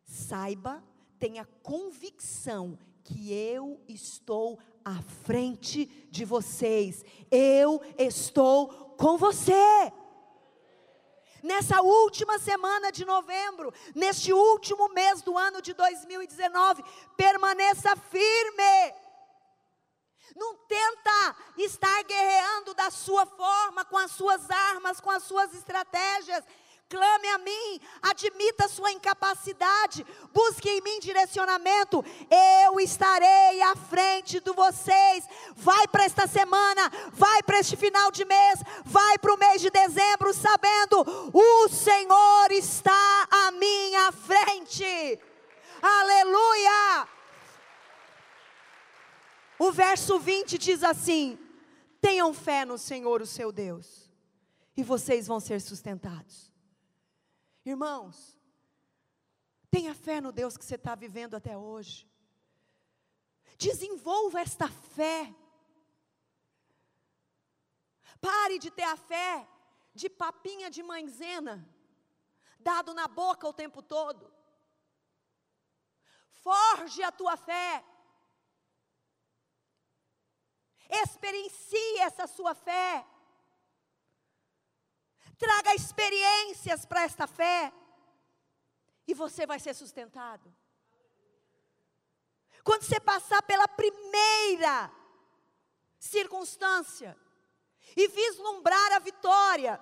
saiba, 0.03 0.83
tenha 1.17 1.43
convicção 1.63 2.77
que 3.03 3.33
eu 3.33 3.81
estou 3.87 4.59
à 4.85 5.01
frente 5.01 5.87
de 6.11 6.23
vocês, 6.23 7.03
eu 7.31 7.81
estou 7.97 8.93
com 8.95 9.17
você. 9.17 9.91
Nessa 11.43 11.81
última 11.81 12.37
semana 12.39 12.91
de 12.91 13.03
novembro, 13.03 13.73
neste 13.95 14.31
último 14.31 14.89
mês 14.89 15.21
do 15.21 15.37
ano 15.37 15.61
de 15.61 15.73
2019, 15.73 16.83
permaneça 17.17 17.95
firme 17.95 18.93
não 20.35 20.55
tenta 20.55 21.35
estar 21.57 22.03
guerreando 22.03 22.73
da 22.73 22.89
sua 22.89 23.25
forma, 23.25 23.83
com 23.85 23.97
as 23.97 24.11
suas 24.11 24.49
armas, 24.49 24.99
com 24.99 25.11
as 25.11 25.23
suas 25.23 25.53
estratégias. 25.53 26.43
Clame 26.91 27.27
a 27.29 27.37
mim, 27.37 27.79
admita 28.01 28.67
sua 28.67 28.91
incapacidade, 28.91 30.05
busque 30.33 30.69
em 30.69 30.81
mim 30.81 30.99
direcionamento. 30.99 32.03
Eu 32.29 32.81
estarei 32.81 33.61
à 33.61 33.77
frente 33.77 34.41
de 34.41 34.51
vocês. 34.51 35.23
Vai 35.55 35.87
para 35.87 36.03
esta 36.03 36.27
semana, 36.27 36.91
vai 37.13 37.43
para 37.43 37.59
este 37.59 37.77
final 37.77 38.11
de 38.11 38.25
mês, 38.25 38.59
vai 38.83 39.17
para 39.19 39.33
o 39.33 39.37
mês 39.37 39.61
de 39.61 39.69
dezembro, 39.69 40.33
sabendo 40.33 41.31
o 41.33 41.69
Senhor 41.69 42.51
está 42.51 43.27
à 43.31 43.51
minha 43.51 44.11
frente. 44.11 45.17
Aleluia! 45.81 47.07
O 49.57 49.71
verso 49.71 50.19
20 50.19 50.57
diz 50.57 50.83
assim: 50.83 51.39
Tenham 52.01 52.33
fé 52.33 52.65
no 52.65 52.77
Senhor, 52.77 53.21
o 53.21 53.25
seu 53.25 53.49
Deus, 53.49 54.11
e 54.75 54.83
vocês 54.83 55.25
vão 55.25 55.39
ser 55.39 55.61
sustentados. 55.61 56.50
Irmãos, 57.65 58.37
tenha 59.69 59.93
fé 59.93 60.19
no 60.19 60.31
Deus 60.31 60.57
que 60.57 60.65
você 60.65 60.75
está 60.75 60.95
vivendo 60.95 61.35
até 61.35 61.57
hoje. 61.57 62.09
Desenvolva 63.57 64.41
esta 64.41 64.67
fé. 64.67 65.33
Pare 68.19 68.59
de 68.59 68.69
ter 68.71 68.83
a 68.83 68.95
fé 68.95 69.47
de 69.93 70.09
papinha 70.09 70.69
de 70.69 70.81
mãezena, 70.81 71.67
dado 72.59 72.93
na 72.93 73.07
boca 73.07 73.47
o 73.47 73.53
tempo 73.53 73.81
todo. 73.81 74.31
Forge 76.31 77.03
a 77.03 77.11
tua 77.11 77.37
fé 77.37 77.83
Experiencie 80.91 81.99
essa 81.99 82.27
sua 82.27 82.53
fé. 82.53 83.05
Traga 85.41 85.73
experiências 85.73 86.85
para 86.85 87.01
esta 87.01 87.25
fé. 87.25 87.73
E 89.07 89.13
você 89.21 89.47
vai 89.51 89.59
ser 89.59 89.73
sustentado. 89.73 90.47
Quando 92.63 92.83
você 92.83 92.99
passar 92.99 93.41
pela 93.41 93.67
primeira 93.67 94.91
circunstância 95.97 97.17
e 97.97 98.07
vislumbrar 98.07 98.91
a 98.93 98.99
vitória, 98.99 99.81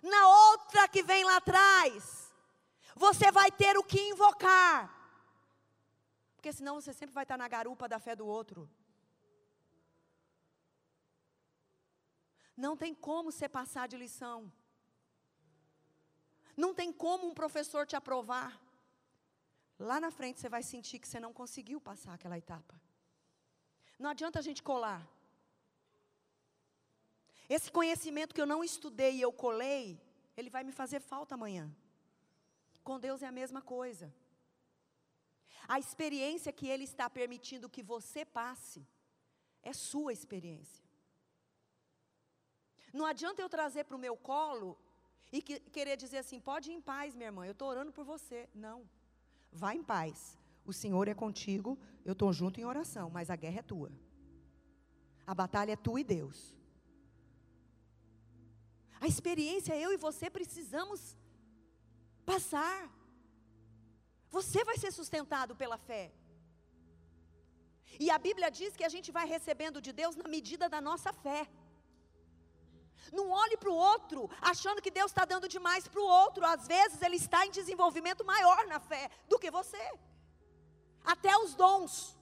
na 0.00 0.28
outra 0.50 0.86
que 0.86 1.02
vem 1.02 1.24
lá 1.24 1.36
atrás, 1.38 2.32
você 2.94 3.32
vai 3.32 3.50
ter 3.50 3.76
o 3.76 3.82
que 3.82 4.00
invocar. 4.00 4.78
Porque 6.36 6.52
senão 6.52 6.80
você 6.80 6.92
sempre 6.92 7.12
vai 7.12 7.24
estar 7.24 7.36
na 7.36 7.48
garupa 7.48 7.88
da 7.88 7.98
fé 7.98 8.14
do 8.14 8.26
outro. 8.38 8.70
Não 12.56 12.76
tem 12.76 12.94
como 12.94 13.32
você 13.32 13.48
passar 13.48 13.88
de 13.88 13.96
lição. 13.96 14.52
Não 16.56 16.74
tem 16.74 16.92
como 16.92 17.26
um 17.26 17.34
professor 17.34 17.86
te 17.86 17.96
aprovar. 17.96 18.60
Lá 19.78 20.00
na 20.00 20.10
frente 20.10 20.40
você 20.40 20.48
vai 20.48 20.62
sentir 20.62 20.98
que 20.98 21.08
você 21.08 21.18
não 21.18 21.32
conseguiu 21.32 21.80
passar 21.80 22.14
aquela 22.14 22.38
etapa. 22.38 22.80
Não 23.98 24.10
adianta 24.10 24.38
a 24.38 24.42
gente 24.42 24.62
colar. 24.62 25.06
Esse 27.48 27.70
conhecimento 27.70 28.34
que 28.34 28.40
eu 28.40 28.46
não 28.46 28.62
estudei 28.64 29.16
e 29.16 29.20
eu 29.20 29.32
colei, 29.32 30.00
ele 30.36 30.50
vai 30.50 30.64
me 30.64 30.72
fazer 30.72 31.00
falta 31.00 31.34
amanhã. 31.34 31.70
Com 32.82 32.98
Deus 32.98 33.22
é 33.22 33.26
a 33.26 33.32
mesma 33.32 33.60
coisa. 33.60 34.12
A 35.68 35.78
experiência 35.78 36.52
que 36.52 36.66
Ele 36.66 36.84
está 36.84 37.08
permitindo 37.08 37.68
que 37.68 37.82
você 37.82 38.24
passe, 38.24 38.86
é 39.62 39.72
sua 39.72 40.12
experiência. 40.12 40.84
Não 42.92 43.06
adianta 43.06 43.40
eu 43.40 43.48
trazer 43.48 43.84
para 43.84 43.96
o 43.96 44.00
meu 44.00 44.16
colo 44.16 44.78
e 45.32 45.40
que, 45.40 45.58
querer 45.76 45.96
dizer 45.96 46.18
assim: 46.18 46.38
pode 46.38 46.70
ir 46.70 46.74
em 46.74 46.80
paz, 46.92 47.14
minha 47.14 47.28
irmã, 47.28 47.46
eu 47.46 47.52
estou 47.52 47.68
orando 47.68 47.92
por 47.92 48.04
você. 48.04 48.48
Não. 48.54 48.78
Vá 49.50 49.74
em 49.74 49.82
paz. 49.82 50.38
O 50.64 50.72
Senhor 50.72 51.08
é 51.08 51.14
contigo, 51.14 51.78
eu 52.04 52.12
estou 52.12 52.32
junto 52.32 52.60
em 52.60 52.64
oração, 52.64 53.10
mas 53.10 53.30
a 53.30 53.36
guerra 53.36 53.60
é 53.60 53.62
tua. 53.62 53.90
A 55.26 55.34
batalha 55.34 55.72
é 55.72 55.76
tua 55.76 56.00
e 56.00 56.04
Deus. 56.04 56.38
A 59.00 59.08
experiência 59.12 59.76
eu 59.84 59.90
e 59.92 59.96
você 59.96 60.30
precisamos 60.30 61.16
passar. 62.24 62.78
Você 64.30 64.60
vai 64.68 64.76
ser 64.78 64.92
sustentado 64.92 65.56
pela 65.62 65.76
fé. 65.76 66.12
E 67.98 68.10
a 68.10 68.18
Bíblia 68.26 68.48
diz 68.58 68.76
que 68.76 68.84
a 68.84 68.92
gente 68.94 69.10
vai 69.16 69.26
recebendo 69.26 69.80
de 69.86 69.92
Deus 69.92 70.14
na 70.16 70.28
medida 70.36 70.68
da 70.68 70.80
nossa 70.80 71.12
fé. 71.12 71.40
Não 73.12 73.30
olhe 73.30 73.56
para 73.56 73.70
o 73.70 73.74
outro 73.74 74.28
achando 74.40 74.82
que 74.82 74.90
Deus 74.90 75.10
está 75.10 75.24
dando 75.24 75.48
demais 75.48 75.88
para 75.88 76.00
o 76.00 76.06
outro. 76.06 76.44
Às 76.44 76.66
vezes 76.66 77.00
ele 77.02 77.16
está 77.16 77.46
em 77.46 77.50
desenvolvimento 77.50 78.24
maior 78.24 78.66
na 78.66 78.78
fé 78.78 79.10
do 79.28 79.38
que 79.38 79.50
você. 79.50 79.82
Até 81.04 81.36
os 81.38 81.54
dons. 81.54 82.16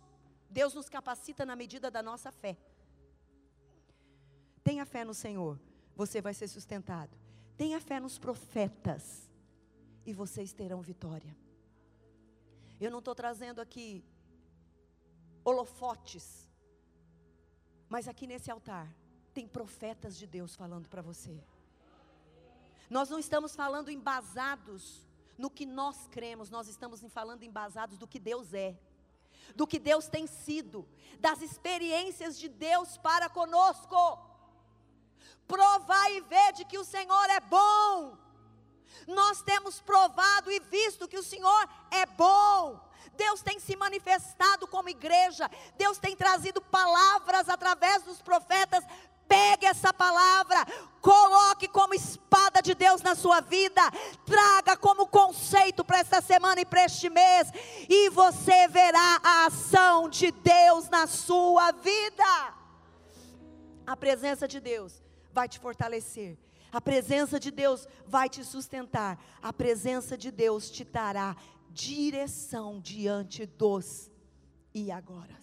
Deus 0.49 0.75
nos 0.75 0.89
capacita 0.89 1.45
na 1.45 1.55
medida 1.55 1.91
da 1.91 2.03
nossa 2.03 2.33
fé. 2.33 2.57
Tenha 4.65 4.85
fé 4.85 5.05
no 5.05 5.15
Senhor, 5.15 5.59
você 5.95 6.21
vai 6.21 6.35
ser 6.35 6.49
sustentado. 6.49 7.17
Tenha 7.57 7.81
fé 7.81 8.01
nos 8.01 8.19
profetas, 8.19 9.31
e 10.05 10.13
vocês 10.13 10.53
terão 10.53 10.81
vitória. 10.81 11.37
Eu 12.81 12.91
não 12.91 12.99
estou 13.01 13.15
trazendo 13.15 13.61
aqui 13.61 14.05
holofotes, 15.45 16.49
mas 17.89 18.09
aqui 18.09 18.27
nesse 18.27 18.51
altar, 18.51 18.89
tem 19.31 19.47
profetas 19.47 20.17
de 20.17 20.27
Deus 20.27 20.55
falando 20.57 20.89
para 20.89 21.03
você. 21.03 21.43
Nós 22.89 23.09
não 23.09 23.19
estamos 23.19 23.55
falando 23.55 23.91
embasados 23.91 25.07
no 25.39 25.49
que 25.49 25.65
nós 25.65 26.09
cremos, 26.09 26.51
nós 26.51 26.69
estamos 26.69 27.01
falando 27.13 27.43
embasados 27.43 27.97
do 27.97 28.07
que 28.07 28.19
Deus 28.19 28.53
é, 28.53 28.77
do 29.55 29.67
que 29.67 29.79
Deus 29.79 30.09
tem 30.09 30.27
sido, 30.27 30.87
das 31.19 31.41
experiências 31.41 32.39
de 32.39 32.49
Deus 32.49 32.97
para 32.99 33.29
conosco. 33.29 33.97
Provar 35.47 36.11
e 36.13 36.21
ver 36.21 36.53
de 36.53 36.65
que 36.65 36.79
o 36.79 36.85
Senhor 36.85 37.31
é 37.31 37.41
bom. 37.41 38.17
Nós 39.07 39.43
temos 39.43 39.81
provado 39.81 40.51
e 40.51 40.61
visto 40.61 41.09
que 41.09 41.19
o 41.19 41.23
Senhor 41.23 41.69
é 41.91 42.07
bom. 42.07 42.81
Deus 43.17 43.43
tem 43.43 43.59
se 43.59 43.77
manifestado 43.77 44.67
como 44.67 44.89
igreja, 44.89 45.51
Deus 45.77 45.99
tem 45.99 46.17
trazido 46.17 46.61
palavras 46.61 47.49
através 47.49 48.03
dos 48.03 48.21
profetas. 48.23 48.85
Pegue 49.29 49.65
essa 49.65 49.95
palavra, 49.95 50.67
coloque 51.01 51.69
como 51.69 51.95
espada 51.95 52.61
de 52.61 52.75
Deus 52.75 53.01
na 53.01 53.15
sua 53.15 53.41
vida, 53.41 53.81
traga 54.27 54.77
como 54.77 55.07
conceito 55.07 55.85
para 55.85 56.01
esta 56.01 56.21
semana 56.21 56.61
e 56.61 56.65
para 56.65 56.85
este 56.85 57.09
mês, 57.09 57.49
e 57.89 58.11
você 58.11 58.67
verá 58.67 59.21
a 59.23 59.47
ação 59.47 60.09
de 60.09 60.33
Deus 60.33 60.89
na 60.89 61.07
sua 61.07 61.71
vida. 61.71 62.55
A 63.87 63.97
presença 63.97 64.49
de 64.49 64.59
Deus 64.59 65.01
vai 65.33 65.49
te 65.49 65.61
fortalecer. 65.61 66.37
A 66.73 66.81
presença 66.81 67.41
de 67.41 67.51
Deus 67.51 67.87
vai 68.07 68.29
te 68.29 68.45
sustentar. 68.45 69.19
A 69.43 69.53
presença 69.53 70.17
de 70.17 70.31
Deus 70.31 70.71
te 70.71 70.85
dará 70.85 71.37
direção 71.71 72.81
diante 72.81 73.47
dos 73.47 74.11
e 74.75 74.91
agora. 74.91 75.41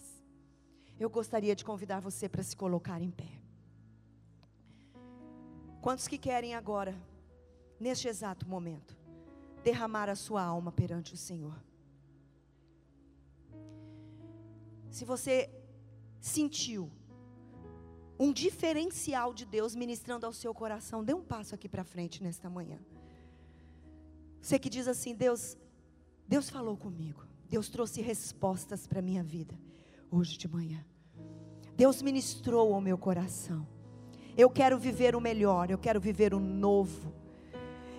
Eu 0.98 1.08
gostaria 1.08 1.54
de 1.54 1.64
convidar 1.64 2.00
você 2.00 2.28
para 2.28 2.42
se 2.42 2.56
colocar 2.56 3.00
em 3.00 3.10
pé. 3.10 3.40
Quantos 5.80 6.08
que 6.08 6.18
querem 6.18 6.54
agora, 6.54 6.94
neste 7.78 8.08
exato 8.08 8.48
momento, 8.48 8.96
derramar 9.62 10.08
a 10.08 10.16
sua 10.16 10.42
alma 10.42 10.72
perante 10.72 11.14
o 11.14 11.16
Senhor? 11.16 11.56
Se 14.90 15.04
você 15.04 15.48
sentiu 16.20 16.90
um 18.18 18.32
diferencial 18.32 19.32
de 19.32 19.46
Deus 19.46 19.76
ministrando 19.76 20.26
ao 20.26 20.32
seu 20.32 20.52
coração, 20.52 21.04
dê 21.04 21.14
um 21.14 21.22
passo 21.22 21.54
aqui 21.54 21.68
para 21.68 21.84
frente 21.84 22.24
nesta 22.24 22.50
manhã. 22.50 22.80
Você 24.42 24.58
que 24.58 24.68
diz 24.68 24.88
assim: 24.88 25.14
Deus, 25.14 25.56
Deus 26.28 26.50
falou 26.50 26.76
comigo. 26.76 27.22
Deus 27.48 27.70
trouxe 27.70 28.02
respostas 28.02 28.86
para 28.86 28.98
a 28.98 29.02
minha 29.02 29.22
vida 29.22 29.58
hoje 30.10 30.36
de 30.36 30.46
manhã. 30.46 30.84
Deus 31.74 32.02
ministrou 32.02 32.74
ao 32.74 32.80
meu 32.82 32.98
coração. 32.98 33.66
Eu 34.36 34.50
quero 34.50 34.78
viver 34.78 35.16
o 35.16 35.20
melhor, 35.20 35.70
eu 35.70 35.78
quero 35.78 35.98
viver 35.98 36.34
o 36.34 36.38
novo. 36.38 37.14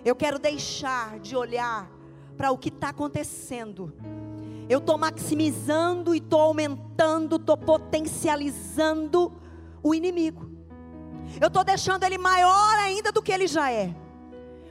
Eu 0.04 0.14
quero 0.14 0.38
deixar 0.38 1.18
de 1.18 1.34
olhar 1.34 1.90
para 2.36 2.52
o 2.52 2.58
que 2.58 2.68
está 2.68 2.90
acontecendo. 2.90 3.92
Eu 4.68 4.78
estou 4.78 4.96
maximizando 4.96 6.14
e 6.14 6.18
estou 6.18 6.40
aumentando, 6.40 7.34
estou 7.36 7.56
potencializando 7.56 9.32
o 9.82 9.92
inimigo. 9.92 10.48
Eu 11.40 11.48
estou 11.48 11.64
deixando 11.64 12.04
ele 12.04 12.16
maior 12.16 12.78
ainda 12.78 13.10
do 13.10 13.20
que 13.20 13.32
ele 13.32 13.48
já 13.48 13.72
é. 13.72 13.94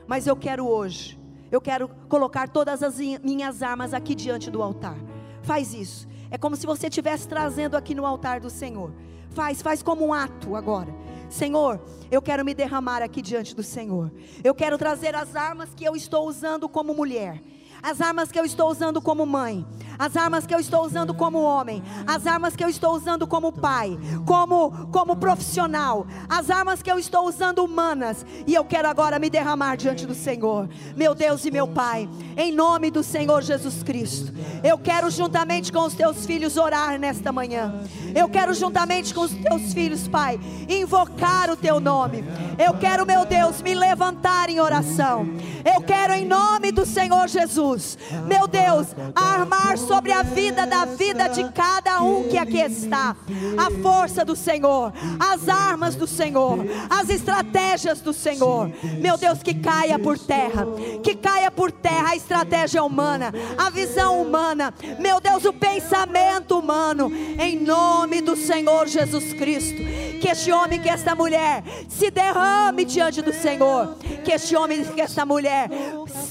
Mas 0.06 0.26
eu 0.26 0.34
quero 0.34 0.66
hoje 0.66 1.19
eu 1.50 1.60
quero 1.60 1.88
colocar 2.08 2.48
todas 2.48 2.82
as 2.82 2.98
minhas 2.98 3.62
armas 3.62 3.92
aqui 3.92 4.14
diante 4.14 4.50
do 4.50 4.62
altar. 4.62 4.96
Faz 5.42 5.74
isso. 5.74 6.08
É 6.30 6.38
como 6.38 6.56
se 6.56 6.66
você 6.66 6.86
estivesse 6.86 7.26
trazendo 7.26 7.76
aqui 7.76 7.94
no 7.94 8.06
altar 8.06 8.40
do 8.40 8.48
Senhor. 8.50 8.92
Faz, 9.30 9.60
faz 9.62 9.82
como 9.82 10.06
um 10.06 10.14
ato 10.14 10.54
agora. 10.54 10.94
Senhor, 11.28 11.80
eu 12.10 12.20
quero 12.20 12.44
me 12.44 12.54
derramar 12.54 13.02
aqui 13.02 13.22
diante 13.22 13.54
do 13.54 13.62
Senhor. 13.62 14.12
Eu 14.42 14.54
quero 14.54 14.78
trazer 14.78 15.14
as 15.14 15.34
armas 15.36 15.70
que 15.74 15.84
eu 15.84 15.94
estou 15.96 16.26
usando 16.28 16.68
como 16.68 16.94
mulher 16.94 17.42
as 17.82 18.00
armas 18.00 18.30
que 18.30 18.38
eu 18.38 18.44
estou 18.44 18.70
usando 18.70 19.00
como 19.00 19.24
mãe, 19.24 19.66
as 20.00 20.16
armas 20.16 20.46
que 20.46 20.54
eu 20.54 20.58
estou 20.58 20.82
usando 20.82 21.12
como 21.12 21.42
homem, 21.42 21.82
as 22.06 22.26
armas 22.26 22.56
que 22.56 22.64
eu 22.64 22.70
estou 22.70 22.96
usando 22.96 23.26
como 23.26 23.52
pai, 23.52 23.98
como 24.24 24.88
como 24.90 25.14
profissional, 25.14 26.06
as 26.26 26.48
armas 26.48 26.82
que 26.82 26.90
eu 26.90 26.98
estou 26.98 27.28
usando 27.28 27.62
humanas, 27.62 28.24
e 28.46 28.54
eu 28.54 28.64
quero 28.64 28.88
agora 28.88 29.18
me 29.18 29.28
derramar 29.28 29.76
diante 29.76 30.06
do 30.06 30.14
Senhor, 30.14 30.70
meu 30.96 31.14
Deus 31.14 31.44
e 31.44 31.50
meu 31.50 31.68
Pai, 31.68 32.08
em 32.34 32.50
nome 32.50 32.90
do 32.90 33.02
Senhor 33.02 33.42
Jesus 33.42 33.82
Cristo. 33.82 34.32
Eu 34.64 34.78
quero 34.78 35.10
juntamente 35.10 35.70
com 35.70 35.84
os 35.84 35.92
teus 35.92 36.24
filhos 36.24 36.56
orar 36.56 36.98
nesta 36.98 37.30
manhã. 37.30 37.82
Eu 38.14 38.28
quero 38.28 38.54
juntamente 38.54 39.12
com 39.12 39.20
os 39.20 39.32
teus 39.32 39.74
filhos, 39.74 40.08
Pai, 40.08 40.40
invocar 40.68 41.50
o 41.50 41.56
teu 41.56 41.78
nome. 41.78 42.24
Eu 42.58 42.74
quero, 42.74 43.04
meu 43.04 43.26
Deus, 43.26 43.60
me 43.60 43.74
levantar 43.74 44.48
em 44.48 44.60
oração. 44.60 45.26
Eu 45.62 45.82
quero 45.82 46.14
em 46.14 46.26
nome 46.26 46.72
do 46.72 46.86
Senhor 46.86 47.28
Jesus 47.28 47.98
meu 48.26 48.46
Deus, 48.46 48.88
armar 49.14 49.76
sobre 49.90 50.12
a 50.12 50.22
vida 50.22 50.68
da 50.68 50.84
vida 50.84 51.26
de 51.26 51.50
cada 51.50 52.00
um 52.00 52.28
que 52.28 52.38
aqui 52.38 52.60
está 52.60 53.16
a 53.58 53.82
força 53.82 54.24
do 54.24 54.36
Senhor, 54.36 54.92
as 55.18 55.48
armas 55.48 55.96
do 55.96 56.06
Senhor, 56.06 56.58
as 56.88 57.10
estratégias 57.10 58.00
do 58.00 58.12
Senhor. 58.12 58.70
Meu 59.00 59.18
Deus, 59.18 59.42
que 59.42 59.52
caia 59.52 59.98
por 59.98 60.16
terra, 60.16 60.64
que 61.02 61.16
caia 61.16 61.50
por 61.50 61.72
terra 61.72 62.10
a 62.10 62.16
estratégia 62.16 62.84
humana, 62.84 63.34
a 63.58 63.68
visão 63.68 64.22
humana, 64.22 64.72
meu 64.96 65.20
Deus, 65.20 65.44
o 65.44 65.52
pensamento 65.52 66.56
humano, 66.56 67.10
em 67.36 67.58
nome 67.58 68.20
do 68.20 68.36
Senhor 68.36 68.86
Jesus 68.86 69.32
Cristo. 69.32 69.82
Que 70.20 70.28
este 70.28 70.52
homem, 70.52 70.80
que 70.80 70.88
esta 70.88 71.16
mulher 71.16 71.64
se 71.88 72.12
derrame 72.12 72.84
diante 72.84 73.22
do 73.22 73.32
Senhor, 73.32 73.96
que 74.24 74.30
este 74.30 74.54
homem, 74.54 74.84
que 74.84 75.00
esta 75.00 75.26
mulher 75.26 75.68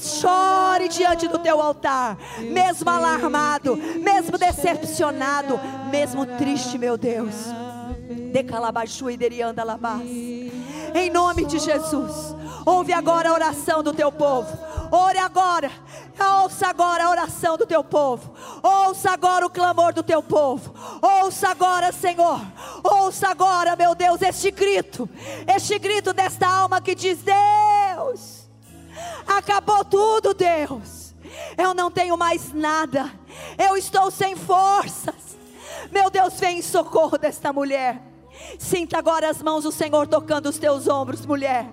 chore 0.00 0.88
diante 0.88 1.28
do 1.28 1.38
teu 1.38 1.60
altar, 1.60 2.16
mesmo 2.38 2.88
alarmado, 2.88 3.49
mesmo 4.02 4.38
decepcionado, 4.38 5.58
mesmo 5.90 6.24
triste, 6.26 6.78
meu 6.78 6.96
Deus. 6.96 7.34
Em 10.94 11.10
nome 11.10 11.44
de 11.44 11.58
Jesus, 11.58 12.34
ouve 12.64 12.92
agora 12.92 13.30
a 13.30 13.32
oração 13.32 13.82
do 13.82 13.92
teu 13.92 14.10
povo. 14.10 14.58
Ore 14.92 15.18
agora, 15.18 15.70
ouça 16.42 16.66
agora 16.66 17.04
a 17.04 17.10
oração 17.10 17.56
do 17.56 17.64
teu 17.64 17.84
povo. 17.84 18.34
Ouça 18.62 19.10
agora 19.10 19.46
o 19.46 19.50
clamor 19.50 19.92
do 19.92 20.02
teu 20.02 20.20
povo. 20.20 20.74
Ouça 21.00 21.48
agora, 21.48 21.92
Senhor. 21.92 22.40
Ouça 22.82 23.28
agora, 23.28 23.76
meu 23.76 23.94
Deus, 23.94 24.20
este 24.20 24.50
grito, 24.50 25.08
este 25.46 25.78
grito 25.78 26.12
desta 26.12 26.48
alma 26.48 26.80
que 26.80 26.94
diz: 26.94 27.20
Deus, 27.22 28.48
acabou 29.28 29.84
tudo, 29.84 30.34
Deus 30.34 30.99
eu 31.56 31.74
não 31.74 31.90
tenho 31.90 32.16
mais 32.16 32.52
nada, 32.52 33.10
eu 33.58 33.76
estou 33.76 34.10
sem 34.10 34.36
forças. 34.36 35.38
Meu 35.90 36.10
Deus, 36.10 36.38
vem 36.38 36.58
em 36.58 36.62
socorro 36.62 37.18
desta 37.18 37.52
mulher. 37.52 38.10
Sinta 38.58 38.98
agora 38.98 39.28
as 39.28 39.42
mãos 39.42 39.64
do 39.64 39.72
Senhor 39.72 40.06
tocando 40.06 40.48
os 40.48 40.58
teus 40.58 40.88
ombros, 40.88 41.26
mulher. 41.26 41.66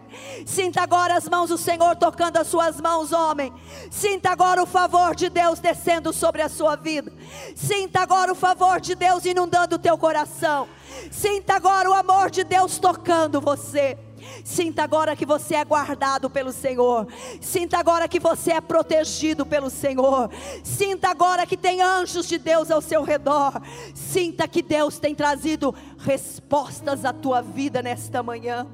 Sinta 0.45 0.81
agora 0.81 1.15
as 1.15 1.27
mãos 1.27 1.49
do 1.49 1.57
Senhor 1.57 1.95
tocando 1.95 2.37
as 2.37 2.47
suas 2.47 2.79
mãos, 2.81 3.11
homem. 3.11 3.53
Sinta 3.89 4.31
agora 4.31 4.61
o 4.61 4.65
favor 4.65 5.15
de 5.15 5.29
Deus 5.29 5.59
descendo 5.59 6.11
sobre 6.11 6.41
a 6.41 6.49
sua 6.49 6.75
vida. 6.75 7.11
Sinta 7.55 8.01
agora 8.01 8.31
o 8.31 8.35
favor 8.35 8.79
de 8.79 8.95
Deus 8.95 9.25
inundando 9.25 9.75
o 9.75 9.79
teu 9.79 9.97
coração. 9.97 10.67
Sinta 11.11 11.55
agora 11.55 11.89
o 11.89 11.93
amor 11.93 12.29
de 12.29 12.43
Deus 12.43 12.77
tocando 12.77 13.39
você. 13.39 13.97
Sinta 14.43 14.83
agora 14.83 15.15
que 15.15 15.25
você 15.25 15.55
é 15.55 15.65
guardado 15.65 16.29
pelo 16.29 16.51
Senhor. 16.51 17.07
Sinta 17.41 17.77
agora 17.77 18.07
que 18.07 18.19
você 18.19 18.51
é 18.53 18.61
protegido 18.61 19.45
pelo 19.45 19.69
Senhor. 19.69 20.29
Sinta 20.63 21.09
agora 21.09 21.45
que 21.45 21.57
tem 21.57 21.81
anjos 21.81 22.27
de 22.27 22.37
Deus 22.37 22.71
ao 22.71 22.81
seu 22.81 23.03
redor. 23.03 23.61
Sinta 23.93 24.47
que 24.47 24.61
Deus 24.61 24.99
tem 24.99 25.13
trazido 25.13 25.73
respostas 25.99 27.05
à 27.05 27.13
tua 27.13 27.41
vida 27.41 27.81
nesta 27.81 28.21
manhã. 28.23 28.67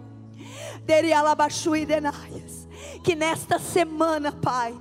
Que 3.03 3.15
nesta 3.15 3.59
semana, 3.59 4.31
Pai, 4.31 4.75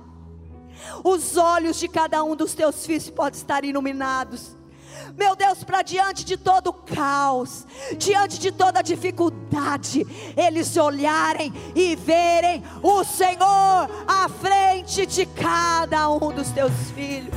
os 1.03 1.37
olhos 1.37 1.79
de 1.79 1.87
cada 1.87 2.23
um 2.23 2.35
dos 2.35 2.53
teus 2.53 2.85
filhos 2.85 3.09
podem 3.09 3.39
estar 3.39 3.63
iluminados 3.63 4.55
meu 5.17 5.35
Deus, 5.35 5.63
para 5.63 5.81
diante 5.81 6.25
de 6.25 6.37
todo 6.37 6.73
caos, 6.73 7.65
diante 7.97 8.39
de 8.39 8.51
toda 8.51 8.81
dificuldade, 8.81 10.05
eles 10.35 10.75
olharem 10.75 11.53
e 11.75 11.95
verem 11.95 12.63
o 12.81 13.03
Senhor 13.03 13.89
à 14.07 14.27
frente 14.29 15.05
de 15.05 15.25
cada 15.25 16.09
um 16.09 16.31
dos 16.31 16.49
teus 16.49 16.73
filhos. 16.95 17.33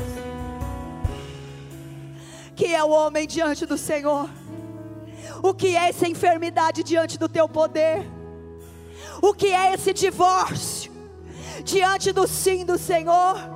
Que 2.55 2.75
é 2.75 2.83
o 2.83 2.91
homem 2.91 3.27
diante 3.27 3.67
do 3.67 3.77
Senhor? 3.77 4.31
O 5.43 5.53
que 5.53 5.77
é 5.77 5.91
essa 5.91 6.09
enfermidade 6.09 6.83
diante 6.83 7.19
do 7.19 7.29
teu 7.29 7.49
poder? 7.49 8.07
O 9.21 9.35
que 9.35 9.49
é 9.49 9.75
esse 9.75 9.93
divórcio 9.93 10.93
diante 11.63 12.13
do 12.13 12.27
sim 12.27 12.65
do 12.65 12.79
Senhor? 12.79 13.56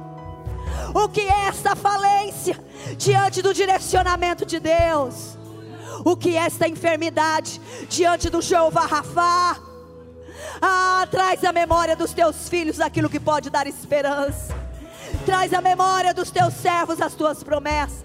O 0.95 1.09
que 1.09 1.21
é 1.21 1.49
esta 1.49 1.77
falência 1.77 2.59
diante 2.97 3.43
do 3.43 3.55
direcionamento 3.55 4.45
de 4.45 4.59
Deus? 4.59 5.39
O 6.05 6.17
que 6.17 6.37
é 6.37 6.47
esta 6.47 6.69
enfermidade 6.69 7.61
diante 7.89 8.31
do 8.31 8.41
Jeová 8.41 8.87
Rafá? 8.87 9.59
Ah, 10.61 11.07
traz 11.11 11.45
a 11.45 11.53
memória 11.53 11.95
dos 11.95 12.13
teus 12.13 12.49
filhos 12.49 12.81
aquilo 12.81 13.11
que 13.11 13.21
pode 13.21 13.51
dar 13.51 13.67
esperança. 13.67 14.55
Traz 15.27 15.53
a 15.53 15.61
memória 15.61 16.15
dos 16.15 16.31
teus 16.31 16.55
servos 16.55 17.01
as 17.01 17.15
tuas 17.15 17.43
promessas. 17.43 18.05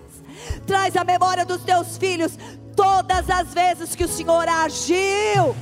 Traz 0.66 0.96
a 0.96 1.04
memória 1.04 1.46
dos 1.46 1.62
teus 1.64 1.98
filhos 1.98 2.38
todas 2.76 3.30
as 3.30 3.54
vezes 3.54 3.96
que 3.96 4.04
o 4.04 4.08
Senhor 4.08 4.48
agiu. 4.48 5.56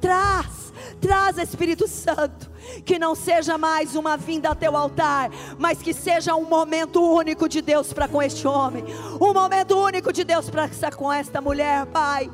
Traz, 0.00 0.72
traz 1.00 1.38
Espírito 1.38 1.86
Santo, 1.86 2.50
que 2.84 2.98
não 2.98 3.14
seja 3.14 3.58
mais 3.58 3.94
uma 3.94 4.16
vinda 4.16 4.50
a 4.50 4.54
teu 4.54 4.76
altar, 4.76 5.30
mas 5.58 5.82
que 5.82 5.92
seja 5.92 6.34
um 6.34 6.44
momento 6.44 7.02
único 7.02 7.48
de 7.48 7.60
Deus 7.60 7.92
para 7.92 8.08
com 8.08 8.22
este 8.22 8.46
homem, 8.46 8.84
um 9.20 9.32
momento 9.32 9.76
único 9.76 10.12
de 10.12 10.24
Deus 10.24 10.48
para 10.48 10.68
com 10.96 11.12
esta 11.12 11.40
mulher, 11.40 11.86
Pai. 11.86 12.30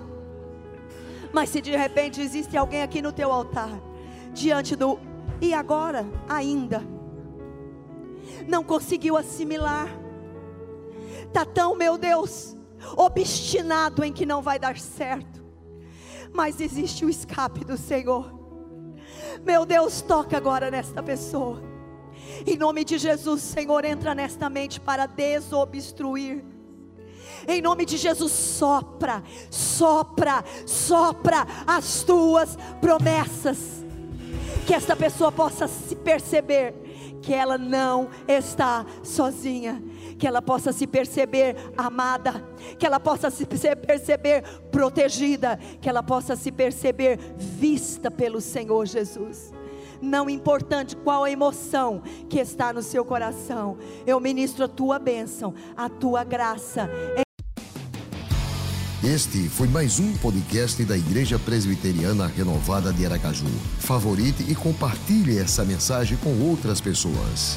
Mas 1.33 1.51
se 1.51 1.61
de 1.61 1.77
repente 1.77 2.21
existe 2.21 2.57
alguém 2.57 2.83
aqui 2.83 3.03
no 3.03 3.13
teu 3.13 3.33
altar, 3.33 3.71
diante 4.33 4.75
do 4.75 4.99
e 5.41 5.55
agora 5.55 6.07
ainda, 6.29 6.83
não 8.47 8.65
conseguiu 8.65 9.17
assimilar, 9.17 9.89
está 11.27 11.45
tão, 11.45 11.77
meu 11.77 11.97
Deus, 11.97 12.57
obstinado 12.97 14.05
em 14.05 14.13
que 14.13 14.27
não 14.27 14.43
vai 14.43 14.59
dar 14.59 14.79
certo, 14.79 15.45
mas 16.33 16.61
existe 16.61 17.05
o 17.05 17.11
escape 17.11 17.65
do 17.65 17.77
Senhor. 17.77 18.38
Meu 19.45 19.65
Deus, 19.65 20.01
toca 20.01 20.37
agora 20.37 20.71
nesta 20.71 21.03
pessoa. 21.03 21.63
Em 22.47 22.57
nome 22.57 22.85
de 22.85 22.99
Jesus, 22.99 23.43
Senhor, 23.43 23.85
entra 23.85 24.15
nesta 24.15 24.49
mente 24.49 24.81
para 24.81 25.07
desobstruir. 25.07 26.45
Em 27.47 27.63
nome 27.63 27.85
de 27.85 27.97
Jesus, 27.97 28.33
sopra, 28.33 29.23
sopra, 29.51 30.45
sopra 30.67 31.47
as 31.67 32.03
tuas 32.03 32.57
promessas. 32.81 33.85
Que 34.67 34.75
esta 34.75 34.95
pessoa 34.95 35.33
possa 35.33 35.67
se 35.67 35.97
perceber 35.97 36.75
que 37.23 37.33
ela 37.33 37.59
não 37.59 38.09
está 38.27 38.85
sozinha, 39.03 39.83
que 40.19 40.27
ela 40.27 40.43
possa 40.43 40.73
se 40.73 40.87
perceber 40.87 41.57
amada, 41.77 42.45
que 42.79 42.85
ela 42.85 42.99
possa 42.99 43.31
se 43.31 43.47
perceber 43.47 44.43
protegida, 44.71 45.59
que 45.81 45.89
ela 45.89 46.03
possa 46.03 46.35
se 46.35 46.51
perceber 46.51 47.19
vista 47.37 48.11
pelo 48.11 48.41
Senhor 48.41 48.87
Jesus. 48.87 49.53
Não 50.01 50.29
importante 50.29 50.97
qual 50.97 51.25
a 51.25 51.31
emoção 51.31 52.03
que 52.29 52.39
está 52.39 52.73
no 52.73 52.83
seu 52.83 53.05
coração, 53.05 53.79
eu 54.07 54.21
ministro 54.21 54.65
a 54.65 54.69
tua 54.69 54.99
bênção, 54.99 55.55
a 55.77 55.89
tua 55.89 56.25
graça. 56.25 56.89
Este 59.03 59.49
foi 59.49 59.69
mais 59.69 60.01
um 60.01 60.13
podcast 60.19 60.85
da 60.85 60.97
Igreja 60.97 61.39
Presbiteriana 61.39 62.27
Renovada 62.27 62.93
de 62.93 63.07
Aracaju. 63.07 63.47
Favorite 63.79 64.43
e 64.51 64.57
compartilhe 64.57 65.39
essa 65.39 65.65
mensagem 65.65 66.19
com 66.19 66.49
outras 66.49 66.81
pessoas. 66.81 67.57